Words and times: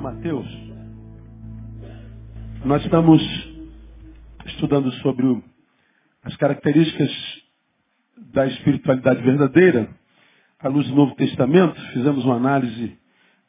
Mateus. 0.00 0.46
Nós 2.64 2.82
estamos 2.82 3.22
estudando 4.46 4.90
sobre 4.94 5.42
as 6.24 6.34
características 6.36 7.10
da 8.32 8.46
espiritualidade 8.46 9.22
verdadeira 9.22 9.88
à 10.58 10.68
luz 10.68 10.88
do 10.88 10.94
Novo 10.94 11.14
Testamento. 11.16 11.78
Fizemos 11.92 12.24
uma 12.24 12.36
análise 12.36 12.98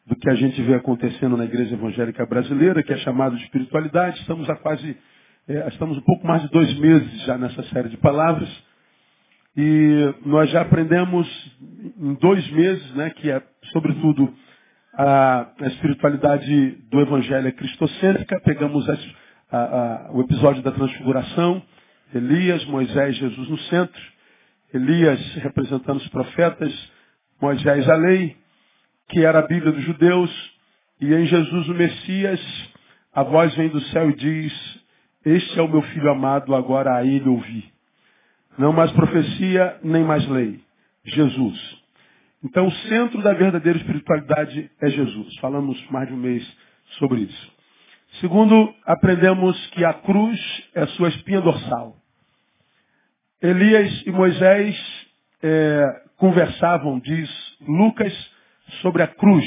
do 0.05 0.15
que 0.15 0.29
a 0.29 0.35
gente 0.35 0.61
vê 0.61 0.75
acontecendo 0.75 1.37
na 1.37 1.45
igreja 1.45 1.73
evangélica 1.75 2.25
brasileira, 2.25 2.83
que 2.83 2.91
é 2.91 2.97
chamado 2.97 3.37
de 3.37 3.43
espiritualidade. 3.43 4.19
Estamos 4.19 4.49
há 4.49 4.55
quase, 4.55 4.97
é, 5.47 5.67
estamos 5.69 5.97
um 5.97 6.01
pouco 6.01 6.27
mais 6.27 6.41
de 6.41 6.49
dois 6.49 6.77
meses 6.79 7.25
já 7.25 7.37
nessa 7.37 7.63
série 7.63 7.87
de 7.87 7.97
palavras. 7.97 8.49
E 9.55 10.13
nós 10.25 10.49
já 10.49 10.61
aprendemos 10.61 11.27
em 11.97 12.13
dois 12.15 12.49
meses, 12.51 12.93
né, 12.93 13.09
que 13.11 13.31
é, 13.31 13.41
sobretudo, 13.71 14.33
a, 14.93 15.47
a 15.59 15.67
espiritualidade 15.67 16.71
do 16.89 16.99
Evangelho 16.99 17.47
é 17.47 17.51
cristocêntrica. 17.51 18.39
Pegamos 18.41 18.87
as, 18.89 19.09
a, 19.51 19.57
a, 19.57 20.11
o 20.11 20.21
episódio 20.21 20.61
da 20.61 20.71
transfiguração, 20.71 21.61
Elias, 22.13 22.63
Moisés, 22.65 23.15
Jesus 23.15 23.49
no 23.49 23.57
centro. 23.59 24.01
Elias 24.73 25.19
representando 25.35 25.97
os 25.97 26.07
profetas, 26.09 26.91
Moisés 27.41 27.89
a 27.89 27.95
lei, 27.95 28.37
que 29.09 29.25
era 29.25 29.39
a 29.39 29.47
Bíblia 29.47 29.71
dos 29.71 29.83
judeus, 29.83 30.51
e 31.01 31.13
em 31.13 31.25
Jesus 31.25 31.67
o 31.67 31.73
Messias, 31.73 32.39
a 33.13 33.23
voz 33.23 33.53
vem 33.55 33.69
do 33.69 33.81
céu 33.81 34.09
e 34.09 34.15
diz, 34.15 34.81
este 35.25 35.59
é 35.59 35.61
o 35.61 35.67
meu 35.67 35.81
filho 35.81 36.09
amado, 36.09 36.55
agora 36.55 36.95
a 36.95 37.05
ele 37.05 37.27
ouvi. 37.27 37.71
Não 38.57 38.71
mais 38.71 38.91
profecia, 38.91 39.77
nem 39.83 40.03
mais 40.03 40.25
lei. 40.27 40.59
Jesus. 41.03 41.80
Então 42.43 42.67
o 42.67 42.71
centro 42.71 43.21
da 43.21 43.33
verdadeira 43.33 43.77
espiritualidade 43.77 44.69
é 44.81 44.89
Jesus. 44.89 45.35
Falamos 45.39 45.79
mais 45.89 46.07
de 46.07 46.13
um 46.13 46.17
mês 46.17 46.45
sobre 46.97 47.21
isso. 47.21 47.51
Segundo, 48.19 48.73
aprendemos 48.85 49.55
que 49.67 49.85
a 49.85 49.93
cruz 49.93 50.39
é 50.73 50.85
sua 50.87 51.09
espinha 51.09 51.39
dorsal. 51.39 51.95
Elias 53.41 54.03
e 54.05 54.11
Moisés 54.11 54.75
é, 55.41 56.01
conversavam, 56.17 56.99
diz 56.99 57.29
Lucas, 57.61 58.13
sobre 58.81 59.01
a 59.01 59.07
cruz, 59.07 59.45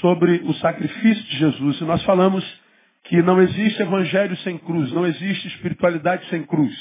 sobre 0.00 0.42
o 0.44 0.54
sacrifício 0.54 1.24
de 1.24 1.38
Jesus. 1.38 1.80
E 1.80 1.84
nós 1.84 2.02
falamos 2.04 2.44
que 3.04 3.20
não 3.22 3.40
existe 3.40 3.82
evangelho 3.82 4.36
sem 4.38 4.56
cruz, 4.58 4.90
não 4.92 5.06
existe 5.06 5.48
espiritualidade 5.48 6.26
sem 6.30 6.42
cruz, 6.42 6.74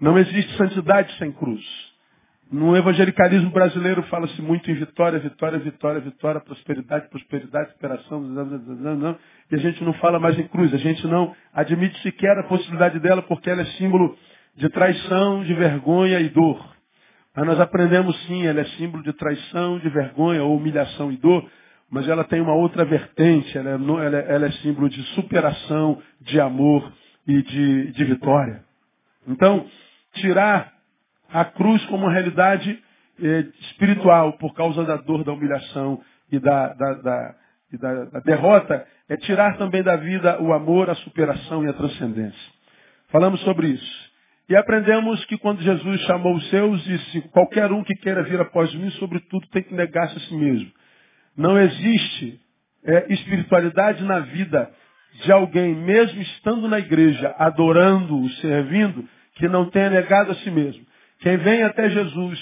não 0.00 0.18
existe 0.18 0.56
santidade 0.56 1.16
sem 1.18 1.30
cruz. 1.30 1.89
No 2.50 2.76
evangelicalismo 2.76 3.50
brasileiro 3.50 4.02
fala-se 4.04 4.42
muito 4.42 4.68
em 4.68 4.74
vitória, 4.74 5.20
vitória, 5.20 5.56
vitória, 5.60 6.00
vitória, 6.00 6.40
prosperidade, 6.40 7.08
prosperidade, 7.08 7.70
superação, 7.74 8.24
e 9.48 9.54
a 9.54 9.58
gente 9.58 9.84
não 9.84 9.92
fala 9.94 10.18
mais 10.18 10.36
em 10.36 10.48
cruz, 10.48 10.74
a 10.74 10.76
gente 10.76 11.06
não 11.06 11.32
admite 11.54 11.96
sequer 12.02 12.36
a 12.38 12.42
possibilidade 12.42 12.98
dela 12.98 13.22
porque 13.22 13.48
ela 13.48 13.62
é 13.62 13.66
símbolo 13.76 14.16
de 14.56 14.68
traição, 14.68 15.44
de 15.44 15.54
vergonha 15.54 16.18
e 16.18 16.28
dor. 16.28 16.60
Mas 17.36 17.46
nós 17.46 17.60
aprendemos 17.60 18.20
sim, 18.26 18.44
ela 18.44 18.62
é 18.62 18.64
símbolo 18.64 19.04
de 19.04 19.12
traição, 19.12 19.78
de 19.78 19.88
vergonha 19.88 20.42
ou 20.42 20.56
humilhação 20.56 21.12
e 21.12 21.16
dor, 21.16 21.48
mas 21.88 22.08
ela 22.08 22.24
tem 22.24 22.40
uma 22.40 22.54
outra 22.54 22.84
vertente, 22.84 23.56
ela 23.56 23.70
é, 23.70 23.74
ela 23.74 24.16
é, 24.16 24.34
ela 24.34 24.46
é 24.46 24.50
símbolo 24.54 24.88
de 24.88 25.00
superação, 25.14 26.02
de 26.20 26.40
amor 26.40 26.92
e 27.28 27.42
de, 27.42 27.92
de 27.92 28.04
vitória. 28.06 28.64
Então, 29.28 29.64
tirar 30.14 30.79
a 31.32 31.44
cruz 31.44 31.84
como 31.86 32.04
uma 32.04 32.12
realidade 32.12 32.82
eh, 33.22 33.46
espiritual 33.60 34.34
por 34.34 34.54
causa 34.54 34.84
da 34.84 34.96
dor, 34.96 35.24
da 35.24 35.32
humilhação 35.32 36.00
e 36.30 36.38
da, 36.38 36.72
da, 36.74 36.94
da, 36.94 37.34
e 37.72 37.78
da, 37.78 38.04
da 38.04 38.20
derrota 38.20 38.86
é 39.08 39.16
tirar 39.16 39.56
também 39.56 39.82
da 39.82 39.96
vida 39.96 40.40
o 40.40 40.52
amor, 40.52 40.88
a 40.88 40.94
superação 40.96 41.64
e 41.64 41.68
a 41.68 41.72
transcendência. 41.72 42.52
Falamos 43.08 43.40
sobre 43.40 43.68
isso. 43.68 44.10
E 44.48 44.56
aprendemos 44.56 45.24
que 45.26 45.38
quando 45.38 45.62
Jesus 45.62 46.00
chamou 46.02 46.34
os 46.34 46.50
seus, 46.50 46.82
disse, 46.82 47.20
qualquer 47.30 47.70
um 47.70 47.84
que 47.84 47.94
queira 47.94 48.22
vir 48.22 48.40
após 48.40 48.72
mim, 48.74 48.90
sobretudo 48.92 49.46
tem 49.48 49.62
que 49.62 49.74
negar-se 49.74 50.16
a 50.16 50.20
si 50.20 50.34
mesmo. 50.34 50.70
Não 51.36 51.56
existe 51.58 52.40
é, 52.84 53.12
espiritualidade 53.12 54.02
na 54.04 54.20
vida 54.20 54.70
de 55.24 55.32
alguém, 55.32 55.74
mesmo 55.74 56.20
estando 56.20 56.68
na 56.68 56.78
igreja, 56.78 57.34
adorando-o, 57.38 58.28
servindo, 58.40 59.08
que 59.34 59.48
não 59.48 59.70
tenha 59.70 59.90
negado 59.90 60.32
a 60.32 60.34
si 60.36 60.50
mesmo. 60.50 60.84
Quem 61.20 61.36
vem 61.38 61.62
até 61.62 61.88
Jesus 61.90 62.38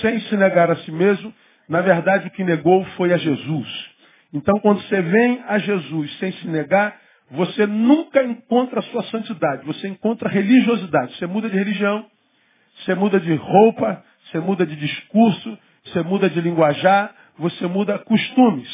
sem 0.00 0.20
se 0.20 0.36
negar 0.36 0.70
a 0.70 0.76
si 0.76 0.92
mesmo, 0.92 1.32
na 1.68 1.80
verdade 1.80 2.28
o 2.28 2.30
que 2.30 2.44
negou 2.44 2.84
foi 2.96 3.12
a 3.12 3.16
Jesus. 3.16 3.90
Então 4.32 4.58
quando 4.60 4.80
você 4.82 5.02
vem 5.02 5.42
a 5.46 5.58
Jesus 5.58 6.18
sem 6.18 6.32
se 6.32 6.48
negar, 6.48 6.96
você 7.30 7.66
nunca 7.66 8.22
encontra 8.22 8.80
a 8.80 8.82
sua 8.82 9.02
santidade, 9.04 9.64
você 9.64 9.88
encontra 9.88 10.28
religiosidade. 10.28 11.16
Você 11.16 11.26
muda 11.26 11.48
de 11.48 11.56
religião, 11.56 12.06
você 12.78 12.94
muda 12.94 13.18
de 13.18 13.34
roupa, 13.34 14.04
você 14.24 14.38
muda 14.38 14.66
de 14.66 14.76
discurso, 14.76 15.58
você 15.84 16.02
muda 16.02 16.28
de 16.28 16.40
linguajar, 16.40 17.14
você 17.38 17.66
muda 17.66 17.98
costumes. 17.98 18.68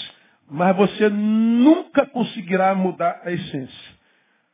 Mas 0.51 0.77
você 0.77 1.09
nunca 1.09 2.07
conseguirá 2.07 2.75
mudar 2.75 3.21
a 3.25 3.31
essência. 3.31 3.99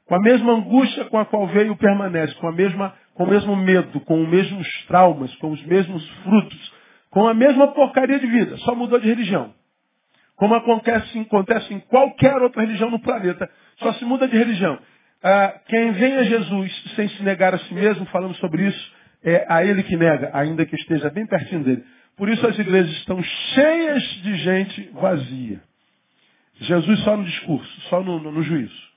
Com 0.07 0.17
a 0.17 0.21
mesma 0.21 0.53
angústia 0.53 1.07
com 1.07 1.19
a 1.19 1.25
qual 1.25 1.47
veio, 1.47 1.77
permanece. 1.77 2.35
Com, 2.35 2.49
a 2.49 2.53
mesma, 2.53 2.95
com 3.15 3.25
o 3.25 3.31
mesmo 3.31 3.57
medo, 3.57 4.01
com 4.01 4.23
os 4.23 4.29
mesmos 4.29 4.69
traumas, 4.87 5.35
com 5.37 5.51
os 5.51 5.65
mesmos 5.65 6.07
frutos. 6.23 6.73
Com 7.11 7.29
a 7.29 7.35
mesma 7.35 7.69
porcaria 7.69 8.19
de 8.19 8.27
vida. 8.27 8.57
Só 8.59 8.75
mudou 8.75 8.99
de 8.99 9.09
religião. 9.09 9.55
Como 10.37 10.55
acontece, 10.55 11.19
acontece 11.21 11.73
em 11.73 11.79
qualquer 11.79 12.43
outra 12.43 12.63
religião 12.63 12.91
no 12.91 12.99
planeta. 12.99 13.49
Só 13.79 13.93
se 13.95 14.05
muda 14.05 14.27
de 14.27 14.37
religião. 14.37 14.79
Ah, 15.23 15.61
quem 15.69 15.93
vem 15.93 16.17
a 16.17 16.25
Jesus 16.25 16.93
sem 16.97 17.09
se 17.09 17.23
negar 17.23 17.55
a 17.55 17.59
si 17.59 17.73
mesmo, 17.73 18.05
falando 18.07 18.35
sobre 18.35 18.67
isso, 18.67 18.93
é 19.23 19.47
a 19.49 19.65
ele 19.65 19.83
que 19.85 19.97
nega, 19.97 20.31
ainda 20.35 20.67
que 20.67 20.75
esteja 20.75 21.09
bem 21.09 21.27
pertinho 21.27 21.63
dele. 21.63 21.85
Por 22.17 22.29
isso 22.29 22.47
as 22.47 22.59
igrejas 22.59 22.91
estão 22.97 23.23
cheias 23.23 24.03
de 24.23 24.37
gente 24.37 24.91
vazia. 24.93 25.63
Jesus 26.61 27.01
só 27.01 27.17
no 27.17 27.25
discurso, 27.25 27.81
só 27.89 28.03
no, 28.03 28.21
no, 28.21 28.33
no 28.33 28.43
juízo. 28.43 28.95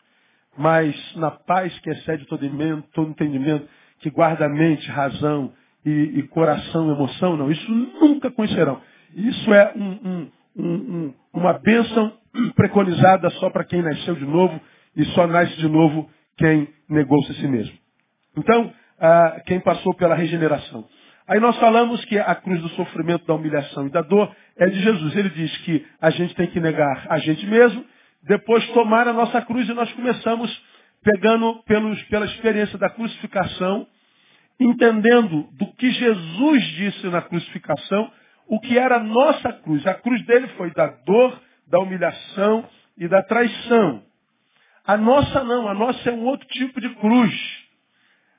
Mas 0.57 1.15
na 1.15 1.31
paz 1.31 1.77
que 1.79 1.89
excede 1.89 2.25
todo, 2.25 2.47
todo 2.93 3.11
entendimento, 3.11 3.67
que 3.99 4.09
guarda 4.09 4.47
mente, 4.47 4.89
razão 4.89 5.51
e, 5.85 6.19
e 6.19 6.23
coração, 6.23 6.91
emoção, 6.91 7.37
não. 7.37 7.51
Isso 7.51 7.71
nunca 7.71 8.29
conhecerão. 8.31 8.81
Isso 9.15 9.53
é 9.53 9.73
um, 9.75 10.29
um, 10.55 10.63
um, 10.63 11.13
uma 11.33 11.53
bênção 11.53 12.13
preconizada 12.55 13.29
só 13.31 13.49
para 13.49 13.63
quem 13.63 13.81
nasceu 13.81 14.15
de 14.15 14.25
novo 14.25 14.59
e 14.95 15.05
só 15.05 15.27
nasce 15.27 15.55
de 15.57 15.67
novo 15.67 16.09
quem 16.37 16.67
negou-se 16.89 17.31
a 17.31 17.35
si 17.35 17.47
mesmo. 17.47 17.77
Então, 18.35 18.71
ah, 18.99 19.41
quem 19.45 19.59
passou 19.59 19.93
pela 19.95 20.15
regeneração. 20.15 20.85
Aí 21.27 21.39
nós 21.39 21.57
falamos 21.57 22.03
que 22.05 22.17
a 22.17 22.33
cruz 22.35 22.61
do 22.61 22.69
sofrimento, 22.69 23.25
da 23.25 23.33
humilhação 23.33 23.85
e 23.87 23.89
da 23.89 24.01
dor 24.01 24.33
é 24.55 24.67
de 24.67 24.79
Jesus. 24.81 25.15
Ele 25.15 25.29
diz 25.29 25.57
que 25.57 25.85
a 25.99 26.09
gente 26.09 26.33
tem 26.35 26.47
que 26.47 26.59
negar 26.59 27.05
a 27.09 27.17
gente 27.17 27.45
mesmo, 27.45 27.83
depois 28.23 28.65
tomar 28.69 29.07
a 29.07 29.13
nossa 29.13 29.41
cruz 29.41 29.67
e 29.67 29.73
nós 29.73 29.91
começamos 29.93 30.63
pegando 31.03 31.63
pelos, 31.63 32.01
pela 32.03 32.25
experiência 32.25 32.77
da 32.77 32.89
crucificação, 32.89 33.87
entendendo 34.59 35.47
do 35.53 35.67
que 35.73 35.89
Jesus 35.91 36.63
disse 36.75 37.07
na 37.07 37.21
crucificação, 37.21 38.11
o 38.47 38.59
que 38.59 38.77
era 38.77 38.97
a 38.97 39.03
nossa 39.03 39.53
cruz. 39.53 39.85
A 39.85 39.93
cruz 39.93 40.25
dele 40.25 40.47
foi 40.49 40.71
da 40.71 40.87
dor, 40.87 41.39
da 41.67 41.79
humilhação 41.79 42.65
e 42.97 43.07
da 43.07 43.21
traição. 43.23 44.03
A 44.85 44.95
nossa 44.95 45.43
não, 45.43 45.67
a 45.67 45.73
nossa 45.73 46.09
é 46.09 46.13
um 46.13 46.23
outro 46.23 46.47
tipo 46.47 46.79
de 46.79 46.89
cruz. 46.95 47.67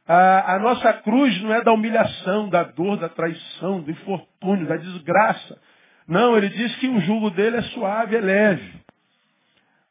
A, 0.07 0.55
a, 0.55 0.59
nossa 0.59 0.91
cruz 0.95 1.39
não 1.43 1.53
é 1.53 1.63
da 1.63 1.71
humilhação, 1.71 2.49
da 2.49 2.63
dor, 2.63 2.97
da 2.97 3.11
traição, 3.11 3.83
do 3.83 3.91
infortúnio, 3.91 4.67
da 4.67 4.79
desgraça. 4.79 5.61
Não, 6.09 6.35
ele 6.35 6.49
diz 6.49 6.75
que 6.77 6.89
o 6.89 6.99
jugo 7.01 7.31
dele 7.31 7.59
é 7.59 7.63
suave, 7.63 8.17
é 8.17 8.21
leve. 8.21 8.73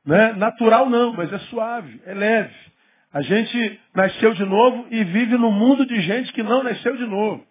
Né? 0.08 0.32
Natural 0.34 0.90
não, 0.90 1.12
mas 1.12 1.32
é 1.34 1.38
suave, 1.50 2.02
é 2.06 2.14
leve. 2.14 2.56
A 3.14 3.22
gente 3.22 3.80
nasceu 3.94 4.34
de 4.34 4.46
novo 4.46 4.88
e 4.90 5.04
vive 5.04 5.38
num 5.38 5.52
mundo 5.52 5.86
de 5.86 6.00
gente 6.00 6.32
que 6.32 6.42
não 6.42 6.64
nasceu 6.64 6.96
de 6.96 7.06
novo. 7.06 7.46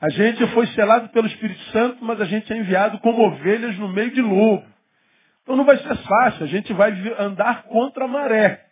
A 0.00 0.10
gente 0.10 0.44
foi 0.48 0.66
selado 0.68 1.10
pelo 1.10 1.28
Espírito 1.28 1.62
Santo, 1.70 2.04
mas 2.04 2.20
a 2.20 2.24
gente 2.24 2.52
é 2.52 2.56
enviado 2.56 2.98
como 2.98 3.22
ovelhas 3.22 3.78
no 3.78 3.88
meio 3.88 4.10
de 4.10 4.20
lobo. 4.20 4.66
Então 5.42 5.54
não 5.54 5.64
vai 5.64 5.78
ser 5.78 5.96
fácil, 5.96 6.44
a 6.44 6.48
gente 6.48 6.72
vai 6.72 6.90
andar 7.20 7.62
contra 7.64 8.04
a 8.04 8.08
maré. 8.08 8.64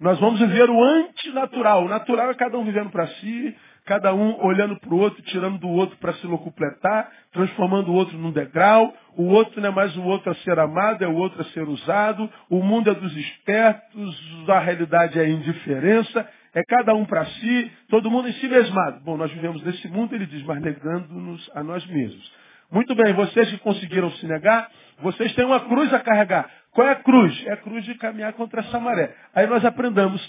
Nós 0.00 0.18
vamos 0.18 0.40
viver 0.40 0.70
o 0.70 0.82
antinatural. 0.82 1.84
O 1.84 1.88
natural 1.88 2.30
é 2.30 2.34
cada 2.34 2.56
um 2.58 2.64
vivendo 2.64 2.90
para 2.90 3.06
si, 3.06 3.56
cada 3.84 4.14
um 4.14 4.42
olhando 4.42 4.78
para 4.80 4.94
o 4.94 4.98
outro, 4.98 5.22
tirando 5.24 5.58
do 5.58 5.68
outro 5.68 5.96
para 5.98 6.14
se 6.14 6.26
locupletar, 6.26 7.10
transformando 7.32 7.90
o 7.90 7.94
outro 7.94 8.16
num 8.16 8.30
degrau. 8.30 8.94
O 9.16 9.24
outro 9.24 9.60
não 9.60 9.68
é 9.68 9.72
mais 9.72 9.94
o 9.96 10.02
outro 10.02 10.30
a 10.30 10.34
ser 10.36 10.58
amado, 10.58 11.04
é 11.04 11.08
o 11.08 11.14
outro 11.14 11.42
a 11.42 11.44
ser 11.46 11.68
usado. 11.68 12.30
O 12.48 12.62
mundo 12.62 12.90
é 12.90 12.94
dos 12.94 13.14
espertos, 13.16 14.48
a 14.48 14.58
realidade 14.58 15.18
é 15.18 15.22
a 15.22 15.28
indiferença. 15.28 16.28
É 16.54 16.62
cada 16.62 16.94
um 16.94 17.04
para 17.04 17.24
si, 17.26 17.72
todo 17.88 18.10
mundo 18.10 18.28
em 18.28 18.32
si 18.34 18.46
mesmado. 18.46 19.00
Bom, 19.00 19.16
nós 19.16 19.30
vivemos 19.32 19.62
nesse 19.62 19.88
mundo, 19.88 20.14
ele 20.14 20.26
diz, 20.26 20.42
mas 20.44 20.60
negando-nos 20.60 21.50
a 21.52 21.64
nós 21.64 21.84
mesmos. 21.86 22.32
Muito 22.70 22.94
bem, 22.94 23.12
vocês 23.12 23.50
que 23.50 23.58
conseguiram 23.58 24.10
se 24.12 24.26
negar, 24.26 24.70
vocês 25.00 25.34
têm 25.34 25.44
uma 25.44 25.60
cruz 25.60 25.92
a 25.92 25.98
carregar. 25.98 26.48
Qual 26.70 26.86
é 26.86 26.92
a 26.92 26.96
cruz? 26.96 27.46
É 27.46 27.52
a 27.52 27.56
cruz 27.56 27.84
de 27.84 27.94
caminhar 27.96 28.32
contra 28.34 28.60
essa 28.60 28.78
maré. 28.78 29.14
Aí 29.34 29.46
nós 29.46 29.64
aprendamos 29.64 30.22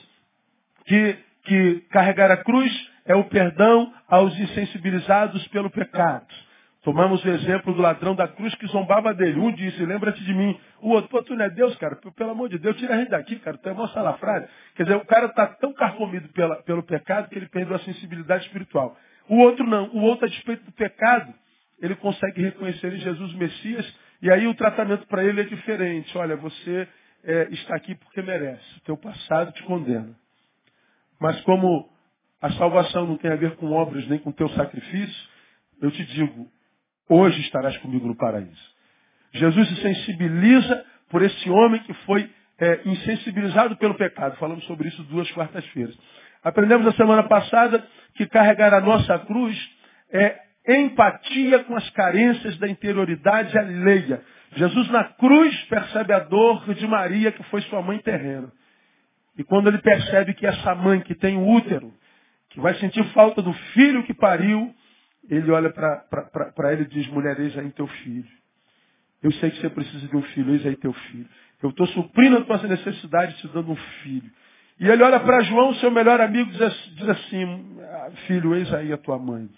que, 0.85 1.15
que 1.45 1.85
carregar 1.91 2.31
a 2.31 2.37
cruz 2.37 2.94
é 3.05 3.15
o 3.15 3.25
perdão 3.25 3.93
aos 4.07 4.37
insensibilizados 4.37 5.47
pelo 5.49 5.69
pecado. 5.69 6.27
Tomamos 6.85 7.23
o 7.25 7.29
exemplo 7.29 7.73
do 7.73 7.81
ladrão 7.81 8.13
da 8.13 8.27
cruz 8.27 8.53
que 8.55 8.67
zombava 8.67 9.11
dele. 9.11 9.39
Um 9.39 9.51
disse, 9.51 9.83
lembra-te 9.83 10.23
de 10.23 10.33
mim. 10.35 10.55
O 10.81 10.89
outro, 10.89 11.09
pô, 11.09 11.23
tu 11.23 11.35
não 11.35 11.43
é 11.43 11.49
Deus, 11.49 11.75
cara. 11.77 11.95
Pelo 12.15 12.29
amor 12.29 12.47
de 12.47 12.59
Deus, 12.59 12.77
tira 12.77 12.93
a 12.93 12.97
gente 12.99 13.09
daqui, 13.09 13.37
cara. 13.37 13.57
Tu 13.57 13.69
é 13.69 13.73
mó 13.73 13.87
salafrário. 13.87 14.47
Quer 14.75 14.83
dizer, 14.83 14.95
o 14.95 15.05
cara 15.05 15.25
está 15.25 15.47
tão 15.47 15.73
carcomido 15.73 16.29
pela, 16.29 16.61
pelo 16.61 16.83
pecado 16.83 17.27
que 17.27 17.39
ele 17.39 17.47
perdeu 17.47 17.75
a 17.75 17.79
sensibilidade 17.79 18.45
espiritual. 18.45 18.95
O 19.27 19.37
outro 19.37 19.65
não. 19.65 19.89
O 19.95 20.01
outro, 20.01 20.25
a 20.25 20.29
despeito 20.29 20.63
do 20.63 20.71
pecado, 20.73 21.33
ele 21.81 21.95
consegue 21.95 22.39
reconhecer 22.39 22.93
em 22.93 22.99
Jesus 22.99 23.33
o 23.33 23.37
Messias. 23.37 23.99
E 24.21 24.29
aí 24.29 24.45
o 24.45 24.53
tratamento 24.53 25.07
para 25.07 25.23
ele 25.23 25.41
é 25.41 25.43
diferente. 25.43 26.15
Olha, 26.15 26.35
você 26.35 26.87
é, 27.23 27.47
está 27.49 27.75
aqui 27.75 27.95
porque 27.95 28.21
merece. 28.21 28.77
O 28.77 28.81
teu 28.81 28.95
passado 28.97 29.51
te 29.53 29.63
condena. 29.63 30.15
Mas 31.19 31.41
como 31.41 31.89
a 32.41 32.51
salvação 32.53 33.07
não 33.07 33.17
tem 33.17 33.31
a 33.31 33.35
ver 33.35 33.55
com 33.55 33.71
obras 33.71 34.07
nem 34.07 34.19
com 34.19 34.31
teu 34.31 34.49
sacrifício, 34.49 35.29
eu 35.81 35.91
te 35.91 36.05
digo, 36.05 36.47
hoje 37.09 37.39
estarás 37.41 37.75
comigo 37.77 38.07
no 38.07 38.15
paraíso. 38.15 38.75
Jesus 39.33 39.67
se 39.67 39.81
sensibiliza 39.81 40.85
por 41.09 41.21
esse 41.21 41.49
homem 41.49 41.81
que 41.83 41.93
foi 42.05 42.29
é, 42.59 42.81
insensibilizado 42.85 43.75
pelo 43.77 43.95
pecado. 43.95 44.37
Falamos 44.37 44.63
sobre 44.65 44.87
isso 44.87 45.03
duas 45.03 45.29
quartas-feiras. 45.31 45.97
Aprendemos 46.43 46.85
na 46.85 46.93
semana 46.93 47.23
passada 47.23 47.85
que 48.15 48.25
carregar 48.27 48.73
a 48.73 48.81
nossa 48.81 49.19
cruz 49.19 49.57
é 50.11 50.39
empatia 50.67 51.63
com 51.63 51.75
as 51.75 51.89
carências 51.91 52.57
da 52.57 52.67
interioridade 52.67 53.57
alheia. 53.57 54.21
Jesus 54.55 54.89
na 54.89 55.03
cruz 55.03 55.55
percebe 55.65 56.13
a 56.13 56.19
dor 56.19 56.73
de 56.73 56.87
Maria, 56.87 57.31
que 57.31 57.43
foi 57.43 57.61
sua 57.63 57.81
mãe 57.81 57.99
terrena. 57.99 58.51
E 59.37 59.43
quando 59.43 59.67
ele 59.67 59.79
percebe 59.79 60.33
que 60.33 60.47
essa 60.47 60.73
mãe 60.73 61.01
que 61.01 61.13
tem 61.13 61.35
o 61.35 61.47
útero, 61.47 61.93
que 62.55 62.61
vai 62.61 62.73
sentir 62.75 63.03
falta 63.11 63.41
do 63.41 63.51
filho 63.51 64.01
que 64.03 64.13
pariu, 64.13 64.73
ele 65.29 65.51
olha 65.51 65.69
para 65.69 66.71
ele 66.71 66.83
e 66.83 66.87
diz, 66.87 67.05
mulher, 67.07 67.37
eis 67.37 67.57
aí 67.57 67.69
teu 67.71 67.85
filho. 67.85 68.25
Eu 69.21 69.29
sei 69.33 69.51
que 69.51 69.59
você 69.59 69.69
precisa 69.69 70.07
de 70.07 70.15
um 70.15 70.21
filho, 70.21 70.53
eis 70.53 70.65
aí 70.65 70.77
teu 70.77 70.93
filho. 70.93 71.27
Eu 71.61 71.71
estou 71.71 71.85
suprindo 71.87 72.37
a 72.37 72.41
tua 72.45 72.57
necessidade 72.65 73.35
te 73.41 73.47
dando 73.49 73.73
um 73.73 73.75
filho. 73.75 74.31
E 74.79 74.87
ele 74.87 75.03
olha 75.03 75.19
para 75.19 75.41
João, 75.41 75.73
seu 75.75 75.91
melhor 75.91 76.21
amigo, 76.21 76.49
diz, 76.49 77.09
assim, 77.09 77.77
filho, 78.25 78.55
eis 78.55 78.73
aí 78.73 78.93
a 78.93 78.97
tua 78.97 79.19
mãe. 79.19 79.49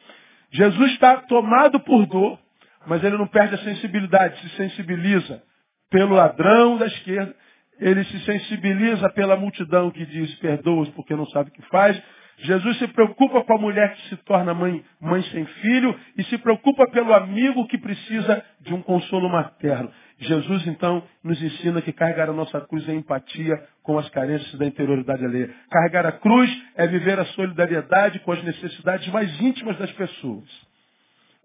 Jesus 0.50 0.94
está 0.94 1.18
tomado 1.18 1.80
por 1.82 2.04
dor, 2.08 2.40
mas 2.88 3.04
ele 3.04 3.16
não 3.16 3.28
perde 3.28 3.54
a 3.54 3.60
sensibilidade, 3.60 4.42
se 4.42 4.50
sensibiliza 4.56 5.44
pelo 5.92 6.16
ladrão 6.16 6.78
da 6.78 6.88
esquerda, 6.88 7.36
ele 7.80 8.04
se 8.06 8.20
sensibiliza 8.22 9.08
pela 9.10 9.36
multidão 9.36 9.92
que 9.92 10.04
diz 10.04 10.34
perdoa-os 10.36 10.90
porque 10.90 11.16
não 11.16 11.28
sabe 11.28 11.52
o 11.52 11.54
que 11.54 11.62
faz, 11.64 12.02
Jesus 12.40 12.78
se 12.78 12.88
preocupa 12.90 13.44
com 13.44 13.54
a 13.54 13.58
mulher 13.58 13.96
que 13.96 14.10
se 14.10 14.18
torna 14.18 14.54
mãe, 14.54 14.84
mãe 15.02 15.24
sem 15.24 15.44
filho 15.46 16.00
e 16.16 16.24
se 16.26 16.38
preocupa 16.38 16.88
pelo 16.92 17.14
amigo 17.14 17.68
que 17.68 17.80
precisa 17.80 18.44
de 18.62 18.74
um 18.76 18.82
consolo 18.82 19.28
materno. 19.28 19.92
Jesus, 20.20 20.68
então, 20.68 21.04
nos 21.24 21.42
ensina 21.42 21.82
que 21.82 21.92
carregar 21.92 22.30
a 22.30 22.34
nossa 22.34 22.62
cruz 22.62 22.88
é 22.88 22.94
empatia 22.94 23.56
com 23.82 23.98
as 23.98 24.08
carências 24.10 24.54
da 24.58 24.66
interioridade 24.66 25.26
alheia. 25.26 25.54
Carregar 25.70 26.06
a 26.06 26.12
cruz 26.12 26.50
é 26.76 26.86
viver 26.88 27.20
a 27.20 27.26
solidariedade 27.26 28.20
com 28.20 28.32
as 28.32 28.44
necessidades 28.44 29.08
mais 29.10 29.42
íntimas 29.42 29.78
das 29.78 29.92
pessoas. 29.94 30.46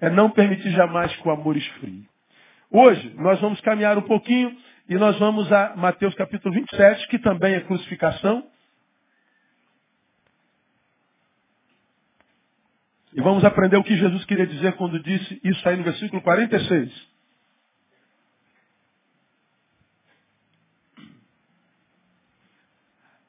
É 0.00 0.10
não 0.10 0.30
permitir 0.30 0.70
jamais 0.72 1.14
que 1.16 1.26
o 1.26 1.30
amor 1.30 1.56
esfrie. 1.56 2.04
Hoje, 2.70 3.14
nós 3.16 3.40
vamos 3.40 3.60
caminhar 3.62 3.96
um 3.96 4.02
pouquinho 4.02 4.54
e 4.88 4.94
nós 4.96 5.18
vamos 5.18 5.50
a 5.52 5.74
Mateus 5.76 6.14
capítulo 6.14 6.54
27, 6.54 7.08
que 7.08 7.18
também 7.18 7.54
é 7.54 7.60
crucificação. 7.60 8.44
E 13.14 13.20
vamos 13.20 13.44
aprender 13.44 13.76
o 13.76 13.84
que 13.84 13.96
Jesus 13.96 14.24
queria 14.24 14.46
dizer 14.46 14.72
quando 14.74 14.98
disse 14.98 15.40
isso 15.44 15.68
aí 15.68 15.76
no 15.76 15.84
versículo 15.84 16.22
46. 16.22 17.12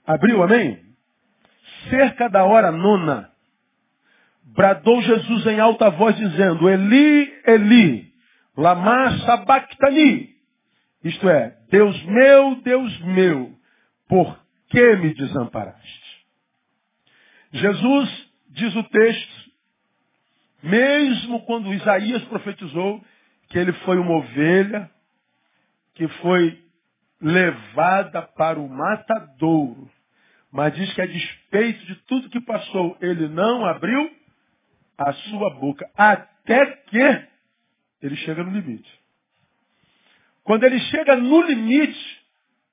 Abriu, 0.05 0.43
amém? 0.43 0.81
Cerca 1.89 2.29
da 2.29 2.45
hora 2.45 2.71
nona, 2.71 3.29
bradou 4.43 5.01
Jesus 5.01 5.45
em 5.47 5.59
alta 5.59 5.89
voz 5.89 6.15
dizendo, 6.15 6.69
Eli, 6.69 7.33
Eli, 7.45 8.13
lama 8.55 9.17
sabachthani. 9.19 10.33
Isto 11.03 11.29
é, 11.29 11.57
Deus 11.69 12.01
meu, 12.05 12.55
Deus 12.61 12.99
meu, 13.01 13.53
por 14.07 14.39
que 14.69 14.95
me 14.97 15.13
desamparaste? 15.13 16.23
Jesus, 17.51 18.31
diz 18.49 18.75
o 18.75 18.83
texto, 18.83 19.51
mesmo 20.63 21.41
quando 21.45 21.73
Isaías 21.73 22.23
profetizou 22.23 23.03
que 23.49 23.59
ele 23.59 23.73
foi 23.73 23.97
uma 23.99 24.15
ovelha 24.15 24.89
que 25.93 26.07
foi 26.07 26.63
levada 27.21 28.21
para 28.21 28.59
o 28.59 28.69
matadouro. 28.69 29.89
Mas 30.51 30.73
diz 30.75 30.93
que 30.93 31.01
a 31.01 31.05
despeito 31.05 31.85
de 31.85 31.95
tudo 32.05 32.29
que 32.29 32.39
passou, 32.41 32.97
ele 33.01 33.27
não 33.27 33.65
abriu 33.65 34.09
a 34.97 35.11
sua 35.13 35.49
boca. 35.55 35.89
Até 35.95 36.65
que 36.65 37.27
ele 38.01 38.15
chega 38.17 38.43
no 38.43 38.51
limite. 38.51 38.91
Quando 40.43 40.63
ele 40.63 40.79
chega 40.79 41.15
no 41.15 41.41
limite, 41.41 42.23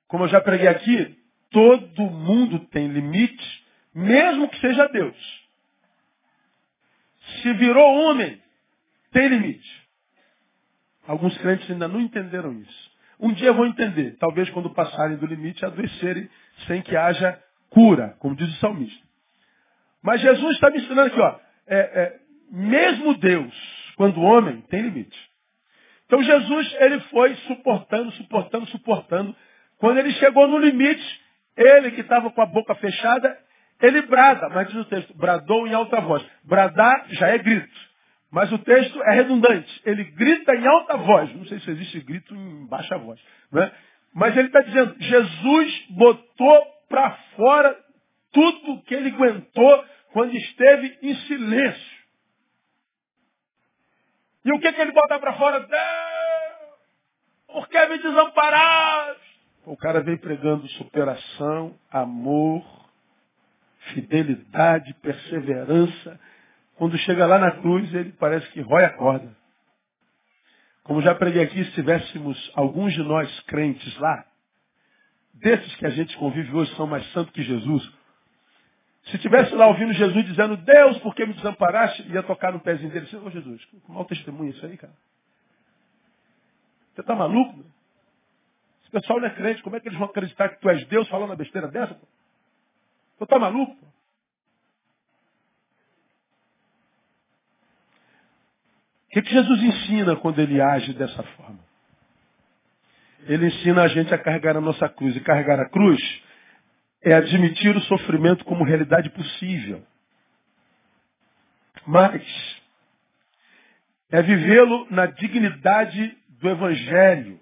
como 0.09 0.25
eu 0.25 0.29
já 0.29 0.41
preguei 0.41 0.69
aqui, 0.69 1.17
todo 1.51 2.03
mundo 2.03 2.59
tem 2.67 2.89
limite, 2.89 3.65
mesmo 3.95 4.49
que 4.49 4.61
seja 4.61 4.89
Deus. 4.89 5.40
Se 7.43 7.53
virou 7.55 7.95
homem, 8.03 8.41
tem 9.13 9.29
limite. 9.29 9.89
Alguns 11.07 11.37
crentes 11.39 11.71
ainda 11.71 11.89
não 11.89 12.01
entenderam 12.01 12.53
isso. 12.61 12.91
Um 13.19 13.33
dia 13.33 13.53
vão 13.53 13.67
entender, 13.67 14.17
talvez 14.19 14.49
quando 14.51 14.71
passarem 14.71 15.17
do 15.17 15.27
limite, 15.27 15.65
adoecerem 15.65 16.29
sem 16.67 16.81
que 16.83 16.97
haja 16.97 17.39
cura, 17.69 18.17
como 18.19 18.35
diz 18.35 18.49
o 18.49 18.59
salmista. 18.61 19.07
Mas 20.03 20.21
Jesus 20.21 20.55
está 20.55 20.71
me 20.71 20.79
ensinando 20.79 21.09
aqui, 21.09 21.21
ó, 21.21 21.39
é, 21.67 21.79
é, 21.79 22.21
mesmo 22.51 23.15
Deus, 23.19 23.55
quando 23.97 24.21
homem, 24.23 24.63
tem 24.63 24.83
limite. 24.83 25.31
Então 26.07 26.23
Jesus, 26.23 26.77
ele 26.81 27.01
foi 27.03 27.35
suportando, 27.47 28.11
suportando, 28.13 28.67
suportando. 28.67 29.37
Quando 29.79 29.99
ele 29.99 30.13
chegou 30.13 30.49
no 30.49 30.59
limite, 30.59 31.21
ele 31.57 31.93
que 31.93 32.01
estava 32.01 32.31
com 32.31 32.43
a 32.43 32.47
boca 32.47 32.75
fechada, 32.75 33.39
ele 33.81 34.03
brada, 34.03 34.49
mas 34.51 34.69
diz 34.69 34.77
o 34.77 34.85
texto, 34.85 35.17
bradou 35.17 35.67
em 35.67 35.75
alta 35.75 36.01
voz. 36.01 36.25
Bradar 36.45 37.07
já 37.11 37.29
é 37.29 37.39
grito. 37.39 37.91
Mas 38.31 38.53
o 38.53 38.59
texto 38.59 39.03
é 39.03 39.15
redundante. 39.15 39.83
Ele 39.85 40.05
grita 40.05 40.55
em 40.55 40.67
alta 40.67 40.97
voz. 40.99 41.35
Não 41.35 41.45
sei 41.47 41.59
se 41.61 41.71
existe 41.71 42.01
grito 42.01 42.35
em 42.35 42.67
baixa 42.67 42.97
voz. 42.99 43.21
Né? 43.51 43.73
Mas 44.15 44.37
ele 44.37 44.49
está 44.49 44.61
dizendo, 44.61 44.95
Jesus 44.99 45.87
botou 45.91 46.67
para 46.89 47.11
fora 47.37 47.77
tudo 48.33 48.83
que 48.83 48.95
ele 48.95 49.11
aguentou 49.11 49.85
quando 50.13 50.35
esteve 50.37 50.99
em 51.03 51.15
silêncio. 51.27 52.01
E 54.45 54.53
o 54.53 54.61
que, 54.61 54.73
que 54.73 54.81
ele 54.81 54.93
bota 54.93 55.19
para 55.19 55.35
fora? 55.35 55.61
Deus, 55.61 55.81
por 57.47 57.69
que 57.69 57.87
me 57.87 57.99
desamparaste? 57.99 59.31
O 59.67 59.77
cara 59.77 60.01
vem 60.01 60.17
pregando 60.17 60.67
superação, 60.69 61.79
amor, 61.91 62.65
fidelidade, 63.93 64.95
perseverança. 64.95 66.21
Quando 66.77 66.97
chega 66.99 67.27
lá 67.27 67.39
na 67.39 67.51
cruz, 67.53 67.93
ele 67.95 68.13
parece 68.13 68.49
que 68.53 68.61
rói 68.61 68.85
a 68.85 68.91
corda. 68.91 69.37
Como 70.83 71.03
já 71.03 71.15
preguei 71.15 71.43
aqui, 71.43 71.65
se 71.65 71.73
tivéssemos 71.73 72.53
alguns 72.55 72.93
de 72.93 73.03
nós 73.03 73.41
crentes 73.43 73.97
lá, 73.99 74.25
desses 75.35 75.75
que 75.77 75.87
a 75.87 75.91
gente 75.91 76.17
convive 76.17 76.55
hoje 76.55 76.75
são 76.75 76.87
mais 76.87 77.07
santos 77.13 77.33
que 77.33 77.43
Jesus, 77.43 77.91
se 79.05 79.19
tivesse 79.19 79.55
lá 79.55 79.67
ouvindo 79.67 79.93
Jesus 79.93 80.25
dizendo, 80.25 80.57
Deus, 80.57 80.99
por 80.99 81.15
que 81.15 81.27
me 81.27 81.33
desamparaste? 81.35 82.07
Ia 82.11 82.23
tocar 82.23 82.53
no 82.53 82.61
pezinho 82.61 82.91
dele. 82.91 83.09
Ô 83.17 83.31
Jesus, 83.31 83.65
que 83.65 83.81
mau 83.89 84.05
testemunho 84.05 84.51
isso 84.51 84.65
aí, 84.65 84.77
cara. 84.77 84.93
Você 86.95 87.01
está 87.01 87.15
maluco? 87.15 87.57
Meu? 87.57 87.67
Esse 88.83 88.91
pessoal 88.91 89.21
não 89.21 89.27
é 89.27 89.31
crente. 89.31 89.63
Como 89.63 89.77
é 89.77 89.81
que 89.81 89.89
eles 89.89 89.99
vão 89.99 90.09
acreditar 90.09 90.49
que 90.51 90.61
tu 90.61 90.69
és 90.69 90.87
Deus 90.87 91.09
falando 91.09 91.31
uma 91.31 91.37
besteira 91.37 91.69
dessa? 91.69 91.95
Pô? 91.95 92.07
Você 93.21 93.25
está 93.25 93.39
maluco? 93.39 93.77
O 99.05 99.11
que, 99.11 99.21
que 99.21 99.31
Jesus 99.31 99.63
ensina 99.63 100.17
quando 100.17 100.39
ele 100.39 100.59
age 100.59 100.95
dessa 100.95 101.23
forma? 101.23 101.59
Ele 103.25 103.49
ensina 103.49 103.83
a 103.83 103.89
gente 103.89 104.15
a 104.15 104.17
carregar 104.17 104.57
a 104.57 104.61
nossa 104.63 104.89
cruz. 104.89 105.15
E 105.15 105.21
carregar 105.21 105.61
a 105.61 105.69
cruz 105.69 106.01
é 107.03 107.13
admitir 107.13 107.77
o 107.77 107.83
sofrimento 107.83 108.43
como 108.47 108.65
realidade 108.65 109.11
possível. 109.11 109.87
Mas 111.87 112.23
é 114.09 114.23
vivê-lo 114.23 114.87
na 114.91 115.05
dignidade 115.05 116.17
do 116.41 116.49
Evangelho, 116.49 117.39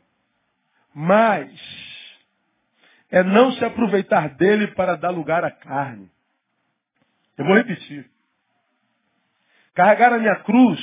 mas 0.92 1.88
é 3.10 3.22
não 3.22 3.52
se 3.52 3.64
aproveitar 3.64 4.30
dele 4.36 4.68
para 4.68 4.96
dar 4.96 5.10
lugar 5.10 5.44
à 5.44 5.50
carne. 5.50 6.10
Eu 7.36 7.44
vou 7.44 7.54
repetir. 7.54 8.08
Carregar 9.74 10.12
a 10.12 10.18
minha 10.18 10.36
cruz, 10.36 10.80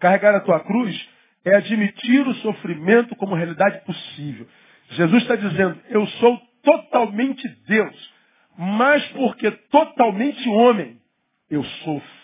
carregar 0.00 0.34
a 0.34 0.40
tua 0.40 0.60
cruz, 0.60 1.08
é 1.44 1.54
admitir 1.54 2.26
o 2.26 2.34
sofrimento 2.36 3.14
como 3.16 3.34
realidade 3.34 3.84
possível. 3.84 4.48
Jesus 4.90 5.22
está 5.22 5.36
dizendo, 5.36 5.80
eu 5.88 6.06
sou 6.06 6.38
totalmente 6.62 7.46
Deus, 7.66 8.14
mas 8.56 9.06
porque 9.08 9.50
totalmente 9.50 10.48
homem, 10.48 11.00
eu 11.50 11.62
sofro. 11.62 12.16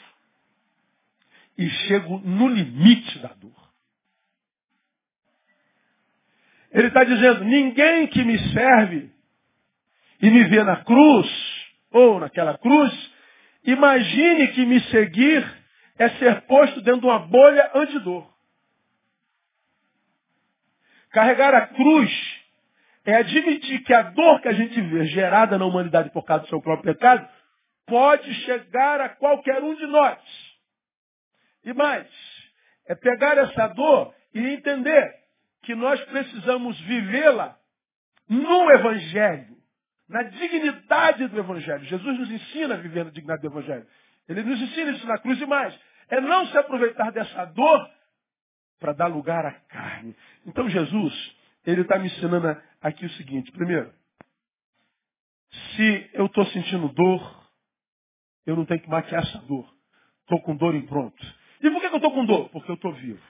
E 1.56 1.68
chego 1.68 2.18
no 2.18 2.48
limite 2.48 3.18
da 3.20 3.28
dor. 3.34 3.52
Ele 6.72 6.88
está 6.88 7.04
dizendo, 7.04 7.44
ninguém 7.44 8.06
que 8.06 8.24
me 8.24 8.38
serve 8.52 9.11
e 10.22 10.30
me 10.30 10.44
vê 10.44 10.62
na 10.62 10.84
cruz, 10.84 11.28
ou 11.90 12.20
naquela 12.20 12.56
cruz, 12.56 13.12
imagine 13.64 14.48
que 14.52 14.64
me 14.64 14.80
seguir 14.82 15.44
é 15.98 16.08
ser 16.10 16.42
posto 16.42 16.80
dentro 16.80 17.00
de 17.00 17.06
uma 17.06 17.18
bolha 17.18 17.70
antidor. 17.74 18.32
Carregar 21.10 21.54
a 21.54 21.66
cruz 21.66 22.10
é 23.04 23.16
admitir 23.16 23.82
que 23.82 23.92
a 23.92 24.02
dor 24.02 24.40
que 24.40 24.48
a 24.48 24.52
gente 24.52 24.80
vê 24.80 25.04
gerada 25.06 25.58
na 25.58 25.66
humanidade 25.66 26.10
por 26.10 26.24
causa 26.24 26.44
do 26.44 26.48
seu 26.48 26.62
próprio 26.62 26.94
pecado 26.94 27.28
pode 27.84 28.32
chegar 28.46 29.00
a 29.00 29.08
qualquer 29.08 29.62
um 29.62 29.74
de 29.74 29.86
nós. 29.86 30.18
E 31.64 31.72
mais, 31.72 32.08
é 32.86 32.94
pegar 32.94 33.36
essa 33.38 33.66
dor 33.68 34.14
e 34.32 34.40
entender 34.40 35.12
que 35.62 35.74
nós 35.74 36.00
precisamos 36.06 36.80
vivê-la 36.80 37.56
no 38.28 38.70
Evangelho, 38.70 39.51
na 40.12 40.24
dignidade 40.24 41.26
do 41.26 41.38
Evangelho. 41.38 41.84
Jesus 41.84 42.18
nos 42.18 42.30
ensina 42.30 42.74
a 42.74 42.76
viver 42.76 43.04
na 43.04 43.10
dignidade 43.10 43.40
do 43.40 43.48
Evangelho. 43.48 43.86
Ele 44.28 44.42
nos 44.42 44.60
ensina 44.60 44.90
isso 44.92 45.06
na 45.06 45.18
cruz 45.18 45.40
e 45.40 45.46
mais. 45.46 45.76
É 46.08 46.20
não 46.20 46.46
se 46.46 46.58
aproveitar 46.58 47.10
dessa 47.10 47.46
dor 47.46 47.90
para 48.78 48.92
dar 48.92 49.06
lugar 49.06 49.46
à 49.46 49.52
carne. 49.52 50.14
Então 50.44 50.68
Jesus, 50.68 51.36
ele 51.64 51.80
está 51.80 51.98
me 51.98 52.08
ensinando 52.08 52.60
aqui 52.82 53.06
o 53.06 53.10
seguinte. 53.10 53.50
Primeiro, 53.52 53.92
se 55.50 56.10
eu 56.12 56.26
estou 56.26 56.44
sentindo 56.46 56.88
dor, 56.90 57.48
eu 58.44 58.54
não 58.54 58.66
tenho 58.66 58.80
que 58.80 58.90
maquiar 58.90 59.22
essa 59.22 59.38
dor. 59.38 59.66
Estou 60.20 60.42
com 60.42 60.54
dor 60.54 60.74
em 60.74 60.82
pronto. 60.86 61.24
E 61.62 61.70
por 61.70 61.80
que 61.80 61.86
eu 61.86 61.96
estou 61.96 62.12
com 62.12 62.26
dor? 62.26 62.50
Porque 62.50 62.70
eu 62.70 62.74
estou 62.74 62.92
vivo. 62.92 63.22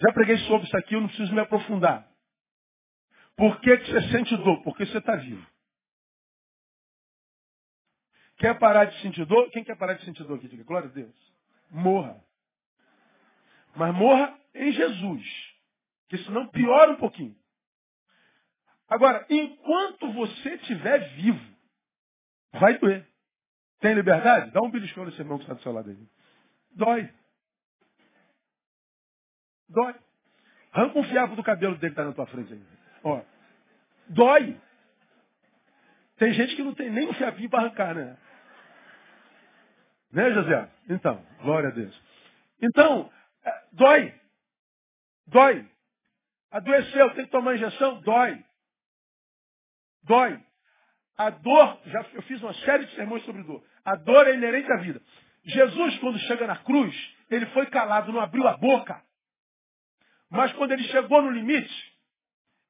Já 0.00 0.12
preguei 0.12 0.38
sobre 0.38 0.64
isso 0.68 0.76
aqui, 0.76 0.94
eu 0.94 1.00
não 1.00 1.08
preciso 1.08 1.34
me 1.34 1.40
aprofundar. 1.40 2.07
Por 3.38 3.60
que, 3.60 3.78
que 3.78 3.92
você 3.92 4.08
sente 4.10 4.36
dor? 4.38 4.60
Porque 4.64 4.84
você 4.84 4.98
está 4.98 5.14
vivo. 5.14 5.46
Quer 8.38 8.58
parar 8.58 8.86
de 8.86 9.00
sentir 9.00 9.24
dor? 9.26 9.48
Quem 9.50 9.62
quer 9.62 9.76
parar 9.76 9.94
de 9.94 10.04
sentir 10.04 10.24
dor 10.24 10.38
aqui? 10.38 10.48
Diga, 10.48 10.64
glória 10.64 10.88
a 10.88 10.92
Deus. 10.92 11.14
Morra. 11.70 12.20
Mas 13.76 13.94
morra 13.94 14.36
em 14.52 14.72
Jesus. 14.72 15.24
Que 16.08 16.18
senão 16.18 16.48
piora 16.48 16.90
um 16.90 16.96
pouquinho. 16.96 17.36
Agora, 18.88 19.24
enquanto 19.30 20.12
você 20.14 20.54
estiver 20.54 20.98
vivo, 21.14 21.56
vai 22.54 22.76
doer. 22.78 23.08
Tem 23.78 23.94
liberdade? 23.94 24.50
Dá 24.50 24.60
um 24.60 24.70
beliscão 24.70 25.04
nesse 25.04 25.20
irmão 25.20 25.38
que 25.38 25.44
está 25.44 25.54
do 25.54 25.62
seu 25.62 25.70
lado 25.70 25.90
aí. 25.90 26.08
Dói. 26.72 27.08
Dói. 29.68 29.94
Arranca 30.72 30.98
um 30.98 31.04
fiapo 31.04 31.36
do 31.36 31.44
cabelo 31.44 31.76
dele 31.76 31.94
que 31.94 32.00
está 32.00 32.04
na 32.04 32.14
tua 32.14 32.26
frente 32.26 32.52
aí. 32.52 32.78
Ó. 33.02 33.22
Dói. 34.08 34.60
Tem 36.16 36.32
gente 36.32 36.56
que 36.56 36.62
não 36.62 36.74
tem 36.74 36.90
nem 36.90 37.08
um 37.08 37.14
fiapinho 37.14 37.48
para 37.48 37.60
arrancar, 37.60 37.94
né? 37.94 38.16
Né, 40.10 40.32
José? 40.32 40.68
Então, 40.88 41.24
glória 41.42 41.68
a 41.68 41.72
Deus. 41.72 42.02
Então, 42.62 43.10
é, 43.44 43.62
dói. 43.72 44.14
Dói. 45.26 45.68
Adoeceu, 46.50 47.14
tem 47.14 47.26
que 47.26 47.30
tomar 47.30 47.54
injeção? 47.54 48.00
Dói. 48.00 48.42
Dói. 50.02 50.42
A 51.16 51.30
dor, 51.30 51.80
já 51.86 52.06
eu 52.12 52.22
fiz 52.22 52.40
uma 52.42 52.54
série 52.54 52.86
de 52.86 52.94
sermões 52.94 53.24
sobre 53.24 53.42
dor. 53.42 53.62
A 53.84 53.96
dor 53.96 54.26
é 54.26 54.34
inerente 54.34 54.70
à 54.72 54.76
vida. 54.76 55.02
Jesus, 55.44 55.98
quando 55.98 56.18
chega 56.20 56.46
na 56.46 56.56
cruz, 56.56 56.94
ele 57.30 57.46
foi 57.46 57.66
calado, 57.66 58.12
não 58.12 58.20
abriu 58.20 58.46
a 58.46 58.56
boca. 58.56 59.02
Mas 60.30 60.52
quando 60.52 60.72
ele 60.72 60.84
chegou 60.84 61.22
no 61.22 61.30
limite, 61.30 61.87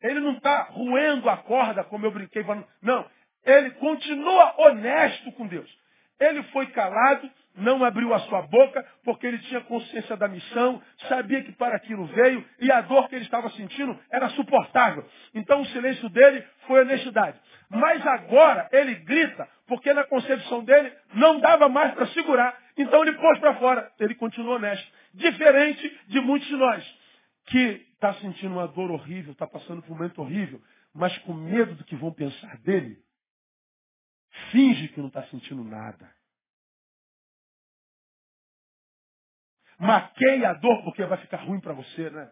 ele 0.03 0.21
não 0.21 0.33
está 0.33 0.69
roendo 0.71 1.29
a 1.29 1.37
corda, 1.39 1.85
como 1.85 2.07
eu 2.07 2.11
brinquei. 2.11 2.45
Não, 2.83 3.07
ele 3.45 3.71
continua 3.73 4.55
honesto 4.59 5.33
com 5.33 5.47
Deus. 5.47 5.69
Ele 6.21 6.43
foi 6.45 6.67
calado, 6.67 7.31
não 7.57 7.85
abriu 7.85 8.13
a 8.13 8.19
sua 8.21 8.43
boca, 8.43 8.85
porque 9.05 9.27
ele 9.27 9.39
tinha 9.39 9.61
consciência 9.61 10.17
da 10.17 10.27
missão, 10.27 10.83
sabia 11.09 11.43
que 11.45 11.53
para 11.53 11.77
aquilo 11.77 12.07
veio, 12.07 12.45
e 12.61 12.71
a 12.73 12.81
dor 12.81 13.09
que 13.09 13.15
ele 13.15 13.25
estava 13.25 13.49
sentindo 13.51 13.99
era 14.11 14.29
suportável. 14.31 15.05
Então 15.35 15.61
o 15.61 15.67
silêncio 15.67 16.09
dele 16.09 16.45
foi 16.67 16.81
honestidade. 16.81 17.39
Mas 17.71 18.05
agora 18.07 18.69
ele 18.73 18.97
grita, 18.97 19.49
porque 19.67 19.93
na 19.93 20.05
concepção 20.05 20.65
dele 20.65 20.93
não 21.15 21.39
dava 21.39 21.69
mais 21.69 21.95
para 21.95 22.07
segurar. 22.09 22.57
Então 22.77 23.03
ele 23.03 23.13
pôs 23.13 23.39
para 23.39 23.55
fora. 23.55 23.91
Ele 24.01 24.15
continua 24.15 24.57
honesto. 24.57 24.89
Diferente 25.15 26.01
de 26.09 26.21
muitos 26.21 26.49
de 26.49 26.57
nós, 26.57 26.99
que 27.47 27.88
está 27.99 28.15
sentindo 28.15 28.55
uma 28.55 28.69
dor 28.69 28.93
horrível, 28.93 29.33
está 29.33 29.47
passando 29.47 29.83
por 29.83 29.91
um 29.91 29.97
momento 29.97 30.23
horrível, 30.23 30.63
mas 30.95 31.17
com 31.19 31.35
medo 31.35 31.75
do 31.75 31.85
que 31.85 31.97
vão 31.97 32.13
pensar 32.13 32.57
dele, 32.59 33.03
finge 34.53 34.89
que 34.89 35.01
não 35.01 35.09
está 35.09 35.25
sentindo 35.25 35.65
nada. 35.65 36.09
Maqueia 39.79 40.51
a 40.51 40.55
dor 40.55 40.83
porque 40.85 41.05
vai 41.05 41.19
ficar 41.19 41.39
ruim 41.39 41.61
para 41.61 41.73
você, 41.73 42.09
né? 42.11 42.31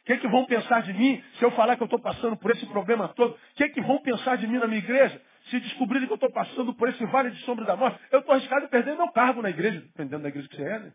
O 0.00 0.04
que, 0.08 0.12
é 0.14 0.16
que 0.16 0.28
vão 0.28 0.46
pensar 0.46 0.82
de 0.82 0.92
mim 0.94 1.22
se 1.38 1.44
eu 1.44 1.50
falar 1.50 1.76
que 1.76 1.82
eu 1.82 1.86
estou 1.86 2.00
passando 2.00 2.36
por 2.36 2.50
esse 2.52 2.64
problema 2.66 3.08
todo? 3.08 3.34
O 3.34 3.54
que, 3.54 3.64
é 3.64 3.68
que 3.68 3.80
vão 3.82 4.00
pensar 4.00 4.36
de 4.36 4.46
mim 4.46 4.58
na 4.58 4.66
minha 4.66 4.78
igreja 4.78 5.20
se 5.50 5.60
descobrirem 5.60 6.06
que 6.06 6.12
eu 6.12 6.16
estou 6.16 6.32
passando 6.32 6.72
por 6.74 6.88
esse 6.88 7.04
vale 7.06 7.30
de 7.30 7.40
sombra 7.44 7.64
da 7.64 7.76
morte? 7.76 8.00
Eu 8.10 8.20
estou 8.20 8.34
arriscado 8.34 8.64
a 8.64 8.68
perder 8.68 8.96
meu 8.96 9.10
cargo 9.12 9.42
na 9.42 9.50
igreja, 9.50 9.80
dependendo 9.80 10.22
da 10.22 10.28
igreja 10.30 10.48
que 10.48 10.56
você 10.56 10.62
é, 10.62 10.78
né? 10.78 10.92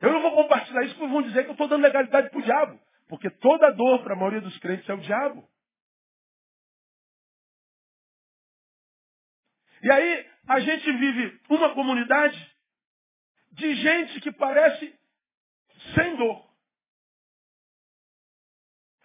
Eu 0.00 0.12
não 0.12 0.22
vou 0.22 0.34
compartilhar 0.34 0.82
isso 0.84 0.94
porque 0.96 1.12
vão 1.12 1.22
dizer 1.22 1.44
que 1.44 1.50
eu 1.50 1.52
estou 1.52 1.68
dando 1.68 1.82
legalidade 1.82 2.30
para 2.30 2.38
o 2.38 2.42
diabo. 2.42 2.80
Porque 3.08 3.28
toda 3.28 3.72
dor 3.72 4.02
para 4.02 4.14
a 4.14 4.16
maioria 4.16 4.40
dos 4.40 4.56
crentes 4.58 4.88
é 4.88 4.94
o 4.94 5.00
diabo. 5.00 5.46
E 9.82 9.90
aí 9.90 10.30
a 10.48 10.60
gente 10.60 10.92
vive 10.92 11.40
uma 11.48 11.74
comunidade 11.74 12.50
de 13.52 13.74
gente 13.74 14.20
que 14.20 14.32
parece 14.32 14.94
sem 15.94 16.16
dor. 16.16 16.50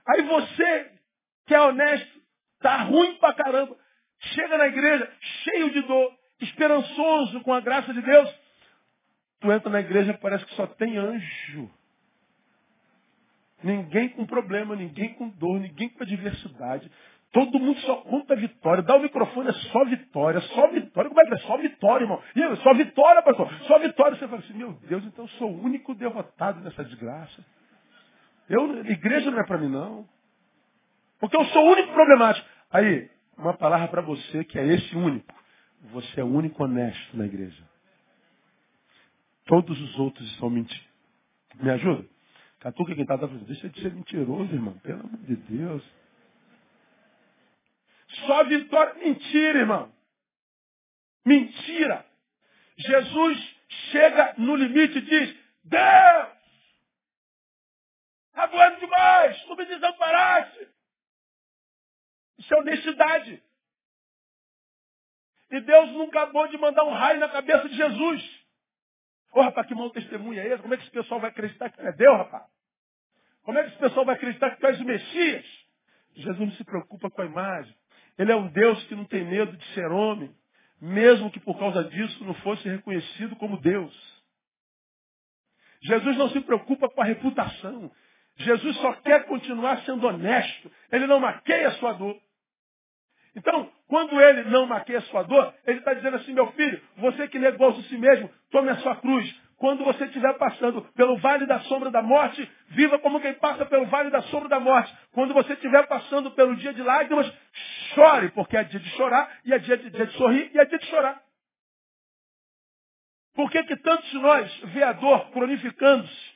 Aí 0.08 0.22
você, 0.22 1.00
que 1.48 1.56
é 1.56 1.62
honesto, 1.62 2.22
tá 2.60 2.84
ruim 2.84 3.18
pra 3.18 3.34
caramba, 3.34 3.78
chega 4.20 4.58
na 4.58 4.68
igreja 4.68 5.12
cheio 5.44 5.72
de 5.72 5.82
dor, 5.82 6.16
esperançoso 6.42 7.42
com 7.42 7.54
a 7.54 7.62
graça 7.62 7.94
de 7.94 8.02
Deus. 8.02 8.45
Tu 9.39 9.51
entra 9.51 9.70
na 9.70 9.80
igreja 9.80 10.18
parece 10.22 10.46
que 10.46 10.56
só 10.56 10.65
tem 10.68 10.98
anjo. 10.98 11.70
Ninguém 13.63 14.10
com 14.10 14.25
problema, 14.25 14.75
ninguém 14.75 15.13
com 15.15 15.30
dor, 15.30 15.60
ninguém 15.60 15.89
com 15.89 16.04
adversidade. 16.04 16.92
Todo 17.32 17.60
mundo 17.60 17.77
só 17.82 17.98
conta 17.98 18.36
vitória. 18.36 18.82
Dá 18.82 18.96
o 18.96 19.01
microfone, 19.01 19.50
é 19.50 19.54
só 19.54 19.84
vitória, 19.86 20.39
só 20.39 20.68
vitória. 20.70 21.10
Como 21.10 21.22
é 21.22 21.25
que 21.25 21.34
é? 21.34 21.38
Só 21.39 21.58
vitória, 21.58 22.06
irmão. 22.06 22.22
E 22.36 22.56
só 22.58 22.74
vitória, 22.74 23.22
pastor. 23.24 23.51
Só 23.68 23.80
vitória. 23.80 24.18
Você 24.18 24.27
fala 24.27 24.39
assim, 24.39 24.54
meu 24.54 24.72
Deus, 24.88 25.04
então 25.04 25.25
eu 25.25 25.30
sou 25.32 25.51
o 25.51 25.63
único 25.63 25.94
derrotado 25.94 26.62
nessa 26.62 26.84
desgraça. 26.86 27.44
Eu, 28.48 28.86
igreja 28.86 29.32
não 29.32 29.39
é 29.39 29.46
para 29.46 29.58
mim, 29.58 29.68
não. 29.68 30.08
Porque 31.20 31.36
eu 31.36 31.44
sou 31.46 31.65
o 31.65 31.72
único 31.72 31.92
problemático. 31.92 32.48
Aí, 32.72 33.10
uma 33.38 33.54
palavra 33.54 33.88
para 33.89 34.01
você 34.01 34.44
que 34.46 34.58
é 34.58 34.65
esse 34.68 34.96
único. 34.96 35.34
Você 35.92 36.22
é 36.22 36.24
o 36.24 36.27
único 36.27 36.63
honesto 36.63 37.18
na 37.18 37.25
igreja. 37.25 37.63
Todos 39.46 39.80
os 39.80 40.00
outros 40.00 40.36
são 40.38 40.50
mentiras. 40.50 40.86
Me 41.56 41.70
ajuda? 41.70 42.08
Catuca 42.60 42.94
quem 42.94 43.04
está 43.04 43.16
dando, 43.16 43.46
deixa 43.46 43.70
de 43.70 43.80
ser 43.82 43.94
mentiroso, 43.94 44.52
irmão. 44.54 44.78
Pelo 44.80 45.02
amor 45.02 45.18
de 45.20 45.36
Deus. 45.36 45.84
Só 48.25 48.44
vitória. 48.46 48.96
Mentira, 48.96 49.60
irmão. 49.60 49.94
Mentira. 51.25 52.06
Jesus 52.78 53.56
chega 53.92 54.36
no 54.38 54.56
limite 54.56 54.98
e 54.98 55.02
diz, 55.02 55.36
Deus, 55.64 56.28
está 58.30 58.48
doendo 58.48 58.80
demais, 58.80 59.42
tu 59.44 59.56
me 59.56 59.66
desamparaste. 59.66 60.68
Isso 62.38 62.54
é 62.54 62.60
honestidade. 62.60 63.44
E 65.52 65.62
Deus 65.62 65.92
nunca 65.92 66.24
acabou 66.24 66.48
de 66.48 66.58
mandar 66.58 66.84
um 66.84 66.92
raio 66.92 67.20
na 67.20 67.30
cabeça 67.30 67.70
de 67.70 67.75
Jesus. 67.75 68.35
Ô, 69.36 69.42
rapaz, 69.42 69.68
que 69.68 69.75
mau 69.75 69.89
testemunho 69.89 70.39
é 70.39 70.48
esse? 70.48 70.62
Como 70.62 70.74
é 70.74 70.77
que 70.77 70.84
esse 70.84 70.92
pessoal 70.94 71.20
vai 71.20 71.30
acreditar 71.30 71.70
que 71.70 71.75
tu 71.77 71.86
é 71.86 71.92
Deus, 71.92 72.18
rapaz? 72.18 72.46
Como 73.44 73.60
é 73.60 73.63
que 73.63 73.70
esse 73.72 73.77
pessoal 73.77 74.06
vai 74.06 74.15
acreditar 74.15 74.51
que 74.51 74.62
tu 74.62 74.65
és 74.65 74.80
o 74.80 74.86
Messias? 74.86 75.46
Jesus 76.15 76.39
não 76.39 76.51
se 76.51 76.63
preocupa 76.63 77.10
com 77.12 77.22
a 77.22 77.25
imagem. 77.25 77.75
Ele 78.18 78.32
é 78.32 78.36
um 78.36 78.48
Deus 78.48 78.82
que 78.86 78.96
não 78.96 79.04
tem 79.04 79.25
medo 79.25 79.51
de 79.58 79.65
ser 79.74 79.92
homem, 79.92 80.34
mesmo 80.80 81.30
que 81.32 81.42
por 81.42 81.60
causa 81.60 81.84
disso 81.84 82.24
não 82.24 82.34
fosse 82.36 82.63
reconhecido 82.70 83.36
como 83.36 83.60
Deus. 83.60 83.94
Jesus 85.84 86.15
não 86.15 86.30
se 86.30 86.39
preocupa 86.39 86.89
com 86.89 87.01
a 87.01 87.06
reputação. 87.06 87.92
Jesus 88.38 88.77
só 88.77 88.94
quer 89.01 89.25
continuar 89.25 89.82
sendo 89.84 90.08
honesto. 90.08 90.72
Ele 90.89 91.08
não 91.08 91.20
maqueia 91.20 91.68
a 91.68 91.74
sua 91.74 91.92
dor. 91.92 92.18
Então, 93.36 93.70
quando 93.88 94.20
ele 94.22 94.44
não 94.46 94.65
maqueia 94.65 95.01
sua 95.01 95.24
dor, 95.24 95.54
ele 95.65 95.80
está 95.80 95.94
dizendo 95.94 96.15
assim, 96.18 96.34
meu 96.34 96.48
filho, 96.54 96.82
você 96.98 97.27
que 97.27 97.38
negou 97.38 97.70
a 97.70 97.74
si 97.84 97.98
mesmo, 97.98 98.30
tome 98.50 98.70
a 98.70 98.77
sua 98.77 98.96
cruz. 98.96 99.46
Quando 99.58 99.84
você 99.84 100.06
estiver 100.06 100.34
passando 100.38 100.82
pelo 100.94 101.18
vale 101.18 101.46
da 101.46 101.60
sombra 101.62 101.89
da 101.89 102.01
morte, 102.01 102.50
viva 102.70 103.00
como 103.00 103.22
quem 103.22 103.34
passa 103.36 103.65
pelo 103.65 103.86
vale 103.86 104.10
da 104.10 104.22
sombra 104.24 104.50
da 104.50 104.60
morte. 104.60 104.94
Quando 105.12 105.34
você 105.34 105.54
estiver 105.54 105.86
passando 105.88 106.32
pelo 106.32 106.56
dia 106.56 106.74
de 106.74 106.82
lágrimas, 106.82 107.32
chore, 107.94 108.30
porque 108.32 108.58
é 108.58 108.63
dia 108.63 108.80
de 108.80 108.89
chorar, 108.92 109.30
e 109.46 109.54
é 109.54 109.60
dia 109.60 109.77
de, 109.77 109.89
dia 109.89 110.06
de 110.06 110.13
sorrir, 110.13 110.51
e 110.54 110.60
é 110.60 110.65
dia 110.65 110.77
de 110.77 110.86
chorar. 110.88 111.22
Por 113.34 113.51
que, 113.51 113.63
que 113.63 113.75
tantos 113.77 114.10
de 114.10 114.18
nós 114.18 114.60
vê 114.65 114.84
a 114.84 114.94
dor 114.94 115.32
cronificando-se? 115.32 116.36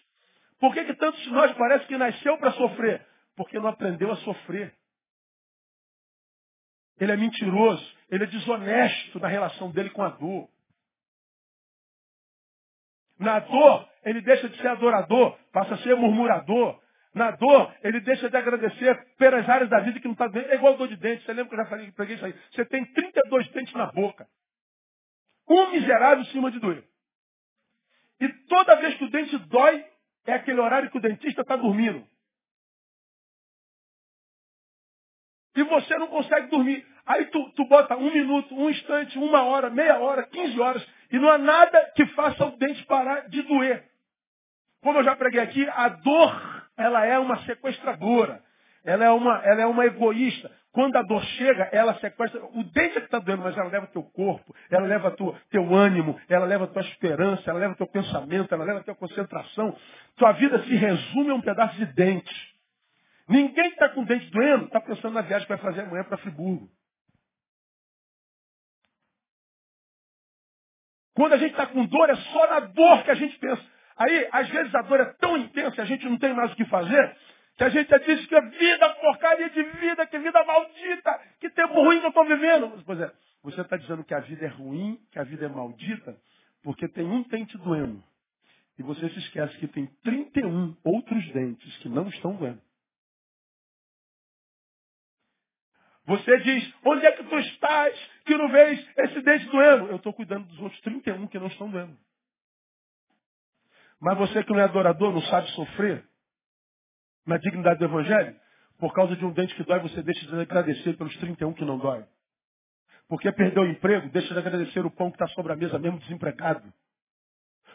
Por 0.60 0.74
que, 0.74 0.84
que 0.84 0.94
tantos 0.96 1.22
de 1.22 1.32
nós 1.32 1.52
parece 1.54 1.86
que 1.88 1.98
nasceu 1.98 2.38
para 2.38 2.52
sofrer? 2.52 3.06
Porque 3.36 3.58
não 3.58 3.70
aprendeu 3.70 4.12
a 4.12 4.18
sofrer. 4.18 4.74
Ele 7.00 7.12
é 7.12 7.18
mentiroso, 7.18 7.98
ele 8.10 8.24
é 8.24 8.28
desonesto 8.28 9.20
na 9.20 9.28
relação 9.28 9.72
dele 9.72 9.90
com 9.90 10.04
a 10.04 10.10
dor. 10.10 10.50
Na 13.18 13.40
dor, 13.40 13.90
ele 14.04 14.22
deixa 14.22 14.48
de 14.48 14.58
ser 14.58 14.68
adorador, 14.68 15.38
passa 15.52 15.76
a 15.76 15.78
ser 15.80 15.96
murmurador. 15.96 16.80
Na 17.14 17.32
dor, 17.32 17.76
ele 17.84 18.00
deixa 18.02 18.30
de 18.30 18.38
agradecer 18.38 19.16
pelas 19.18 19.48
áreas 19.50 19.70
da 19.70 19.80
vida 19.80 20.00
que 20.00 20.06
não 20.06 20.14
está 20.14 20.28
bem. 20.30 20.44
É 20.46 20.56
igual 20.56 20.78
dor 20.78 20.88
de 20.88 20.96
dente. 20.96 21.26
Você 21.26 21.34
lembra 21.34 21.50
que 21.50 21.56
eu 21.56 21.64
já 21.64 21.70
falei, 21.70 21.92
peguei 21.92 22.16
isso 22.16 22.26
aí? 22.26 22.34
Você 22.52 22.66
tem 22.66 22.86
32 22.86 23.50
dentes 23.52 23.74
na 23.74 23.88
boca. 23.88 24.28
Um 25.50 25.72
miserável 25.72 26.24
em 26.24 26.28
cima 26.28 26.52
de 26.52 26.60
doer. 26.60 26.88
E 28.22 28.30
toda 28.48 28.76
vez 28.76 28.96
que 28.96 29.06
o 29.06 29.10
dente 29.10 29.38
dói, 29.38 29.86
é 30.26 30.34
aquele 30.34 30.60
horário 30.60 30.92
que 30.92 30.98
o 30.98 31.02
dentista 31.02 31.42
está 31.42 31.56
dormindo. 31.56 32.08
E 35.56 35.64
você 35.64 35.98
não 35.98 36.08
consegue 36.08 36.48
dormir. 36.48 36.86
Aí 37.10 37.26
tu, 37.26 37.44
tu 37.56 37.66
bota 37.66 37.98
um 37.98 38.14
minuto, 38.14 38.54
um 38.54 38.70
instante, 38.70 39.18
uma 39.18 39.42
hora, 39.42 39.72
meia 39.72 39.98
hora, 39.98 40.28
quinze 40.28 40.60
horas, 40.62 40.88
e 41.12 41.18
não 41.18 41.28
há 41.28 41.40
nada 41.40 41.92
que 41.96 42.06
faça 42.08 42.46
o 42.46 42.52
dente 42.52 42.86
parar 42.86 43.28
de 43.28 43.42
doer. 43.42 43.84
Como 44.84 45.00
eu 45.00 45.04
já 45.04 45.16
preguei 45.16 45.40
aqui, 45.40 45.68
a 45.70 45.90
dor, 45.90 46.70
ela 46.78 47.04
é 47.04 47.18
uma 47.18 47.44
sequestradora. 47.46 48.44
Ela 48.86 49.06
é 49.06 49.10
uma, 49.10 49.42
ela 49.44 49.62
é 49.62 49.66
uma 49.66 49.86
egoísta. 49.88 50.52
Quando 50.72 50.98
a 50.98 51.02
dor 51.02 51.24
chega, 51.24 51.68
ela 51.72 51.96
sequestra. 51.96 52.46
O 52.46 52.64
dente 52.64 52.98
é 52.98 53.02
que 53.02 53.08
está 53.08 53.18
doendo, 53.18 53.42
mas 53.42 53.58
ela 53.58 53.70
leva 53.70 53.88
teu 53.88 54.04
corpo, 54.04 54.56
ela 54.70 54.86
leva 54.86 55.10
tua, 55.10 55.36
teu 55.50 55.74
ânimo, 55.74 56.22
ela 56.30 56.46
leva 56.46 56.68
tua 56.68 56.84
esperança, 56.84 57.50
ela 57.50 57.60
leva 57.60 57.74
teu 57.74 57.88
pensamento, 57.88 58.54
ela 58.54 58.64
leva 58.64 58.84
tua 58.84 58.94
concentração. 58.94 59.76
Tua 60.16 60.32
vida 60.34 60.62
se 60.62 60.76
resume 60.76 61.32
a 61.32 61.34
um 61.34 61.42
pedaço 61.42 61.76
de 61.76 61.88
dente. 61.88 62.56
Ninguém 63.28 63.70
que 63.70 63.74
está 63.74 63.90
com 63.90 64.02
o 64.02 64.06
dente 64.06 64.30
doendo 64.30 64.66
está 64.66 64.80
pensando 64.80 65.16
na 65.16 65.22
viagem 65.22 65.48
que 65.48 65.54
vai 65.54 65.62
fazer 65.62 65.82
amanhã 65.82 66.04
para 66.04 66.18
Friburgo. 66.18 66.70
Quando 71.20 71.34
a 71.34 71.38
gente 71.38 71.52
está 71.52 71.68
com 71.68 71.86
dor, 71.86 72.10
é 72.10 72.16
só 72.16 72.48
na 72.48 72.62
dor 72.62 73.04
que 73.04 73.12
a 73.12 73.16
gente 73.16 73.38
pensa. 73.40 73.62
Aí, 73.98 74.30
às 74.32 74.48
vezes, 74.48 74.74
a 74.74 74.82
dor 74.84 75.02
é 75.02 75.06
tão 75.20 75.36
intensa, 75.36 75.82
a 75.82 75.86
gente 75.86 76.06
não 76.06 76.18
tem 76.18 76.34
mais 76.34 76.50
o 76.54 76.56
que 76.56 76.64
fazer, 76.64 77.18
que 77.58 77.64
a 77.66 77.68
gente 77.68 78.00
diz 78.06 78.26
que 78.26 78.36
a 78.36 78.40
vida, 78.40 78.90
porcaria 79.02 79.50
de 79.50 79.62
vida, 79.62 80.08
que 80.08 80.18
vida 80.18 80.46
maldita, 80.46 81.20
que 81.42 81.50
tempo 81.50 81.74
ruim 81.74 82.00
que 82.00 82.06
eu 82.06 82.10
estou 82.12 82.26
vivendo. 82.26 82.82
Pois 82.86 83.02
é, 83.02 83.12
você 83.44 83.60
está 83.60 83.76
dizendo 83.76 84.02
que 84.06 84.14
a 84.14 84.22
vida 84.22 84.46
é 84.46 84.48
ruim, 84.48 84.98
que 85.12 85.20
a 85.20 85.26
vida 85.26 85.46
é 85.46 85.50
maldita, 85.50 86.16
porque 86.64 86.88
tem 86.88 87.04
um 87.04 87.22
dente 87.24 87.58
doendo. 87.58 88.02
E 88.78 88.82
você 88.82 89.10
se 89.10 89.20
esquece 89.20 89.58
que 89.58 89.68
tem 89.68 89.88
31 90.02 90.78
outros 90.86 91.34
dentes 91.34 91.78
que 91.80 91.90
não 91.90 92.08
estão 92.08 92.34
doendo. 92.38 92.62
Você 96.06 96.40
diz, 96.40 96.74
onde 96.86 97.06
é 97.06 97.12
que 97.12 97.24
tu 97.26 97.38
estás 97.38 98.10
que 98.30 98.38
não 98.38 98.48
vês 98.48 98.88
esse 98.96 99.22
dente 99.24 99.46
doendo? 99.48 99.88
Eu 99.88 99.96
estou 99.96 100.14
cuidando 100.14 100.46
dos 100.46 100.60
outros 100.60 100.80
31 100.82 101.26
que 101.28 101.40
não 101.40 101.48
estão 101.48 101.68
doendo. 101.68 101.98
Mas 104.00 104.18
você 104.20 104.44
que 104.44 104.54
não 104.54 104.60
é 104.60 104.64
adorador, 104.64 105.12
não 105.12 105.22
sabe 105.24 105.50
sofrer, 105.50 106.08
na 107.26 107.38
dignidade 107.38 107.80
do 107.80 107.86
Evangelho? 107.86 108.40
Por 108.78 108.94
causa 108.94 109.16
de 109.16 109.26
um 109.26 109.34
dente 109.34 109.56
que 109.56 109.64
dói, 109.64 109.80
você 109.80 110.04
deixa 110.04 110.28
de 110.28 110.40
agradecer 110.40 110.96
pelos 110.96 111.16
31 111.18 111.54
que 111.54 111.66
não 111.66 111.80
dói. 111.80 112.06
Porque 113.08 113.32
perdeu 113.32 113.64
o 113.64 113.68
emprego, 113.68 114.08
deixa 114.10 114.32
de 114.32 114.40
agradecer 114.40 114.86
o 114.86 114.92
pão 114.92 115.10
que 115.10 115.16
está 115.16 115.28
sobre 115.30 115.52
a 115.52 115.56
mesa, 115.56 115.80
mesmo 115.80 116.00
desempregado. 116.00 116.72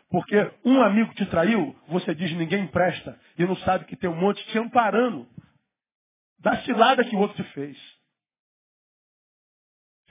Porque 0.09 0.37
um 0.65 0.81
amigo 0.81 1.13
te 1.15 1.27
traiu, 1.27 1.77
você 1.89 2.15
diz 2.15 2.33
ninguém 2.33 2.65
empresta, 2.65 3.19
e 3.37 3.45
não 3.45 3.57
sabe 3.57 3.87
que 3.87 3.97
tem 3.97 4.09
um 4.09 4.15
monte 4.15 4.43
te 4.47 4.59
amparando 4.59 5.29
da 6.39 6.63
cilada 6.63 7.05
que 7.05 7.17
o 7.17 7.19
outro 7.19 7.43
te 7.43 7.53
fez. 7.53 7.94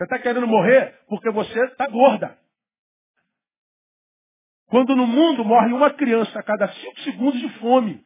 Você 0.03 0.15
está 0.15 0.19
querendo 0.19 0.47
morrer 0.47 0.99
porque 1.07 1.29
você 1.29 1.63
está 1.65 1.87
gorda. 1.87 2.37
Quando 4.67 4.95
no 4.97 5.07
mundo 5.07 5.45
morre 5.45 5.71
uma 5.71 5.93
criança 5.93 6.37
a 6.39 6.43
cada 6.43 6.67
cinco 6.67 6.99
segundos 7.01 7.39
de 7.39 7.49
fome. 7.59 8.03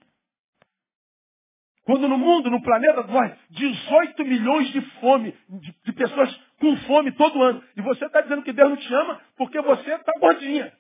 Quando 1.84 2.08
no 2.08 2.18
mundo, 2.18 2.52
no 2.52 2.62
planeta, 2.62 3.02
morre 3.04 3.36
18 3.50 4.26
milhões 4.26 4.72
de 4.74 4.82
fome, 5.00 5.32
de, 5.50 5.72
de 5.86 5.94
pessoas 5.94 6.36
com 6.60 6.78
fome 6.86 7.12
todo 7.14 7.42
ano. 7.42 7.64
E 7.76 7.82
você 7.82 8.06
está 8.06 8.22
dizendo 8.22 8.44
que 8.44 8.54
Deus 8.54 8.70
não 8.70 8.78
te 8.78 8.94
ama 8.94 9.20
porque 9.36 9.60
você 9.62 9.96
está 9.96 10.12
gordinha. 10.20 10.72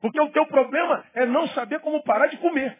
Porque 0.00 0.20
o 0.20 0.30
teu 0.30 0.46
problema 0.46 1.04
é 1.12 1.26
não 1.26 1.46
saber 1.48 1.80
como 1.80 2.02
parar 2.04 2.28
de 2.28 2.38
comer. 2.38 2.78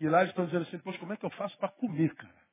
E 0.00 0.08
lá 0.08 0.20
eles 0.20 0.30
estão 0.30 0.46
dizendo 0.46 0.62
assim, 0.62 0.78
poxa, 0.78 0.98
como 0.98 1.12
é 1.12 1.16
que 1.16 1.24
eu 1.24 1.30
faço 1.30 1.56
para 1.58 1.68
comer, 1.68 2.12
cara? 2.16 2.47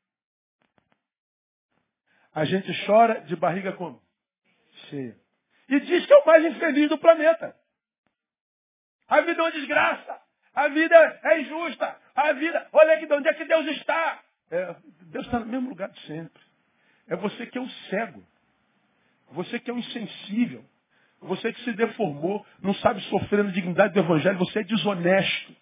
A 2.35 2.43
gente 2.43 2.69
chora 2.85 3.21
de 3.21 3.35
barriga 3.37 3.71
como? 3.71 4.01
Cheia. 4.89 5.15
E 5.69 5.79
diz 5.79 6.05
que 6.05 6.13
é 6.13 6.17
o 6.17 6.25
mais 6.25 6.43
infeliz 6.45 6.89
do 6.89 6.97
planeta. 6.97 7.55
A 9.07 9.21
vida 9.21 9.39
é 9.39 9.43
uma 9.43 9.51
desgraça. 9.51 10.21
A 10.53 10.67
vida 10.67 11.19
é 11.23 11.41
injusta. 11.41 11.97
A 12.13 12.33
vida, 12.33 12.67
olha 12.73 12.93
aqui 12.95 13.05
de 13.05 13.13
onde 13.13 13.29
é 13.29 13.33
que 13.33 13.45
Deus 13.45 13.65
está. 13.67 14.21
É, 14.51 14.75
Deus 15.03 15.25
está 15.25 15.39
no 15.39 15.45
mesmo 15.45 15.69
lugar 15.69 15.89
de 15.89 15.99
sempre. 16.01 16.43
É 17.07 17.15
você 17.15 17.45
que 17.47 17.57
é 17.57 17.61
o 17.61 17.69
cego. 17.89 18.21
Você 19.31 19.57
que 19.57 19.71
é 19.71 19.73
o 19.73 19.77
insensível. 19.77 20.63
Você 21.21 21.53
que 21.53 21.63
se 21.63 21.71
deformou, 21.71 22.45
não 22.61 22.73
sabe 22.75 23.01
sofrer 23.03 23.45
na 23.45 23.51
dignidade 23.51 23.93
do 23.93 23.99
Evangelho, 24.01 24.37
você 24.37 24.59
é 24.59 24.63
desonesto. 24.63 25.55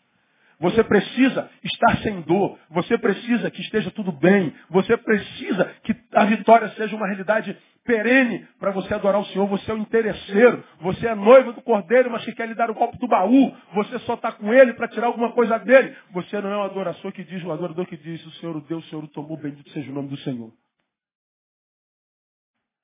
Você 0.59 0.83
precisa 0.83 1.49
estar 1.63 1.97
sem 1.97 2.21
dor. 2.21 2.57
Você 2.69 2.97
precisa 2.97 3.49
que 3.51 3.61
esteja 3.61 3.91
tudo 3.91 4.11
bem. 4.11 4.53
Você 4.69 4.95
precisa 4.97 5.65
que 5.83 5.95
a 6.13 6.25
vitória 6.25 6.69
seja 6.69 6.95
uma 6.95 7.07
realidade 7.07 7.57
perene 7.83 8.47
para 8.59 8.71
você 8.71 8.93
adorar 8.93 9.19
o 9.19 9.25
Senhor. 9.25 9.47
Você 9.47 9.69
é 9.69 9.73
o 9.73 9.77
interesseiro. 9.77 10.63
Você 10.81 11.07
é 11.07 11.15
noivo 11.15 11.53
do 11.53 11.61
cordeiro, 11.61 12.09
mas 12.09 12.23
que 12.23 12.33
quer 12.33 12.47
lhe 12.47 12.55
dar 12.55 12.71
o 12.71 12.75
copo 12.75 12.97
do 12.97 13.07
baú. 13.07 13.55
Você 13.73 13.99
só 13.99 14.13
está 14.13 14.31
com 14.31 14.53
ele 14.53 14.73
para 14.73 14.87
tirar 14.87 15.07
alguma 15.07 15.31
coisa 15.33 15.57
dele. 15.59 15.95
Você 16.11 16.39
não 16.41 16.51
é 16.51 16.57
um 16.57 16.63
adorador 16.63 17.11
que 17.11 17.23
diz, 17.23 17.43
o 17.43 17.51
adorador 17.51 17.85
que 17.85 17.97
diz, 17.97 18.25
o 18.25 18.31
Senhor 18.33 18.55
o 18.55 18.61
Deus, 18.61 18.85
o 18.85 18.89
Senhor 18.89 19.03
o 19.03 19.07
tomou, 19.07 19.37
bendito 19.37 19.69
seja 19.71 19.91
o 19.91 19.93
nome 19.93 20.09
do 20.09 20.17
Senhor. 20.17 20.51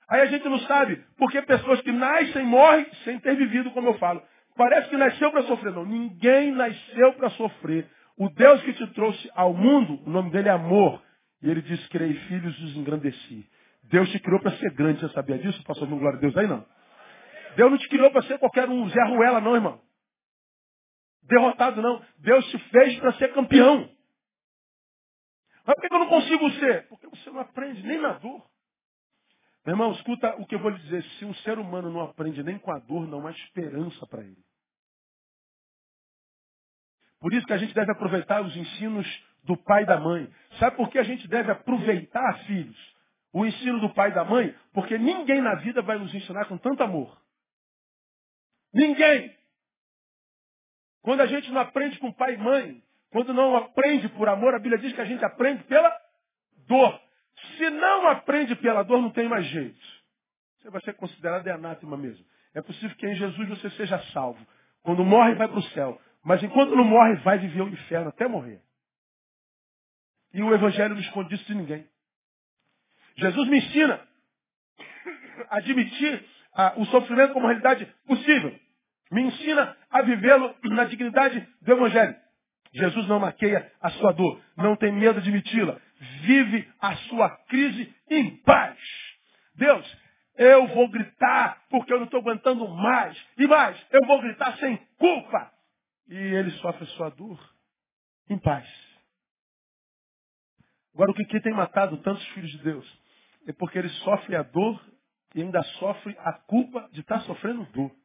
Aí 0.09 0.21
a 0.21 0.25
gente 0.25 0.49
não 0.49 0.59
sabe, 0.61 1.03
porque 1.17 1.39
pessoas 1.43 1.81
que 1.81 1.91
nascem 1.91 2.43
morrem 2.43 2.87
sem 3.03 3.19
ter 3.19 3.35
vivido, 3.35 3.69
como 3.71 3.89
eu 3.89 3.93
falo. 3.99 4.21
Parece 4.59 4.89
que 4.89 4.97
nasceu 4.97 5.31
para 5.31 5.43
sofrer. 5.43 5.71
Não, 5.71 5.85
ninguém 5.85 6.51
nasceu 6.51 7.13
para 7.13 7.29
sofrer. 7.29 7.89
O 8.17 8.27
Deus 8.27 8.61
que 8.63 8.73
te 8.73 8.87
trouxe 8.87 9.31
ao 9.33 9.53
mundo, 9.53 10.03
o 10.05 10.09
nome 10.09 10.31
dele 10.31 10.49
é 10.49 10.51
amor. 10.51 11.01
E 11.41 11.49
ele 11.49 11.61
diz, 11.61 11.87
criei 11.87 12.13
filhos 12.13 12.59
e 12.59 12.63
os 12.65 12.75
engrandeci. 12.75 13.49
Deus 13.83 14.09
te 14.09 14.19
criou 14.19 14.41
para 14.41 14.51
ser 14.57 14.73
grande. 14.73 14.99
Você 14.99 15.13
sabia 15.13 15.37
disso? 15.37 15.63
Passou 15.63 15.87
no 15.87 15.97
glória 15.97 16.17
a 16.17 16.19
Deus 16.19 16.35
aí 16.35 16.45
não. 16.45 16.65
Deus 17.55 17.71
não 17.71 17.77
te 17.77 17.87
criou 17.87 18.11
para 18.11 18.21
ser 18.23 18.37
qualquer 18.37 18.67
um 18.67 18.89
Zé 18.89 19.01
Ruela, 19.05 19.39
não, 19.39 19.55
irmão. 19.55 19.81
Derrotado, 21.23 21.81
não. 21.81 22.03
Deus 22.17 22.45
te 22.51 22.57
fez 22.57 22.99
para 22.99 23.13
ser 23.13 23.31
campeão. 23.33 23.89
Mas 25.65 25.75
por 25.75 25.87
que 25.87 25.95
eu 25.95 25.99
não 25.99 26.09
consigo 26.09 26.51
ser? 26.51 26.85
Porque 26.89 27.07
você 27.07 27.29
não 27.29 27.39
aprende 27.39 27.81
nem 27.87 28.01
na 28.01 28.11
dor. 28.11 28.45
Meu 29.65 29.73
irmão, 29.73 29.93
escuta 29.93 30.35
o 30.35 30.45
que 30.45 30.55
eu 30.55 30.59
vou 30.59 30.71
lhe 30.71 30.79
dizer. 30.79 31.01
Se 31.17 31.23
um 31.23 31.33
ser 31.35 31.57
humano 31.57 31.89
não 31.89 32.01
aprende 32.01 32.43
nem 32.43 32.59
com 32.59 32.73
a 32.73 32.79
dor, 32.79 33.07
não 33.07 33.25
há 33.25 33.31
esperança 33.31 34.05
para 34.05 34.21
ele. 34.21 34.48
Por 37.19 37.33
isso 37.33 37.45
que 37.45 37.53
a 37.53 37.57
gente 37.57 37.73
deve 37.73 37.91
aproveitar 37.91 38.41
os 38.41 38.55
ensinos 38.55 39.07
do 39.43 39.57
pai 39.57 39.83
e 39.83 39.85
da 39.85 39.99
mãe. 39.99 40.29
Sabe 40.59 40.75
por 40.77 40.89
que 40.89 40.97
a 40.97 41.03
gente 41.03 41.27
deve 41.27 41.51
aproveitar, 41.51 42.39
filhos, 42.45 42.77
o 43.33 43.45
ensino 43.45 43.79
do 43.79 43.93
pai 43.93 44.09
e 44.09 44.13
da 44.13 44.23
mãe? 44.23 44.55
Porque 44.73 44.97
ninguém 44.97 45.41
na 45.41 45.55
vida 45.55 45.81
vai 45.81 45.97
nos 45.97 46.13
ensinar 46.13 46.45
com 46.45 46.57
tanto 46.57 46.83
amor. 46.83 47.19
Ninguém. 48.73 49.35
Quando 51.01 51.21
a 51.21 51.25
gente 51.25 51.51
não 51.51 51.61
aprende 51.61 51.97
com 51.99 52.11
pai 52.11 52.35
e 52.35 52.37
mãe, 52.37 52.83
quando 53.11 53.33
não 53.33 53.55
aprende 53.55 54.07
por 54.09 54.29
amor, 54.29 54.53
a 54.53 54.59
Bíblia 54.59 54.77
diz 54.77 54.93
que 54.93 55.01
a 55.01 55.05
gente 55.05 55.23
aprende 55.25 55.63
pela 55.63 55.91
dor. 56.67 57.01
Se 57.57 57.69
não 57.69 58.07
aprende 58.07 58.55
pela 58.55 58.83
dor, 58.83 59.01
não 59.01 59.09
tem 59.09 59.27
mais 59.27 59.45
jeito. 59.47 59.79
Você 60.59 60.69
vai 60.69 60.81
ser 60.81 60.93
considerado 60.93 61.43
de 61.43 61.49
anátema 61.49 61.97
mesmo. 61.97 62.23
É 62.53 62.61
possível 62.61 62.95
que 62.97 63.07
em 63.07 63.15
Jesus 63.15 63.49
você 63.49 63.69
seja 63.71 63.97
salvo. 64.13 64.45
Quando 64.83 65.03
morre, 65.03 65.35
vai 65.35 65.47
para 65.47 65.59
o 65.59 65.63
céu. 65.63 65.99
Mas 66.29 66.43
enquanto 66.43 66.75
não 66.75 66.83
morre, 66.83 67.15
vai 67.23 67.39
viver 67.39 67.63
o 67.63 67.69
inferno 67.69 68.09
até 68.09 68.27
morrer. 68.27 68.61
E 70.31 70.43
o 70.43 70.53
Evangelho 70.53 70.93
não 70.93 71.01
esconde 71.01 71.33
isso 71.33 71.43
de 71.45 71.55
ninguém. 71.55 71.87
Jesus 73.17 73.49
me 73.49 73.57
ensina 73.57 73.99
a 75.49 75.57
admitir 75.57 76.23
ah, 76.53 76.73
o 76.77 76.85
sofrimento 76.85 77.33
como 77.33 77.47
realidade 77.47 77.83
possível. 78.05 78.55
Me 79.11 79.23
ensina 79.23 79.75
a 79.89 80.03
vivê-lo 80.03 80.55
na 80.65 80.83
dignidade 80.83 81.39
do 81.63 81.71
Evangelho. 81.71 82.15
Jesus 82.73 83.07
não 83.07 83.19
maqueia 83.19 83.67
a 83.81 83.89
sua 83.89 84.11
dor, 84.11 84.39
não 84.55 84.75
tem 84.75 84.91
medo 84.91 85.19
de 85.19 85.29
admiti-la. 85.29 85.81
Vive 86.21 86.71
a 86.79 86.95
sua 86.95 87.27
crise 87.47 87.91
em 88.07 88.37
paz. 88.43 88.77
Deus, 89.55 89.97
eu 90.37 90.67
vou 90.67 90.89
gritar 90.89 91.59
porque 91.71 91.91
eu 91.91 91.97
não 91.97 92.05
estou 92.05 92.19
aguentando 92.19 92.67
mais. 92.67 93.19
E 93.35 93.47
mais, 93.47 93.83
eu 93.89 94.05
vou 94.05 94.21
gritar 94.21 94.55
sem 94.57 94.77
culpa. 94.99 95.57
E 96.09 96.15
ele 96.15 96.51
sofre 96.59 96.83
a 96.83 96.87
sua 96.87 97.09
dor 97.09 97.39
em 98.27 98.37
paz. 98.39 98.67
Agora, 100.93 101.11
o 101.11 101.13
que, 101.13 101.39
tem 101.39 101.53
matado 101.53 101.97
tantos 102.01 102.25
filhos 102.29 102.51
de 102.51 102.57
Deus? 102.63 103.01
É 103.47 103.53
porque 103.53 103.77
ele 103.77 103.89
sofre 103.89 104.35
a 104.35 104.43
dor 104.43 104.83
e 105.35 105.41
ainda 105.41 105.61
sofre 105.79 106.17
a 106.19 106.33
culpa 106.33 106.89
de 106.91 107.01
estar 107.01 107.21
sofrendo 107.21 107.63
dor. 107.71 107.95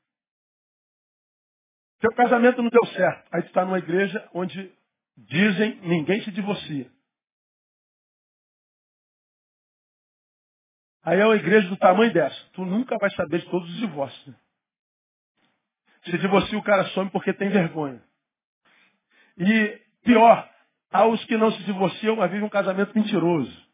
Teu 1.98 2.12
casamento 2.14 2.62
não 2.62 2.68
deu 2.68 2.86
certo. 2.88 3.28
Aí 3.32 3.42
tu 3.42 3.46
está 3.46 3.64
numa 3.64 3.78
igreja 3.78 4.28
onde 4.34 4.72
dizem 5.16 5.80
ninguém 5.80 6.22
se 6.22 6.30
divorcia. 6.30 6.90
Aí 11.02 11.18
é 11.18 11.24
uma 11.24 11.36
igreja 11.36 11.68
do 11.68 11.76
tamanho 11.78 12.12
dessa. 12.12 12.50
Tu 12.52 12.64
nunca 12.64 12.96
vai 12.98 13.10
saber 13.10 13.40
de 13.40 13.50
todos 13.50 13.68
os 13.68 13.76
divórcios. 13.76 14.43
Se 16.04 16.18
divorcia, 16.18 16.58
o 16.58 16.62
cara 16.62 16.84
some 16.88 17.10
porque 17.10 17.32
tem 17.32 17.48
vergonha. 17.48 18.02
E 19.38 19.80
pior, 20.04 20.48
há 20.90 21.06
os 21.06 21.24
que 21.24 21.36
não 21.36 21.50
se 21.52 21.62
divorciam, 21.64 22.16
mas 22.16 22.30
vivem 22.30 22.46
um 22.46 22.50
casamento 22.50 22.92
mentiroso. 22.94 23.64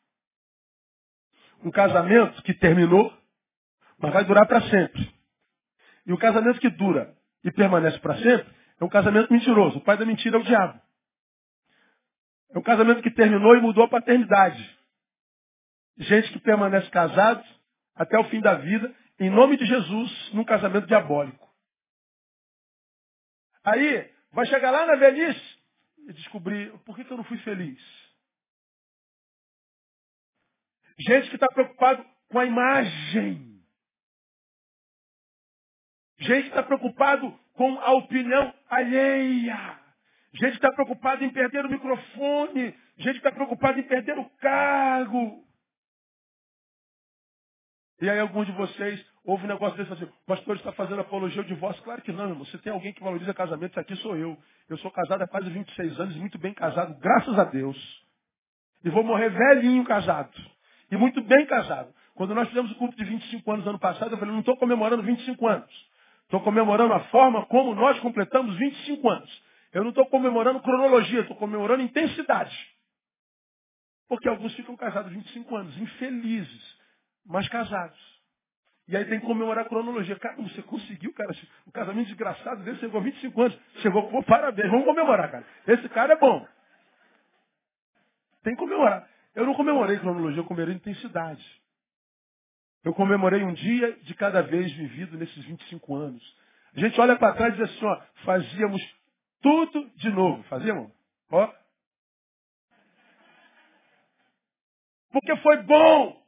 Um 1.62 1.70
casamento 1.70 2.42
que 2.42 2.54
terminou, 2.54 3.12
mas 3.98 4.12
vai 4.12 4.24
durar 4.24 4.46
para 4.46 4.62
sempre. 4.62 5.12
E 6.06 6.12
o 6.12 6.18
casamento 6.18 6.60
que 6.60 6.70
dura 6.70 7.14
e 7.44 7.50
permanece 7.52 7.98
para 7.98 8.16
sempre 8.18 8.54
é 8.80 8.84
um 8.84 8.88
casamento 8.88 9.32
mentiroso. 9.32 9.78
O 9.78 9.80
pai 9.82 9.96
da 9.96 10.06
mentira 10.06 10.36
é 10.36 10.40
o 10.40 10.44
diabo. 10.44 10.80
É 12.54 12.58
um 12.58 12.62
casamento 12.62 13.02
que 13.02 13.10
terminou 13.10 13.56
e 13.56 13.60
mudou 13.60 13.84
a 13.84 13.88
paternidade. 13.88 14.78
Gente 15.98 16.32
que 16.32 16.38
permanece 16.38 16.88
casado 16.90 17.44
até 17.94 18.18
o 18.18 18.24
fim 18.24 18.40
da 18.40 18.54
vida, 18.54 18.94
em 19.18 19.28
nome 19.28 19.56
de 19.56 19.66
Jesus, 19.66 20.32
num 20.32 20.44
casamento 20.44 20.86
diabólico. 20.86 21.49
Aí, 23.64 24.10
vai 24.32 24.46
chegar 24.46 24.70
lá 24.70 24.86
na 24.86 24.96
velhice 24.96 25.58
e 26.08 26.12
descobrir 26.12 26.70
por 26.80 26.96
que, 26.96 27.04
que 27.04 27.12
eu 27.12 27.16
não 27.16 27.24
fui 27.24 27.38
feliz. 27.38 27.80
Gente 30.98 31.28
que 31.28 31.36
está 31.36 31.48
preocupado 31.48 32.04
com 32.28 32.38
a 32.38 32.44
imagem. 32.44 33.64
Gente 36.18 36.42
que 36.42 36.48
está 36.48 36.62
preocupado 36.62 37.38
com 37.54 37.78
a 37.80 37.92
opinião 37.92 38.54
alheia. 38.68 39.80
Gente 40.34 40.52
que 40.52 40.66
está 40.66 40.72
preocupado 40.72 41.24
em 41.24 41.30
perder 41.30 41.64
o 41.64 41.70
microfone. 41.70 42.78
Gente 42.98 43.12
que 43.12 43.18
está 43.18 43.32
preocupado 43.32 43.80
em 43.80 43.82
perder 43.82 44.18
o 44.18 44.28
cargo. 44.36 45.46
E 48.00 48.08
aí 48.08 48.18
alguns 48.18 48.46
de 48.46 48.52
vocês 48.52 49.09
ouvem 49.24 49.46
um 49.46 49.48
negócio 49.48 49.76
desse 49.76 49.92
assim, 49.92 50.04
o 50.04 50.26
pastor 50.26 50.56
está 50.56 50.72
fazendo 50.72 51.00
apologia 51.00 51.40
ao 51.40 51.46
divórcio. 51.46 51.82
Claro 51.82 52.02
que 52.02 52.12
não, 52.12 52.28
irmão. 52.28 52.44
Você 52.44 52.58
tem 52.58 52.72
alguém 52.72 52.92
que 52.92 53.02
valoriza 53.02 53.34
casamento, 53.34 53.78
aqui 53.78 53.94
sou 53.96 54.16
eu. 54.16 54.36
Eu 54.68 54.78
sou 54.78 54.90
casado 54.90 55.22
há 55.22 55.28
quase 55.28 55.48
26 55.50 56.00
anos, 56.00 56.16
muito 56.16 56.38
bem 56.38 56.54
casado, 56.54 56.98
graças 57.00 57.38
a 57.38 57.44
Deus. 57.44 57.76
E 58.84 58.90
vou 58.90 59.04
morrer 59.04 59.30
velhinho 59.30 59.84
casado. 59.84 60.32
E 60.90 60.96
muito 60.96 61.22
bem 61.22 61.46
casado. 61.46 61.92
Quando 62.14 62.34
nós 62.34 62.48
fizemos 62.48 62.70
o 62.72 62.74
culto 62.74 62.96
de 62.96 63.04
25 63.04 63.52
anos 63.52 63.66
ano 63.66 63.78
passado, 63.78 64.12
eu 64.12 64.18
falei, 64.18 64.32
não 64.32 64.40
estou 64.40 64.56
comemorando 64.56 65.02
25 65.02 65.46
anos. 65.46 65.90
Estou 66.24 66.40
comemorando 66.40 66.92
a 66.94 67.00
forma 67.04 67.44
como 67.46 67.74
nós 67.74 67.98
completamos 68.00 68.56
25 68.56 69.08
anos. 69.08 69.42
Eu 69.72 69.82
não 69.82 69.90
estou 69.90 70.06
comemorando 70.06 70.60
cronologia, 70.60 71.20
estou 71.20 71.36
comemorando 71.36 71.82
intensidade. 71.82 72.56
Porque 74.08 74.28
alguns 74.28 74.54
ficam 74.54 74.76
casados 74.76 75.12
25 75.12 75.56
anos, 75.56 75.78
infelizes 75.78 76.80
mas 77.26 77.48
casados. 77.48 78.19
E 78.90 78.96
aí 78.96 79.04
tem 79.04 79.20
que 79.20 79.26
comemorar 79.26 79.64
a 79.64 79.68
cronologia. 79.68 80.18
Cara, 80.18 80.34
você 80.34 80.60
conseguiu, 80.62 81.14
cara. 81.14 81.30
O 81.64 81.70
casamento 81.70 82.08
desgraçado 82.08 82.64
dele 82.64 82.76
chegou 82.78 83.00
a 83.00 83.04
25 83.04 83.40
anos. 83.40 83.58
Chegou, 83.82 84.10
pô, 84.10 84.20
parabéns. 84.24 84.68
Vamos 84.68 84.84
comemorar, 84.84 85.30
cara. 85.30 85.46
Esse 85.68 85.88
cara 85.90 86.14
é 86.14 86.16
bom. 86.16 86.44
Tem 88.42 88.52
que 88.56 88.58
comemorar. 88.58 89.08
Eu 89.32 89.46
não 89.46 89.54
comemorei 89.54 89.96
cronologia, 90.00 90.40
eu 90.40 90.44
comemorei 90.44 90.74
intensidade. 90.74 91.62
Eu 92.82 92.92
comemorei 92.92 93.44
um 93.44 93.52
dia 93.52 93.92
de 94.02 94.12
cada 94.14 94.42
vez 94.42 94.72
vivido 94.72 95.16
nesses 95.16 95.44
25 95.44 95.94
anos. 95.94 96.36
A 96.74 96.80
gente 96.80 97.00
olha 97.00 97.14
para 97.14 97.34
trás 97.34 97.54
e 97.54 97.58
diz 97.58 97.70
assim, 97.70 97.86
ó, 97.86 98.00
fazíamos 98.24 98.82
tudo 99.40 99.88
de 99.98 100.10
novo. 100.10 100.42
Fazíamos? 100.44 100.90
Ó. 101.30 101.48
Porque 105.12 105.36
foi 105.36 105.62
bom 105.62 106.19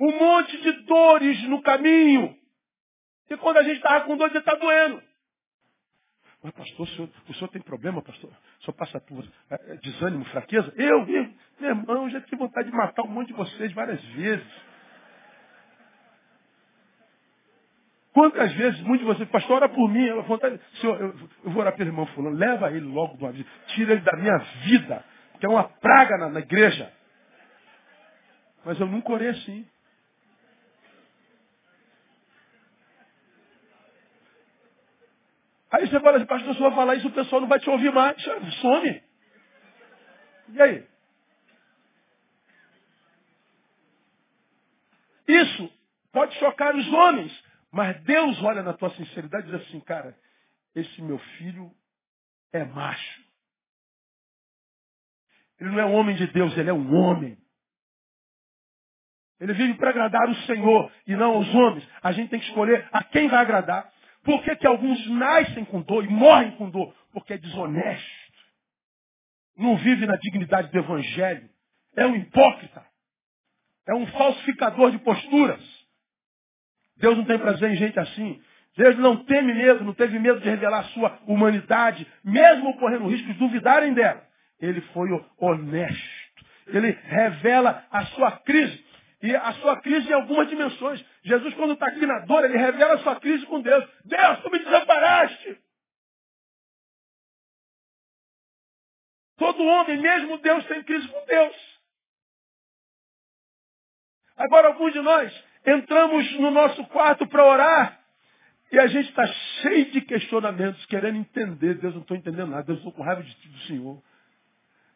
um 0.00 0.18
monte 0.18 0.60
de 0.60 0.72
dores 0.84 1.42
no 1.48 1.62
caminho. 1.62 2.36
E 3.30 3.36
quando 3.36 3.58
a 3.58 3.62
gente 3.62 3.76
estava 3.76 4.04
com 4.04 4.16
dor, 4.16 4.30
você 4.30 4.38
está 4.38 4.54
doendo. 4.54 5.02
Mas, 6.42 6.52
pastor, 6.52 6.86
o 6.86 6.90
senhor, 6.90 7.10
o 7.26 7.34
senhor, 7.34 7.48
tem 7.48 7.62
problema, 7.62 8.02
pastor? 8.02 8.30
Senhor 8.60 8.74
passa 8.74 9.00
por 9.00 9.24
é, 9.50 9.76
desânimo, 9.76 10.24
fraqueza? 10.26 10.72
Eu, 10.76 11.06
meu, 11.06 11.30
irmão, 11.58 12.10
já 12.10 12.20
tive 12.20 12.36
vontade 12.36 12.70
de 12.70 12.76
matar 12.76 13.02
um 13.02 13.08
monte 13.08 13.28
de 13.28 13.32
vocês 13.32 13.72
várias 13.72 14.02
vezes. 14.08 14.46
Quantas 18.12 18.52
vezes, 18.52 18.80
muitos 18.82 19.06
de 19.06 19.12
vocês, 19.12 19.28
pastor, 19.30 19.56
ora 19.56 19.68
por 19.70 19.90
mim, 19.90 20.06
ela 20.06 20.22
vontade, 20.22 20.60
senhor, 20.80 21.00
eu, 21.00 21.14
eu, 21.44 21.50
vou 21.50 21.62
orar 21.62 21.74
pelo 21.74 21.88
irmão 21.88 22.06
fulano, 22.08 22.36
leva 22.36 22.70
ele 22.70 22.86
logo 22.86 23.16
de 23.16 23.24
uma 23.24 23.32
tira 23.68 23.92
ele 23.92 24.02
da 24.02 24.16
minha 24.16 24.36
vida, 24.66 25.04
que 25.40 25.46
é 25.46 25.48
uma 25.48 25.64
praga 25.64 26.18
na, 26.18 26.28
na 26.28 26.40
igreja. 26.40 26.92
Mas 28.66 28.78
eu 28.78 28.86
nunca 28.86 29.12
orei 29.12 29.28
assim. 29.28 29.66
Aí 35.74 35.88
você 35.88 35.98
fala 35.98 36.18
assim, 36.18 36.26
pastor, 36.26 36.54
se 36.54 36.62
eu 36.62 36.70
falar 36.70 36.94
isso, 36.94 37.08
o 37.08 37.12
pessoal 37.12 37.40
não 37.40 37.48
vai 37.48 37.58
te 37.58 37.68
ouvir 37.68 37.92
mais. 37.92 38.16
Some. 38.60 39.02
E 40.50 40.62
aí? 40.62 40.86
Isso 45.26 45.72
pode 46.12 46.32
chocar 46.38 46.76
os 46.76 46.86
homens, 46.92 47.44
mas 47.72 48.00
Deus 48.04 48.40
olha 48.44 48.62
na 48.62 48.72
tua 48.74 48.90
sinceridade 48.90 49.48
e 49.48 49.50
diz 49.50 49.66
assim, 49.66 49.80
cara, 49.80 50.16
esse 50.76 51.02
meu 51.02 51.18
filho 51.18 51.74
é 52.52 52.64
macho. 52.64 53.24
Ele 55.58 55.70
não 55.70 55.80
é 55.80 55.86
um 55.86 55.94
homem 55.94 56.14
de 56.14 56.28
Deus, 56.28 56.56
ele 56.56 56.70
é 56.70 56.74
um 56.74 56.94
homem. 56.94 57.36
Ele 59.40 59.54
vive 59.54 59.74
para 59.74 59.90
agradar 59.90 60.28
o 60.28 60.36
Senhor 60.46 60.92
e 61.04 61.16
não 61.16 61.32
aos 61.32 61.52
homens. 61.52 61.88
A 62.00 62.12
gente 62.12 62.30
tem 62.30 62.38
que 62.38 62.46
escolher 62.46 62.88
a 62.92 63.02
quem 63.02 63.26
vai 63.26 63.40
agradar. 63.40 63.92
Por 64.24 64.42
que, 64.42 64.56
que 64.56 64.66
alguns 64.66 65.06
nascem 65.10 65.64
com 65.66 65.82
dor 65.82 66.04
e 66.04 66.08
morrem 66.08 66.52
com 66.52 66.70
dor? 66.70 66.94
Porque 67.12 67.34
é 67.34 67.38
desonesto. 67.38 68.24
Não 69.56 69.76
vive 69.76 70.06
na 70.06 70.16
dignidade 70.16 70.72
do 70.72 70.78
Evangelho. 70.78 71.48
É 71.94 72.06
um 72.06 72.16
hipócrita. 72.16 72.84
É 73.86 73.94
um 73.94 74.06
falsificador 74.06 74.90
de 74.90 74.98
posturas. 74.98 75.62
Deus 76.96 77.16
não 77.18 77.24
tem 77.24 77.38
prazer 77.38 77.70
em 77.70 77.76
gente 77.76 78.00
assim. 78.00 78.42
Deus 78.76 78.96
não 78.98 79.24
teme 79.24 79.52
medo, 79.52 79.84
não 79.84 79.92
teve 79.92 80.18
medo 80.18 80.40
de 80.40 80.48
revelar 80.48 80.80
a 80.80 80.84
sua 80.84 81.20
humanidade, 81.26 82.06
mesmo 82.24 82.76
correndo 82.78 83.04
o 83.04 83.10
risco 83.10 83.26
de 83.26 83.38
duvidarem 83.38 83.92
dela. 83.92 84.26
Ele 84.58 84.80
foi 84.92 85.08
honesto. 85.38 86.24
Ele 86.66 86.90
revela 86.90 87.84
a 87.90 88.06
sua 88.06 88.32
crise. 88.38 88.84
E 89.24 89.34
a 89.34 89.54
sua 89.54 89.80
crise 89.80 90.06
em 90.06 90.12
algumas 90.12 90.46
dimensões. 90.50 91.02
Jesus, 91.22 91.54
quando 91.54 91.72
está 91.72 91.86
aqui 91.86 92.04
na 92.04 92.18
dor, 92.26 92.44
ele 92.44 92.58
revela 92.58 92.96
a 92.96 92.98
sua 92.98 93.18
crise 93.18 93.46
com 93.46 93.58
Deus. 93.58 93.82
Deus, 94.04 94.40
tu 94.40 94.50
me 94.50 94.58
desamparaste. 94.58 95.58
Todo 99.38 99.64
homem, 99.64 99.98
mesmo 99.98 100.36
Deus, 100.36 100.66
tem 100.66 100.82
crise 100.82 101.08
com 101.08 101.24
Deus. 101.24 101.56
Agora, 104.36 104.68
alguns 104.68 104.92
de 104.92 105.00
nós 105.00 105.44
entramos 105.64 106.30
no 106.38 106.50
nosso 106.50 106.84
quarto 106.88 107.26
para 107.26 107.46
orar 107.46 107.98
E 108.70 108.78
a 108.78 108.86
gente 108.88 109.08
está 109.08 109.26
cheio 109.62 109.90
de 109.90 110.02
questionamentos, 110.02 110.84
querendo 110.84 111.16
entender. 111.16 111.78
Deus, 111.78 111.94
não 111.94 112.02
estou 112.02 112.14
entendendo 112.14 112.50
nada. 112.50 112.64
Deus, 112.64 112.76
estou 112.76 112.92
com 112.92 113.02
raiva 113.02 113.22
de, 113.22 113.34
do 113.48 113.58
Senhor. 113.60 114.02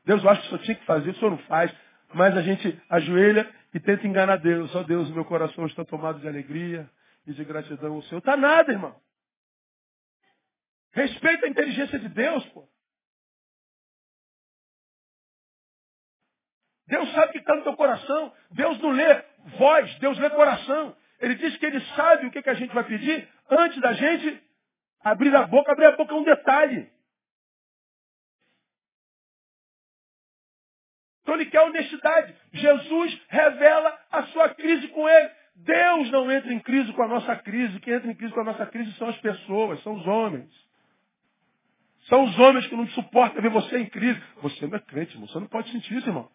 Deus, 0.04 0.22
eu 0.22 0.28
acho 0.28 0.42
que 0.42 0.46
o 0.48 0.50
Senhor 0.50 0.64
tinha 0.64 0.74
que 0.74 0.84
fazer, 0.84 1.10
o 1.12 1.14
Senhor 1.14 1.30
não 1.30 1.38
faz. 1.38 1.74
Mas 2.12 2.36
a 2.36 2.42
gente 2.42 2.78
ajoelha 2.90 3.50
e 3.74 3.80
tenta 3.80 4.06
enganar 4.06 4.36
Deus. 4.38 4.74
Ó 4.74 4.80
oh, 4.80 4.84
Deus, 4.84 5.10
meu 5.10 5.24
coração 5.24 5.66
está 5.66 5.84
tomado 5.84 6.20
de 6.20 6.28
alegria 6.28 6.88
e 7.26 7.32
de 7.32 7.44
gratidão 7.44 7.94
ao 7.94 8.02
Senhor. 8.02 8.18
Está 8.18 8.36
nada, 8.36 8.72
irmão. 8.72 8.98
Respeita 10.92 11.46
a 11.46 11.48
inteligência 11.48 11.98
de 11.98 12.08
Deus, 12.08 12.44
pô. 12.46 12.68
Deus 16.86 17.12
sabe 17.12 17.28
o 17.28 17.32
que 17.32 17.38
está 17.38 17.54
no 17.54 17.62
teu 17.62 17.76
coração. 17.76 18.32
Deus 18.50 18.80
não 18.80 18.90
lê 18.90 19.24
voz, 19.58 19.94
Deus 19.98 20.18
lê 20.18 20.30
coração. 20.30 20.96
Ele 21.20 21.34
diz 21.34 21.56
que 21.58 21.66
ele 21.66 21.80
sabe 21.94 22.26
o 22.26 22.30
que, 22.30 22.40
que 22.40 22.50
a 22.50 22.54
gente 22.54 22.72
vai 22.72 22.84
pedir 22.84 23.28
antes 23.50 23.80
da 23.80 23.92
gente 23.92 24.42
abrir 25.00 25.34
a 25.36 25.46
boca. 25.46 25.72
Abrir 25.72 25.86
a 25.86 25.96
boca 25.96 26.14
é 26.14 26.16
um 26.16 26.24
detalhe. 26.24 26.90
Então 31.28 31.36
ele 31.38 31.50
quer 31.50 31.60
honestidade. 31.60 32.34
Jesus 32.54 33.20
revela 33.28 33.98
a 34.10 34.22
sua 34.28 34.48
crise 34.48 34.88
com 34.88 35.06
ele. 35.06 35.30
Deus 35.56 36.10
não 36.10 36.32
entra 36.32 36.50
em 36.50 36.58
crise 36.58 36.90
com 36.94 37.02
a 37.02 37.06
nossa 37.06 37.36
crise. 37.36 37.78
Quem 37.80 37.92
entra 37.92 38.10
em 38.10 38.14
crise 38.14 38.32
com 38.32 38.40
a 38.40 38.44
nossa 38.44 38.64
crise 38.64 38.90
são 38.94 39.10
as 39.10 39.18
pessoas, 39.18 39.82
são 39.82 39.92
os 39.92 40.06
homens. 40.06 40.50
São 42.04 42.24
os 42.24 42.38
homens 42.38 42.66
que 42.68 42.74
não 42.74 42.88
suportam 42.88 43.42
ver 43.42 43.50
você 43.50 43.76
em 43.76 43.84
crise. 43.84 44.18
Você 44.40 44.66
não 44.66 44.78
é 44.78 44.80
crente, 44.80 45.12
irmão. 45.12 45.28
Você 45.28 45.38
não 45.38 45.48
pode 45.48 45.70
sentir 45.70 45.98
isso, 45.98 46.08
irmão. 46.08 46.30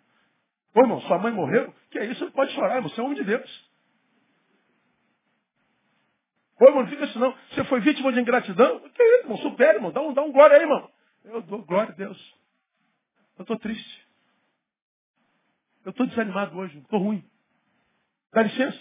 Ô, 0.76 0.82
irmão, 0.82 1.02
sua 1.02 1.18
mãe 1.18 1.32
morreu? 1.32 1.74
Que 1.90 1.98
é 1.98 2.06
isso? 2.06 2.20
Você 2.20 2.26
não 2.26 2.32
pode 2.32 2.54
chorar, 2.54 2.76
irmão. 2.76 2.90
Você 2.92 3.02
é 3.02 3.04
homem 3.04 3.18
de 3.18 3.24
Deus. 3.24 3.72
Ô, 6.62 6.66
irmão, 6.66 6.84
não 6.84 6.90
fica 6.92 7.06
assim 7.06 7.18
não. 7.18 7.36
Você 7.50 7.64
foi 7.64 7.80
vítima 7.80 8.14
de 8.14 8.20
ingratidão? 8.20 8.80
Que 8.80 9.02
é 9.02 9.16
isso, 9.16 9.24
irmão? 9.24 9.38
Supera, 9.40 9.74
irmão. 9.74 9.92
Dá 9.92 10.02
um, 10.02 10.14
dá 10.14 10.22
um 10.22 10.32
glória 10.32 10.56
aí, 10.56 10.62
irmão. 10.62 10.88
Eu 11.26 11.42
dou 11.42 11.66
glória 11.66 11.94
a 11.94 11.96
Deus. 11.96 12.36
Eu 13.40 13.42
estou 13.42 13.58
triste. 13.58 14.03
Eu 15.84 15.91
estou 15.91 16.06
desanimado 16.08 16.58
hoje, 16.58 16.78
estou 16.78 17.00
ruim. 17.00 17.24
Dá 18.32 18.43
licença? 18.43 18.80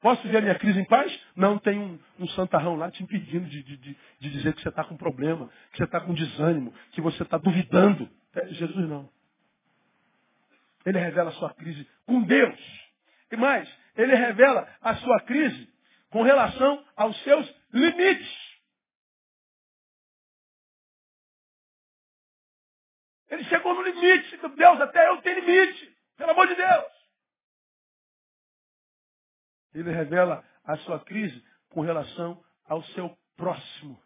Posso 0.00 0.26
ver 0.28 0.38
a 0.38 0.40
minha 0.40 0.54
crise 0.54 0.78
em 0.78 0.84
paz? 0.84 1.12
Não, 1.34 1.58
tem 1.58 1.78
um, 1.78 1.98
um 2.20 2.28
santarrão 2.28 2.76
lá 2.76 2.90
te 2.90 3.02
impedindo 3.02 3.48
de, 3.48 3.62
de, 3.62 3.76
de, 3.76 3.96
de 4.20 4.30
dizer 4.30 4.54
que 4.54 4.62
você 4.62 4.68
está 4.68 4.84
com 4.84 4.96
problema, 4.96 5.50
que 5.72 5.78
você 5.78 5.84
está 5.84 6.00
com 6.00 6.14
desânimo, 6.14 6.72
que 6.92 7.00
você 7.00 7.22
está 7.22 7.36
duvidando. 7.36 8.08
É, 8.34 8.46
Jesus 8.48 8.88
não. 8.88 9.10
Ele 10.86 10.98
revela 10.98 11.30
a 11.30 11.34
sua 11.34 11.52
crise 11.52 11.86
com 12.06 12.22
Deus. 12.22 12.58
E 13.30 13.36
mais, 13.36 13.68
ele 13.96 14.14
revela 14.14 14.68
a 14.80 14.94
sua 14.96 15.20
crise 15.20 15.68
com 16.10 16.22
relação 16.22 16.84
aos 16.96 17.20
seus 17.24 17.52
limites. 17.72 18.48
Ele 23.30 23.44
chegou 23.44 23.74
no 23.74 23.82
limite. 23.82 24.36
Deus, 24.56 24.80
até 24.80 25.08
eu 25.08 25.20
tenho 25.22 25.40
limite. 25.40 25.97
Pelo 26.18 26.32
amor 26.32 26.46
de 26.48 26.54
Deus. 26.56 26.84
Ele 29.72 29.92
revela 29.92 30.44
a 30.64 30.76
sua 30.78 30.98
crise 31.00 31.42
com 31.70 31.80
relação 31.80 32.42
ao 32.66 32.82
seu 32.82 33.16
próximo, 33.36 33.98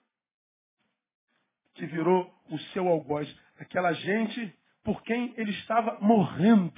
que 1.74 1.86
virou 1.86 2.32
o 2.50 2.58
seu 2.72 2.86
algoz. 2.86 3.28
Aquela 3.58 3.92
gente 3.94 4.54
por 4.84 5.02
quem 5.02 5.32
ele 5.36 5.52
estava 5.52 5.98
morrendo, 6.00 6.72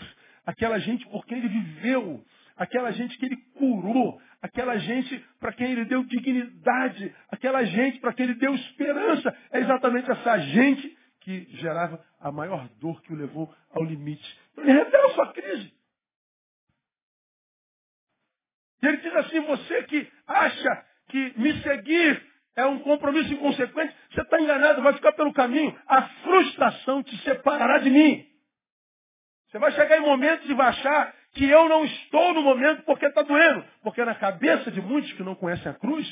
aquela 0.46 0.78
gente 0.78 1.04
por 1.08 1.26
quem 1.26 1.38
ele 1.38 1.48
viveu, 1.48 2.24
aquela 2.56 2.92
gente 2.92 3.18
que 3.18 3.26
ele 3.26 3.36
curou, 3.54 4.20
aquela 4.40 4.78
gente 4.78 5.18
para 5.40 5.52
quem 5.52 5.72
ele 5.72 5.86
deu 5.86 6.04
dignidade, 6.04 7.14
aquela 7.30 7.64
gente 7.64 7.98
para 7.98 8.12
quem 8.12 8.26
ele 8.26 8.34
deu 8.34 8.54
esperança. 8.54 9.36
É 9.50 9.58
exatamente 9.58 10.10
essa 10.10 10.38
gente 10.38 10.93
que 11.24 11.46
gerava 11.56 12.04
a 12.20 12.30
maior 12.30 12.68
dor 12.80 13.00
que 13.02 13.12
o 13.12 13.16
levou 13.16 13.52
ao 13.70 13.82
limite. 13.82 14.38
Ele 14.58 14.70
revela 14.70 15.06
a 15.06 15.14
sua 15.14 15.32
crise. 15.32 15.72
E 18.82 18.86
ele 18.86 18.98
diz 18.98 19.16
assim, 19.16 19.40
você 19.40 19.82
que 19.84 20.12
acha 20.26 20.86
que 21.08 21.38
me 21.38 21.62
seguir 21.62 22.22
é 22.54 22.66
um 22.66 22.78
compromisso 22.80 23.32
inconsequente, 23.32 23.96
você 24.12 24.20
está 24.20 24.38
enganado, 24.38 24.82
vai 24.82 24.92
ficar 24.92 25.12
pelo 25.12 25.32
caminho. 25.32 25.76
A 25.88 26.02
frustração 26.02 27.02
te 27.02 27.16
separará 27.22 27.78
de 27.78 27.88
mim. 27.88 28.28
Você 29.48 29.58
vai 29.58 29.72
chegar 29.72 29.96
em 29.96 30.02
momentos 30.02 30.48
e 30.48 30.54
vai 30.54 30.68
achar 30.68 31.14
que 31.32 31.48
eu 31.48 31.68
não 31.68 31.84
estou 31.86 32.34
no 32.34 32.42
momento 32.42 32.82
porque 32.82 33.06
está 33.06 33.22
doendo. 33.22 33.64
Porque 33.82 34.04
na 34.04 34.14
cabeça 34.14 34.70
de 34.70 34.80
muitos 34.82 35.10
que 35.14 35.22
não 35.22 35.34
conhecem 35.34 35.72
a 35.72 35.74
cruz, 35.74 36.06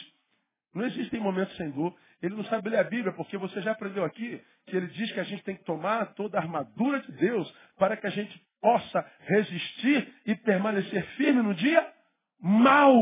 não 0.75 0.87
existem 0.87 1.21
momentos 1.21 1.55
sem 1.57 1.71
dor. 1.71 1.95
Ele 2.23 2.37
não 2.37 2.45
sabe 2.45 2.71
ler 2.71 2.79
a 2.79 2.85
Bíblia, 2.85 3.13
porque 3.13 3.37
você 3.37 3.61
já 3.61 3.73
aprendeu 3.73 4.05
aqui 4.05 4.41
que 4.67 4.77
ele 4.77 4.87
diz 4.87 5.11
que 5.11 5.19
a 5.19 5.25
gente 5.25 5.43
tem 5.43 5.57
que 5.57 5.65
tomar 5.65 6.15
toda 6.15 6.39
a 6.39 6.41
armadura 6.41 7.01
de 7.01 7.11
Deus 7.13 7.53
para 7.77 7.97
que 7.97 8.07
a 8.07 8.11
gente 8.11 8.41
possa 8.61 9.05
resistir 9.21 10.15
e 10.25 10.37
permanecer 10.37 11.05
firme 11.17 11.43
no 11.43 11.53
dia 11.53 11.85
mal. 12.41 12.95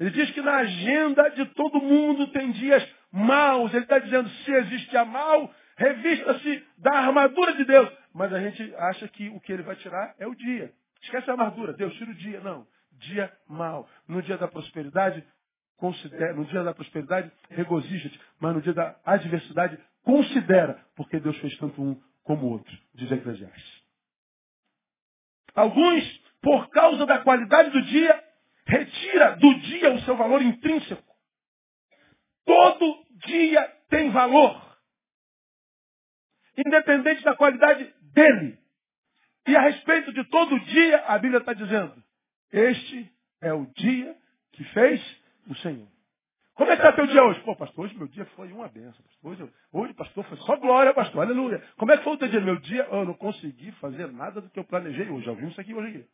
Ele 0.00 0.10
diz 0.10 0.30
que 0.30 0.40
na 0.40 0.56
agenda 0.56 1.28
de 1.30 1.44
todo 1.54 1.80
mundo 1.80 2.26
tem 2.28 2.50
dias 2.52 2.86
maus. 3.12 3.72
Ele 3.72 3.84
está 3.84 3.98
dizendo, 3.98 4.28
se 4.28 4.50
existe 4.50 4.96
a 4.96 5.04
mal, 5.04 5.52
revista-se 5.76 6.66
da 6.78 6.92
armadura 6.92 7.52
de 7.54 7.64
Deus. 7.64 7.90
Mas 8.12 8.32
a 8.32 8.40
gente 8.40 8.74
acha 8.76 9.06
que 9.08 9.28
o 9.28 9.40
que 9.40 9.52
ele 9.52 9.62
vai 9.62 9.76
tirar 9.76 10.14
é 10.18 10.26
o 10.26 10.34
dia. 10.34 10.72
Esquece 11.02 11.28
a 11.28 11.34
armadura. 11.34 11.74
Deus 11.74 11.94
tira 11.94 12.10
o 12.10 12.14
dia. 12.14 12.40
Não. 12.40 12.66
Dia 12.92 13.32
mal. 13.48 13.88
No 14.08 14.22
dia 14.22 14.38
da 14.38 14.48
prosperidade, 14.48 15.24
considera, 15.76 16.34
no 16.34 16.44
dia 16.44 16.62
da 16.62 16.74
prosperidade, 16.74 17.30
regozija-te, 17.50 18.20
mas 18.40 18.54
no 18.54 18.62
dia 18.62 18.72
da 18.72 18.98
adversidade, 19.04 19.78
considera, 20.02 20.84
porque 20.96 21.20
Deus 21.20 21.36
fez 21.38 21.56
tanto 21.58 21.82
um 21.82 22.00
como 22.22 22.46
o 22.46 22.50
outro, 22.52 22.78
diz 22.94 23.10
Eclesiastes. 23.10 23.82
Alguns, 25.54 26.04
por 26.40 26.68
causa 26.70 27.06
da 27.06 27.18
qualidade 27.20 27.70
do 27.70 27.82
dia, 27.82 28.24
retira 28.66 29.36
do 29.36 29.54
dia 29.60 29.92
o 29.92 30.00
seu 30.00 30.16
valor 30.16 30.42
intrínseco. 30.42 31.14
Todo 32.44 33.06
dia 33.26 33.62
tem 33.88 34.10
valor. 34.10 34.62
Independente 36.56 37.22
da 37.22 37.36
qualidade 37.36 37.92
dele. 38.12 38.58
E 39.46 39.56
a 39.56 39.60
respeito 39.60 40.12
de 40.12 40.24
todo 40.24 40.58
dia, 40.60 41.04
a 41.06 41.18
Bíblia 41.18 41.40
está 41.40 41.52
dizendo, 41.52 42.02
este 42.50 43.12
é 43.42 43.52
o 43.52 43.66
dia 43.76 44.16
que 44.52 44.64
fez 44.64 45.23
o 45.48 45.54
Senhor. 45.56 45.88
Como 46.54 46.70
é 46.70 46.76
que 46.76 46.82
está 46.82 46.92
teu 46.92 47.06
dia 47.06 47.22
hoje? 47.24 47.40
Pô, 47.40 47.56
pastor, 47.56 47.84
hoje 47.84 47.96
meu 47.96 48.06
dia 48.06 48.24
foi 48.36 48.52
uma 48.52 48.68
benção. 48.68 49.04
Hoje, 49.22 49.52
hoje, 49.72 49.94
pastor, 49.94 50.24
foi 50.24 50.38
só 50.38 50.56
glória, 50.56 50.94
pastor. 50.94 51.22
Aleluia. 51.22 51.60
Como 51.76 51.90
é 51.90 51.98
que 51.98 52.04
foi 52.04 52.12
o 52.12 52.16
teu 52.16 52.28
dia? 52.28 52.40
Meu 52.40 52.60
dia, 52.60 52.84
eu 52.84 53.04
não 53.04 53.14
consegui 53.14 53.72
fazer 53.72 54.10
nada 54.12 54.40
do 54.40 54.48
que 54.48 54.58
eu 54.58 54.64
planejei 54.64 55.08
hoje. 55.08 55.24
Já 55.24 55.32
ouvimos 55.32 55.52
isso 55.52 55.60
aqui 55.60 55.74
hoje. 55.74 55.88
Aqui. 55.88 56.08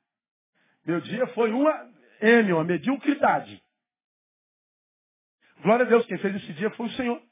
Meu 0.87 1.01
dia 1.03 1.27
foi 1.29 1.53
uma 1.53 1.93
M, 2.23 2.53
uma 2.55 2.65
mediocridade. 2.65 3.63
Glória 5.63 5.85
a 5.85 5.89
Deus, 5.89 6.07
quem 6.07 6.17
fez 6.19 6.35
esse 6.37 6.53
dia 6.55 6.71
foi 6.71 6.87
o 6.87 6.93
Senhor. 6.93 7.23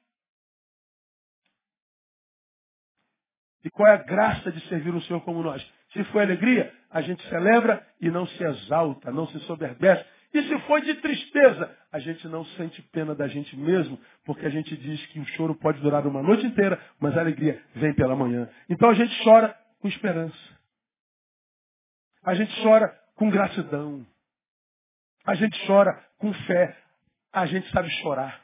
E 3.64 3.70
qual 3.70 3.88
é 3.88 3.94
a 3.94 4.02
graça 4.02 4.52
de 4.52 4.60
servir 4.68 4.94
o 4.94 5.02
Senhor 5.02 5.20
como 5.22 5.42
nós? 5.42 5.66
Se 5.92 6.04
foi 6.04 6.22
alegria, 6.22 6.72
a 6.90 7.00
gente 7.00 7.26
celebra 7.28 7.86
e 8.00 8.10
não 8.10 8.26
se 8.26 8.44
exalta, 8.44 9.10
não 9.10 9.26
se 9.28 9.38
soberbece. 9.40 10.04
E 10.32 10.42
se 10.42 10.58
foi 10.60 10.82
de 10.82 10.94
tristeza, 10.96 11.76
a 11.90 11.98
gente 11.98 12.28
não 12.28 12.44
sente 12.44 12.82
pena 12.92 13.14
da 13.14 13.26
gente 13.28 13.56
mesmo, 13.56 13.98
porque 14.24 14.44
a 14.44 14.50
gente 14.50 14.76
diz 14.76 15.06
que 15.06 15.20
o 15.20 15.26
choro 15.28 15.54
pode 15.54 15.80
durar 15.80 16.06
uma 16.06 16.22
noite 16.22 16.46
inteira, 16.46 16.78
mas 17.00 17.16
a 17.16 17.20
alegria 17.20 17.62
vem 17.74 17.94
pela 17.94 18.14
manhã. 18.14 18.48
Então 18.68 18.90
a 18.90 18.94
gente 18.94 19.24
chora 19.24 19.56
com 19.80 19.88
esperança. 19.88 20.36
A 22.22 22.34
gente 22.34 22.62
chora 22.62 22.94
com 23.14 23.30
gratidão. 23.30 24.06
A 25.24 25.34
gente 25.34 25.66
chora 25.66 25.98
com 26.18 26.32
fé. 26.32 26.76
A 27.32 27.46
gente 27.46 27.70
sabe 27.70 27.88
chorar. 28.02 28.42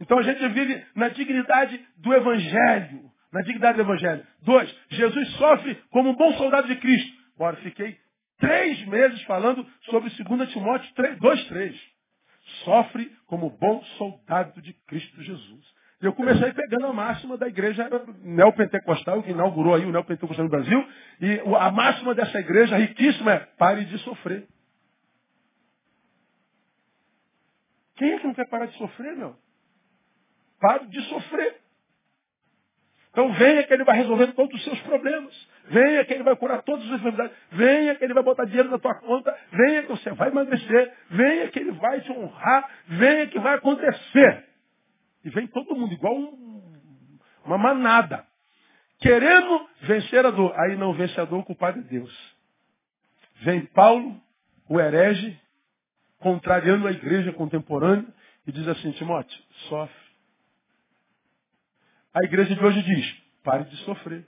Então 0.00 0.18
a 0.18 0.22
gente 0.22 0.46
vive 0.48 0.86
na 0.94 1.08
dignidade 1.08 1.84
do 1.96 2.14
Evangelho. 2.14 3.10
Na 3.32 3.40
dignidade 3.40 3.76
do 3.76 3.82
Evangelho. 3.82 4.24
Dois, 4.42 4.72
Jesus 4.90 5.28
sofre 5.32 5.74
como 5.90 6.10
um 6.10 6.16
bom 6.16 6.32
soldado 6.34 6.68
de 6.68 6.76
Cristo. 6.76 7.12
Bora, 7.36 7.56
fiquei 7.56 7.98
três 8.38 8.84
meses 8.86 9.22
falando 9.22 9.66
sobre 9.82 10.10
2 10.10 10.50
Timóteo 10.50 10.94
3, 10.94 11.18
2, 11.18 11.44
3. 11.48 11.94
Sofre 12.64 13.10
como 13.26 13.50
bom 13.50 13.82
soldado 13.96 14.60
de 14.60 14.72
Cristo 14.86 15.22
Jesus. 15.22 15.74
Eu 16.00 16.12
comecei 16.12 16.52
pegando 16.52 16.86
a 16.86 16.92
máxima 16.92 17.38
da 17.38 17.48
igreja 17.48 17.88
neopentecostal, 18.20 19.22
que 19.22 19.30
inaugurou 19.30 19.74
aí 19.74 19.86
o 19.86 19.90
neopentecostal 19.90 20.44
no 20.44 20.50
Brasil, 20.50 20.86
e 21.20 21.40
a 21.58 21.70
máxima 21.70 22.14
dessa 22.14 22.38
igreja 22.38 22.76
riquíssima 22.76 23.32
é 23.32 23.38
pare 23.38 23.86
de 23.86 23.96
sofrer. 23.98 24.46
Quem 27.96 28.12
é 28.12 28.18
que 28.18 28.26
não 28.26 28.34
quer 28.34 28.48
parar 28.48 28.66
de 28.66 28.76
sofrer, 28.76 29.16
meu? 29.16 29.36
Pare 30.60 30.86
de 30.88 31.00
sofrer. 31.02 31.60
Então 33.10 33.32
venha 33.32 33.62
que 33.62 33.72
ele 33.72 33.84
vai 33.84 33.96
resolver 33.96 34.32
todos 34.32 34.54
os 34.54 34.64
seus 34.64 34.80
problemas. 34.80 35.34
Venha 35.66 36.04
que 36.04 36.12
ele 36.12 36.22
vai 36.22 36.36
curar 36.36 36.62
todas 36.62 36.84
as 36.84 37.00
enfermidades. 37.00 37.36
Venha 37.52 37.94
que 37.94 38.04
ele 38.04 38.14
vai 38.14 38.22
botar 38.22 38.44
dinheiro 38.44 38.70
na 38.70 38.78
tua 38.78 38.94
conta. 38.96 39.34
Venha 39.50 39.82
que 39.82 39.88
você 39.88 40.10
vai 40.10 40.28
emagrecer. 40.28 40.92
Venha 41.10 41.48
que 41.48 41.58
ele 41.58 41.72
vai 41.72 42.00
te 42.02 42.12
honrar. 42.12 42.70
Venha 42.86 43.26
que 43.28 43.38
vai 43.38 43.54
acontecer. 43.54 44.44
E 45.24 45.30
vem 45.30 45.46
todo 45.46 45.74
mundo 45.74 45.94
igual 45.94 46.14
um, 46.14 47.18
uma 47.46 47.56
manada. 47.56 48.26
Querendo 48.98 49.68
vencer 49.82 50.24
a 50.26 50.30
dor. 50.30 50.52
Aí 50.60 50.76
não 50.76 50.92
vence 50.92 51.18
a 51.18 51.24
dor, 51.24 51.40
o 51.40 51.44
culpado 51.44 51.78
é 51.78 51.82
Deus. 51.82 52.34
Vem 53.42 53.64
Paulo, 53.66 54.20
o 54.68 54.78
herege, 54.78 55.38
contrariando 56.18 56.86
a 56.86 56.92
igreja 56.92 57.32
contemporânea, 57.32 58.06
e 58.46 58.52
diz 58.52 58.66
assim, 58.68 58.92
Timóteo, 58.92 59.38
sofre. 59.68 60.04
A 62.12 62.22
igreja 62.24 62.54
de 62.54 62.64
hoje 62.64 62.82
diz, 62.82 63.16
pare 63.42 63.64
de 63.64 63.76
sofrer. 63.78 64.26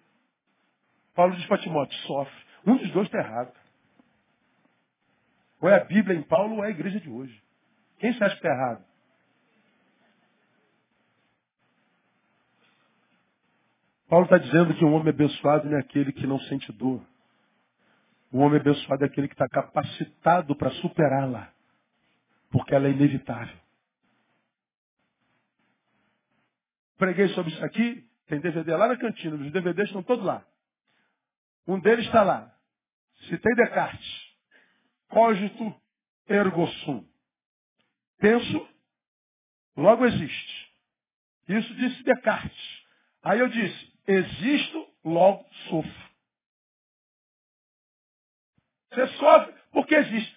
Paulo 1.16 1.34
diz 1.34 1.46
para 1.46 1.58
Timóteo, 1.58 1.98
sofre. 2.00 2.44
Um 2.66 2.76
dos 2.76 2.90
dois 2.92 3.06
está 3.06 3.18
errado. 3.18 3.52
Ou 5.60 5.70
é 5.70 5.76
a 5.76 5.84
Bíblia 5.84 6.16
em 6.16 6.22
Paulo 6.22 6.56
ou 6.56 6.64
é 6.64 6.68
a 6.68 6.70
igreja 6.70 7.00
de 7.00 7.08
hoje. 7.08 7.42
Quem 7.98 8.12
você 8.12 8.22
acha 8.22 8.36
que 8.36 8.46
está 8.46 8.54
errado? 8.54 8.84
Paulo 14.08 14.26
está 14.26 14.38
dizendo 14.38 14.74
que 14.74 14.84
um 14.84 14.92
homem 14.92 15.08
abençoado 15.08 15.68
não 15.68 15.78
é 15.78 15.80
aquele 15.80 16.12
que 16.12 16.26
não 16.26 16.38
sente 16.40 16.70
dor. 16.72 17.02
Um 18.30 18.40
homem 18.40 18.60
abençoado 18.60 19.02
é 19.02 19.06
aquele 19.06 19.26
que 19.26 19.34
está 19.34 19.48
capacitado 19.48 20.54
para 20.54 20.70
superá-la. 20.72 21.50
Porque 22.50 22.74
ela 22.74 22.86
é 22.86 22.90
inevitável. 22.90 23.56
Preguei 26.98 27.28
sobre 27.28 27.52
isso 27.52 27.64
aqui, 27.64 28.06
tem 28.26 28.40
DVD 28.40 28.76
lá 28.76 28.88
na 28.88 28.96
cantina, 28.96 29.34
os 29.34 29.50
DVDs 29.50 29.86
estão 29.88 30.02
todos 30.02 30.24
lá. 30.24 30.44
Um 31.66 31.80
deles 31.80 32.06
está 32.06 32.22
lá. 32.22 32.54
Citei 33.28 33.54
Descartes. 33.54 34.36
Cogito 35.08 35.74
ergo 36.28 36.66
sum. 36.84 37.06
Penso, 38.18 38.68
logo 39.76 40.04
existe. 40.06 40.72
Isso 41.48 41.74
disse 41.74 42.02
Descartes. 42.02 42.84
Aí 43.22 43.38
eu 43.38 43.48
disse, 43.48 43.92
existo, 44.06 44.86
logo 45.04 45.44
sofro. 45.68 46.06
Você 48.90 49.06
sofre 49.18 49.54
porque 49.72 49.94
existe. 49.94 50.36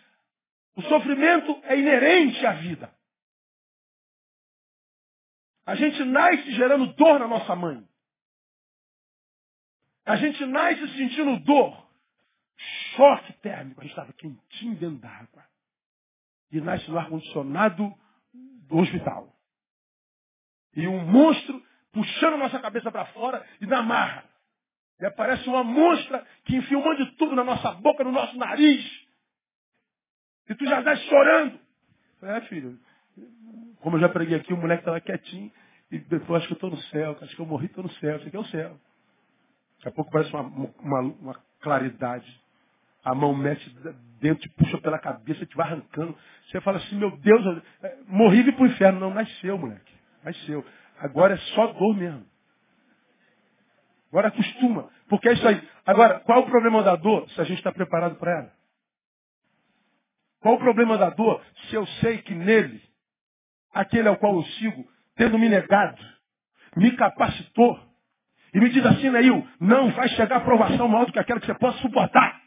O 0.76 0.82
sofrimento 0.84 1.60
é 1.64 1.78
inerente 1.78 2.46
à 2.46 2.54
vida. 2.54 2.94
A 5.66 5.76
gente 5.76 6.04
nasce 6.04 6.52
gerando 6.54 6.94
dor 6.94 7.20
na 7.20 7.28
nossa 7.28 7.56
mãe. 7.56 7.89
A 10.10 10.16
gente 10.16 10.44
nasce 10.48 10.88
sentindo 10.98 11.40
dor. 11.42 11.88
Choque 12.96 13.32
térmico. 13.44 13.80
A 13.80 13.84
gente 13.84 13.92
estava 13.92 14.12
quentinho 14.14 14.76
dentro 14.76 14.98
d'água. 14.98 15.46
E 16.52 16.60
nasce 16.60 16.90
no 16.90 16.98
ar-condicionado 16.98 17.94
do 18.34 18.78
hospital. 18.78 19.32
E 20.76 20.88
um 20.88 21.06
monstro 21.06 21.64
puxando 21.92 22.40
nossa 22.40 22.58
cabeça 22.58 22.92
para 22.92 23.06
fora 23.08 23.46
e 23.62 23.68
na 23.68 23.84
marra. 23.84 24.26
E 25.00 25.06
aparece 25.06 25.48
uma 25.48 25.64
monstra 25.64 26.26
que 26.44 26.56
enfia 26.56 26.96
de 26.96 27.12
tudo 27.12 27.36
na 27.36 27.44
nossa 27.44 27.72
boca, 27.74 28.04
no 28.04 28.12
nosso 28.12 28.36
nariz. 28.36 28.84
E 30.50 30.56
tu 30.56 30.66
já 30.66 30.80
estás 30.80 31.00
chorando. 31.04 31.60
É, 32.24 32.42
filho. 32.42 32.80
Como 33.82 33.98
eu 33.98 34.02
já 34.02 34.10
preguei 34.10 34.38
aqui, 34.38 34.54
o 34.54 34.58
moleque 34.58 34.82
estava 34.82 35.00
quietinho. 35.00 35.52
E 35.92 36.00
depois 36.00 36.40
acho 36.40 36.48
que 36.48 36.54
eu 36.54 36.56
estou 36.56 36.72
no 36.72 36.82
céu. 36.86 37.16
Acho 37.22 37.36
que 37.36 37.42
eu 37.42 37.46
morri, 37.46 37.68
estou 37.68 37.84
no 37.84 37.92
céu. 37.92 38.18
Isso 38.18 38.28
aqui 38.28 38.36
é 38.36 38.40
o 38.40 38.46
céu. 38.46 38.80
Daqui 39.80 39.90
a 39.90 39.92
pouco 39.92 40.12
parece 40.12 40.34
uma, 40.34 40.44
uma, 40.80 41.00
uma 41.00 41.36
claridade. 41.62 42.42
A 43.04 43.16
mão 43.16 43.34
mete 43.34 43.70
dentro, 44.20 44.42
te 44.42 44.50
puxa 44.50 44.78
pela 44.80 45.00
cabeça, 45.00 45.46
te 45.46 45.56
vai 45.56 45.68
arrancando. 45.68 46.18
Você 46.48 46.60
fala 46.62 46.78
assim, 46.78 46.98
meu 46.98 47.16
Deus, 47.18 47.64
é, 47.82 47.98
morri 48.08 48.40
e 48.40 48.44
vim 48.44 48.52
para 48.52 48.64
o 48.64 48.68
inferno. 48.68 49.00
Não, 49.00 49.14
nasceu, 49.14 49.58
moleque. 49.58 49.94
Nasceu. 50.24 50.66
Agora 51.00 51.34
é 51.34 51.38
só 51.38 51.68
dor 51.68 51.96
mesmo. 51.96 52.26
Agora 54.10 54.28
acostuma. 54.28 54.90
Porque 55.08 55.30
é 55.30 55.34
isso 55.34 55.48
aí. 55.48 55.66
Agora, 55.86 56.20
qual 56.22 56.40
é 56.40 56.42
o 56.42 56.50
problema 56.50 56.84
da 56.84 56.96
dor 56.96 57.30
se 57.30 57.40
a 57.40 57.44
gente 57.46 57.60
está 57.60 57.72
preparado 57.72 58.16
para 58.16 58.32
ela? 58.32 58.54
Qual 60.42 60.56
o 60.56 60.60
problema 60.60 60.98
da 60.98 61.10
dor 61.10 61.42
se 61.68 61.76
eu 61.76 61.86
sei 62.02 62.22
que 62.22 62.34
nele, 62.34 62.82
aquele 63.74 64.08
ao 64.08 64.18
qual 64.18 64.36
eu 64.36 64.44
sigo, 64.44 64.86
tendo 65.16 65.38
me 65.38 65.48
negado, 65.48 66.02
me 66.76 66.96
capacitou 66.96 67.89
e 68.54 68.60
me 68.60 68.70
diz 68.70 68.86
assim, 68.86 69.10
Neil, 69.10 69.48
não 69.60 69.92
vai 69.92 70.08
chegar 70.10 70.36
a 70.36 70.40
aprovação 70.40 70.88
maior 70.88 71.06
do 71.06 71.12
que 71.12 71.20
aquela 71.20 71.40
que 71.40 71.46
você 71.46 71.54
possa 71.56 71.78
suportar. 71.80 72.40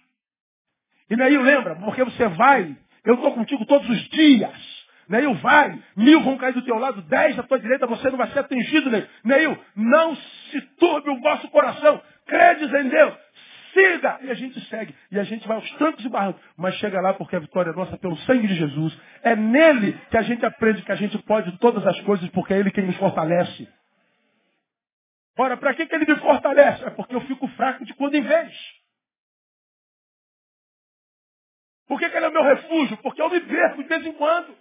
E 1.10 1.16
Neil, 1.16 1.42
lembra, 1.42 1.76
porque 1.76 2.02
você 2.04 2.28
vai, 2.28 2.76
eu 3.04 3.14
estou 3.14 3.32
contigo 3.32 3.64
todos 3.66 3.88
os 3.88 4.08
dias. 4.08 4.82
Neil, 5.08 5.34
vai. 5.34 5.78
Mil 5.96 6.22
vão 6.22 6.38
cair 6.38 6.54
do 6.54 6.62
teu 6.62 6.78
lado, 6.78 7.02
dez 7.02 7.36
da 7.36 7.42
tua 7.42 7.58
direita, 7.58 7.86
você 7.86 8.10
não 8.10 8.16
vai 8.16 8.30
ser 8.30 8.40
atingido, 8.40 8.90
Neil. 8.90 9.06
Neil, 9.24 9.58
não 9.76 10.16
se 10.16 10.60
turbe 10.78 11.10
o 11.10 11.20
vosso 11.20 11.48
coração. 11.48 12.00
Credes 12.26 12.72
em 12.72 12.88
Deus. 12.88 13.14
Siga. 13.72 14.18
E 14.22 14.30
a 14.30 14.34
gente 14.34 14.60
segue. 14.68 14.94
E 15.10 15.18
a 15.18 15.24
gente 15.24 15.46
vai 15.46 15.56
aos 15.56 15.70
trancos 15.72 16.04
e 16.04 16.08
barrancos. 16.08 16.40
Mas 16.56 16.74
chega 16.76 17.00
lá 17.00 17.14
porque 17.14 17.36
a 17.36 17.40
vitória 17.40 17.70
é 17.70 17.74
nossa 17.74 17.96
pelo 17.96 18.16
sangue 18.18 18.46
de 18.46 18.54
Jesus. 18.54 18.98
É 19.22 19.34
nele 19.34 19.98
que 20.10 20.16
a 20.16 20.22
gente 20.22 20.44
aprende 20.44 20.82
que 20.82 20.92
a 20.92 20.96
gente 20.96 21.18
pode 21.24 21.58
todas 21.58 21.86
as 21.86 21.98
coisas, 22.00 22.28
porque 22.30 22.54
é 22.54 22.58
ele 22.58 22.70
quem 22.70 22.86
nos 22.86 22.96
fortalece. 22.96 23.68
Ora, 25.38 25.56
para 25.56 25.74
que, 25.74 25.86
que 25.86 25.94
ele 25.94 26.12
me 26.12 26.20
fortalece? 26.20 26.84
É 26.84 26.90
porque 26.90 27.14
eu 27.14 27.20
fico 27.22 27.48
fraco 27.48 27.84
de 27.84 27.94
quando 27.94 28.14
em 28.14 28.22
vez. 28.22 28.54
Por 31.86 31.98
que, 31.98 32.08
que 32.08 32.16
ele 32.16 32.26
é 32.26 32.30
meu 32.30 32.42
refúgio? 32.42 32.96
Porque 32.98 33.20
eu 33.20 33.30
me 33.30 33.40
perco 33.40 33.82
de 33.82 33.88
vez 33.88 34.06
em 34.06 34.12
quando. 34.12 34.56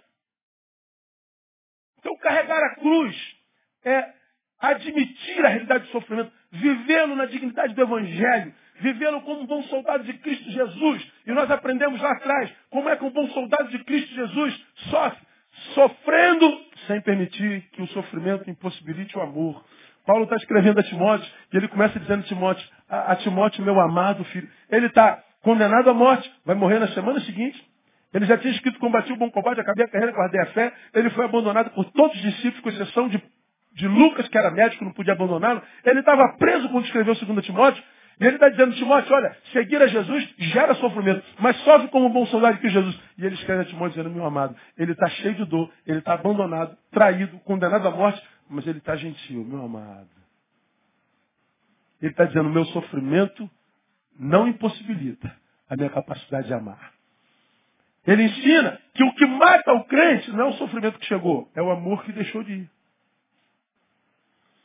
Então, 1.98 2.16
carregar 2.18 2.62
a 2.62 2.74
cruz 2.76 3.36
é 3.84 4.12
admitir 4.58 5.44
a 5.44 5.48
realidade 5.48 5.84
do 5.86 5.90
sofrimento, 5.90 6.32
vivê-lo 6.50 7.16
na 7.16 7.26
dignidade 7.26 7.74
do 7.74 7.82
Evangelho, 7.82 8.54
vivê-lo 8.80 9.20
como 9.22 9.40
um 9.40 9.46
bom 9.46 9.62
soldado 9.64 10.04
de 10.04 10.14
Cristo 10.14 10.50
Jesus. 10.50 11.12
E 11.26 11.32
nós 11.32 11.50
aprendemos 11.50 12.00
lá 12.00 12.12
atrás 12.12 12.52
como 12.70 12.88
é 12.88 12.96
que 12.96 13.04
um 13.04 13.10
bom 13.10 13.28
soldado 13.28 13.68
de 13.70 13.82
Cristo 13.84 14.14
Jesus 14.14 14.66
sofre, 14.90 15.26
sofrendo 15.74 16.64
sem 16.86 17.00
permitir 17.00 17.62
que 17.70 17.82
o 17.82 17.88
sofrimento 17.88 18.48
impossibilite 18.48 19.16
o 19.16 19.20
amor. 19.20 19.64
Paulo 20.06 20.24
está 20.24 20.36
escrevendo 20.36 20.80
a 20.80 20.82
Timóteo 20.82 21.30
e 21.52 21.56
ele 21.56 21.68
começa 21.68 21.98
dizendo 21.98 22.20
a 22.20 22.26
Timóteo, 22.26 22.68
a, 22.88 23.12
a 23.12 23.16
Timóteo, 23.16 23.64
meu 23.64 23.78
amado 23.80 24.24
filho, 24.24 24.48
ele 24.70 24.86
está 24.86 25.22
condenado 25.42 25.90
à 25.90 25.94
morte, 25.94 26.30
vai 26.44 26.54
morrer 26.54 26.78
na 26.78 26.88
semana 26.88 27.20
seguinte. 27.20 27.62
Ele 28.12 28.26
já 28.26 28.36
tinha 28.36 28.52
escrito, 28.52 28.78
combati 28.78 29.12
o 29.12 29.16
bom 29.16 29.30
combate, 29.30 29.60
acabei 29.60 29.84
a 29.84 29.88
carreira, 29.88 30.12
guardei 30.12 30.40
a 30.40 30.46
fé. 30.46 30.72
Ele 30.94 31.08
foi 31.10 31.24
abandonado 31.24 31.70
por 31.70 31.84
todos 31.92 32.14
os 32.14 32.22
discípulos, 32.22 32.60
com 32.60 32.68
exceção 32.68 33.08
de, 33.08 33.22
de 33.74 33.88
Lucas, 33.88 34.28
que 34.28 34.36
era 34.36 34.50
médico, 34.50 34.84
não 34.84 34.92
podia 34.92 35.14
abandoná-lo. 35.14 35.62
Ele 35.84 36.00
estava 36.00 36.36
preso 36.36 36.68
quando 36.68 36.84
escreveu 36.84 37.14
o 37.14 37.26
2 37.26 37.46
Timóteo. 37.46 37.82
E 38.20 38.24
ele 38.26 38.36
está 38.36 38.48
dizendo, 38.48 38.74
Timóteo, 38.74 39.14
olha, 39.14 39.36
seguir 39.52 39.80
a 39.80 39.86
Jesus 39.86 40.34
gera 40.38 40.74
sofrimento, 40.74 41.24
mas 41.38 41.56
sofre 41.64 41.88
como 41.88 42.06
um 42.06 42.12
bom 42.12 42.26
soldado 42.26 42.58
de 42.60 42.68
Jesus. 42.68 43.00
E 43.18 43.26
ele 43.26 43.34
escreve 43.34 43.62
a 43.62 43.64
Timóteo 43.64 43.90
dizendo, 43.90 44.14
meu 44.14 44.24
amado, 44.24 44.56
ele 44.76 44.92
está 44.92 45.08
cheio 45.08 45.34
de 45.34 45.44
dor, 45.44 45.70
ele 45.86 45.98
está 45.98 46.14
abandonado, 46.14 46.76
traído, 46.90 47.38
condenado 47.40 47.86
à 47.88 47.90
morte, 47.90 48.22
mas 48.48 48.66
ele 48.66 48.78
está 48.78 48.96
gentil, 48.96 49.44
meu 49.44 49.64
amado. 49.64 50.08
Ele 52.00 52.10
está 52.10 52.24
dizendo, 52.24 52.50
meu 52.50 52.64
sofrimento 52.66 53.48
não 54.18 54.46
impossibilita 54.46 55.34
a 55.68 55.76
minha 55.76 55.90
capacidade 55.90 56.46
de 56.46 56.54
amar. 56.54 56.92
Ele 58.06 58.24
ensina 58.24 58.80
que 58.94 59.04
o 59.04 59.14
que 59.14 59.26
mata 59.26 59.72
o 59.72 59.84
crente 59.84 60.30
não 60.32 60.46
é 60.46 60.48
o 60.48 60.52
sofrimento 60.54 60.98
que 60.98 61.06
chegou, 61.06 61.50
é 61.54 61.62
o 61.62 61.70
amor 61.70 62.04
que 62.04 62.12
deixou 62.12 62.42
de 62.42 62.52
ir. 62.52 62.70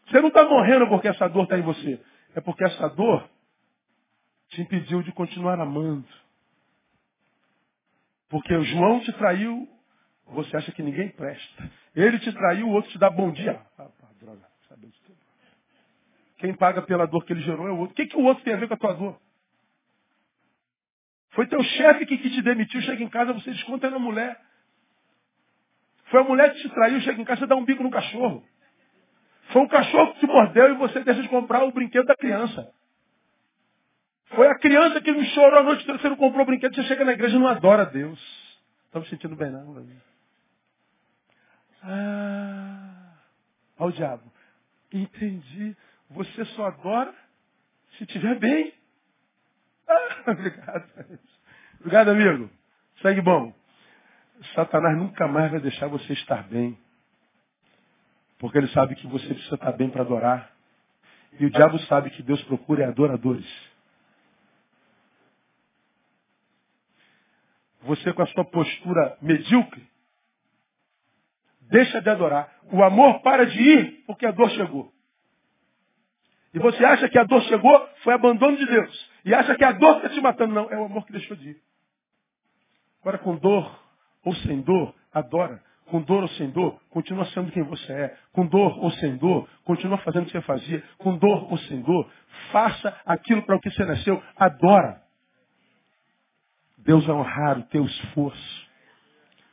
Você 0.07 0.19
não 0.21 0.29
está 0.29 0.43
morrendo 0.45 0.87
porque 0.87 1.07
essa 1.07 1.27
dor 1.27 1.43
está 1.43 1.57
em 1.57 1.61
você. 1.61 1.99
É 2.35 2.41
porque 2.41 2.63
essa 2.63 2.87
dor 2.89 3.29
te 4.49 4.61
impediu 4.61 5.01
de 5.03 5.11
continuar 5.11 5.59
amando. 5.59 6.07
Porque 8.29 8.53
o 8.53 8.63
João 8.63 8.99
te 9.01 9.11
traiu, 9.13 9.67
você 10.27 10.57
acha 10.57 10.71
que 10.71 10.83
ninguém 10.83 11.09
presta. 11.09 11.71
Ele 11.95 12.19
te 12.19 12.31
traiu, 12.31 12.67
o 12.67 12.71
outro 12.71 12.91
te 12.91 12.97
dá 12.97 13.09
bom 13.09 13.31
dia. 13.31 13.61
Ah, 13.77 13.87
droga, 14.19 14.45
sabe. 14.67 14.91
Quem 16.37 16.53
paga 16.53 16.81
pela 16.81 17.07
dor 17.07 17.25
que 17.25 17.33
ele 17.33 17.41
gerou 17.41 17.67
é 17.67 17.71
o 17.71 17.77
outro. 17.77 17.93
O 17.93 17.95
que, 17.95 18.05
que 18.05 18.17
o 18.17 18.23
outro 18.23 18.43
tem 18.43 18.53
a 18.53 18.57
ver 18.57 18.67
com 18.67 18.73
a 18.73 18.77
tua 18.77 18.93
dor? 18.93 19.19
Foi 21.31 21.47
teu 21.47 21.61
chefe 21.63 22.05
que, 22.05 22.17
que 22.17 22.29
te 22.29 22.41
demitiu, 22.41 22.81
chega 22.81 23.03
em 23.03 23.09
casa, 23.09 23.33
você 23.33 23.51
desconta 23.51 23.89
na 23.89 23.99
mulher. 23.99 24.39
Foi 26.05 26.21
a 26.21 26.23
mulher 26.23 26.53
que 26.53 26.61
te 26.61 26.69
traiu, 26.69 26.99
chega 27.01 27.21
em 27.21 27.25
casa, 27.25 27.41
você 27.41 27.47
dá 27.47 27.55
um 27.55 27.65
bico 27.65 27.83
no 27.83 27.91
cachorro. 27.91 28.43
Foi 29.49 29.61
o 29.61 29.69
cachorro 29.69 30.13
que 30.13 30.21
te 30.21 30.27
mordeu 30.27 30.71
e 30.71 30.77
você 30.77 30.99
deixa 31.03 31.21
de 31.21 31.29
comprar 31.29 31.63
o 31.63 31.71
brinquedo 31.71 32.05
da 32.05 32.15
criança. 32.15 32.73
Foi 34.30 34.47
a 34.47 34.59
criança 34.59 35.01
que 35.01 35.11
me 35.11 35.25
chorou 35.28 35.59
a 35.59 35.63
noite 35.63 35.86
toda, 35.86 35.99
você 35.99 36.09
não 36.09 36.17
comprou 36.17 36.43
o 36.43 36.45
brinquedo, 36.45 36.75
você 36.75 36.84
chega 36.84 37.05
na 37.05 37.13
igreja 37.13 37.36
e 37.36 37.39
não 37.39 37.47
adora 37.47 37.84
a 37.84 37.86
Deus. 37.86 38.19
Estava 38.86 39.03
me 39.03 39.09
sentindo 39.09 39.36
bem, 39.36 39.51
não? 39.51 39.86
Ah, 41.84 43.13
ao 43.78 43.91
diabo. 43.91 44.32
Entendi. 44.91 45.75
Você 46.09 46.45
só 46.45 46.67
adora 46.67 47.13
se 47.97 48.03
estiver 48.03 48.38
bem. 48.39 48.73
Ah, 49.88 50.32
obrigado. 50.32 51.19
Obrigado, 51.80 52.09
amigo. 52.09 52.49
Segue 53.01 53.21
bom. 53.21 53.53
Satanás 54.53 54.97
nunca 54.97 55.28
mais 55.28 55.51
vai 55.51 55.59
deixar 55.59 55.88
você 55.88 56.13
estar 56.13 56.43
bem. 56.43 56.78
Porque 58.39 58.57
ele 58.57 58.67
sabe 58.69 58.95
que 58.95 59.07
você 59.07 59.28
precisa 59.28 59.55
estar 59.55 59.71
bem 59.71 59.89
para 59.89 60.01
adorar. 60.01 60.51
E 61.39 61.45
o 61.45 61.49
diabo 61.49 61.80
sabe 61.82 62.09
que 62.11 62.23
Deus 62.23 62.41
procura 62.43 62.88
adoradores. 62.88 63.45
Você 67.88 68.13
com 68.13 68.21
a 68.21 68.27
sua 68.27 68.43
postura 68.45 69.17
medíocre, 69.21 69.88
deixa 71.61 72.01
de 72.01 72.09
adorar. 72.09 72.53
O 72.71 72.83
amor 72.83 73.21
para 73.21 73.45
de 73.45 73.61
ir 73.61 74.03
porque 74.05 74.25
a 74.25 74.31
dor 74.31 74.49
chegou. 74.51 74.91
E 76.53 76.59
você 76.59 76.83
acha 76.83 77.07
que 77.07 77.17
a 77.17 77.23
dor 77.23 77.41
chegou, 77.43 77.89
foi 78.03 78.13
abandono 78.13 78.57
de 78.57 78.65
Deus. 78.65 79.11
E 79.23 79.33
acha 79.33 79.55
que 79.55 79.63
a 79.63 79.71
dor 79.71 79.97
está 79.97 80.09
te 80.09 80.21
matando. 80.21 80.53
Não, 80.53 80.69
é 80.69 80.77
o 80.77 80.85
amor 80.85 81.05
que 81.05 81.11
deixou 81.11 81.35
de 81.38 81.51
ir. 81.51 81.57
Agora, 83.01 83.17
com 83.19 83.35
dor 83.38 83.83
ou 84.23 84.35
sem 84.35 84.61
dor, 84.61 84.93
adora. 85.13 85.63
Com 85.85 86.01
dor 86.01 86.23
ou 86.23 86.29
sem 86.29 86.49
dor, 86.49 86.81
continua 86.89 87.25
sendo 87.27 87.51
quem 87.51 87.63
você 87.63 87.93
é. 87.93 88.17
Com 88.33 88.45
dor 88.45 88.77
ou 88.79 88.91
sem 88.91 89.15
dor, 89.15 89.47
continua 89.63 89.97
fazendo 89.99 90.23
o 90.23 90.25
que 90.25 90.33
você 90.33 90.41
fazia. 90.41 90.83
Com 90.97 91.17
dor 91.17 91.49
ou 91.49 91.57
sem 91.59 91.81
dor, 91.81 92.11
faça 92.51 92.93
aquilo 93.05 93.43
para 93.43 93.55
o 93.55 93.59
que 93.61 93.71
você 93.71 93.85
nasceu. 93.85 94.21
Adora. 94.35 95.06
Deus 96.88 97.05
vai 97.05 97.15
honrar 97.17 97.59
o 97.59 97.63
teu 97.63 97.83
esforço. 97.83 98.67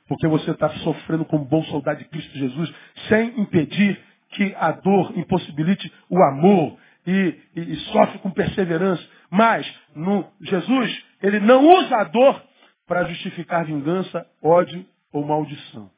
Porque 0.07 0.29
você 0.29 0.53
está 0.53 0.71
sofrendo 0.79 1.25
como 1.25 1.45
bom 1.45 1.65
soldado 1.65 1.99
de 1.99 2.05
Cristo 2.05 2.39
Jesus, 2.39 2.73
sem 3.09 3.41
impedir 3.41 4.01
que 4.31 4.55
a 4.57 4.71
dor 4.71 5.13
impossibilite 5.19 5.93
o 6.09 6.23
amor 6.23 6.79
e, 7.05 7.41
e, 7.57 7.61
e 7.61 7.77
sofre 7.91 8.19
com 8.21 8.31
perseverança. 8.31 9.05
Mas, 9.29 9.67
no 9.97 10.25
Jesus, 10.43 11.05
ele 11.21 11.41
não 11.41 11.67
usa 11.67 11.97
a 11.97 12.05
dor 12.05 12.41
para 12.87 13.05
justificar 13.05 13.65
vingança, 13.65 14.25
ódio 14.41 14.87
ou 15.13 15.27
maldição. 15.27 15.91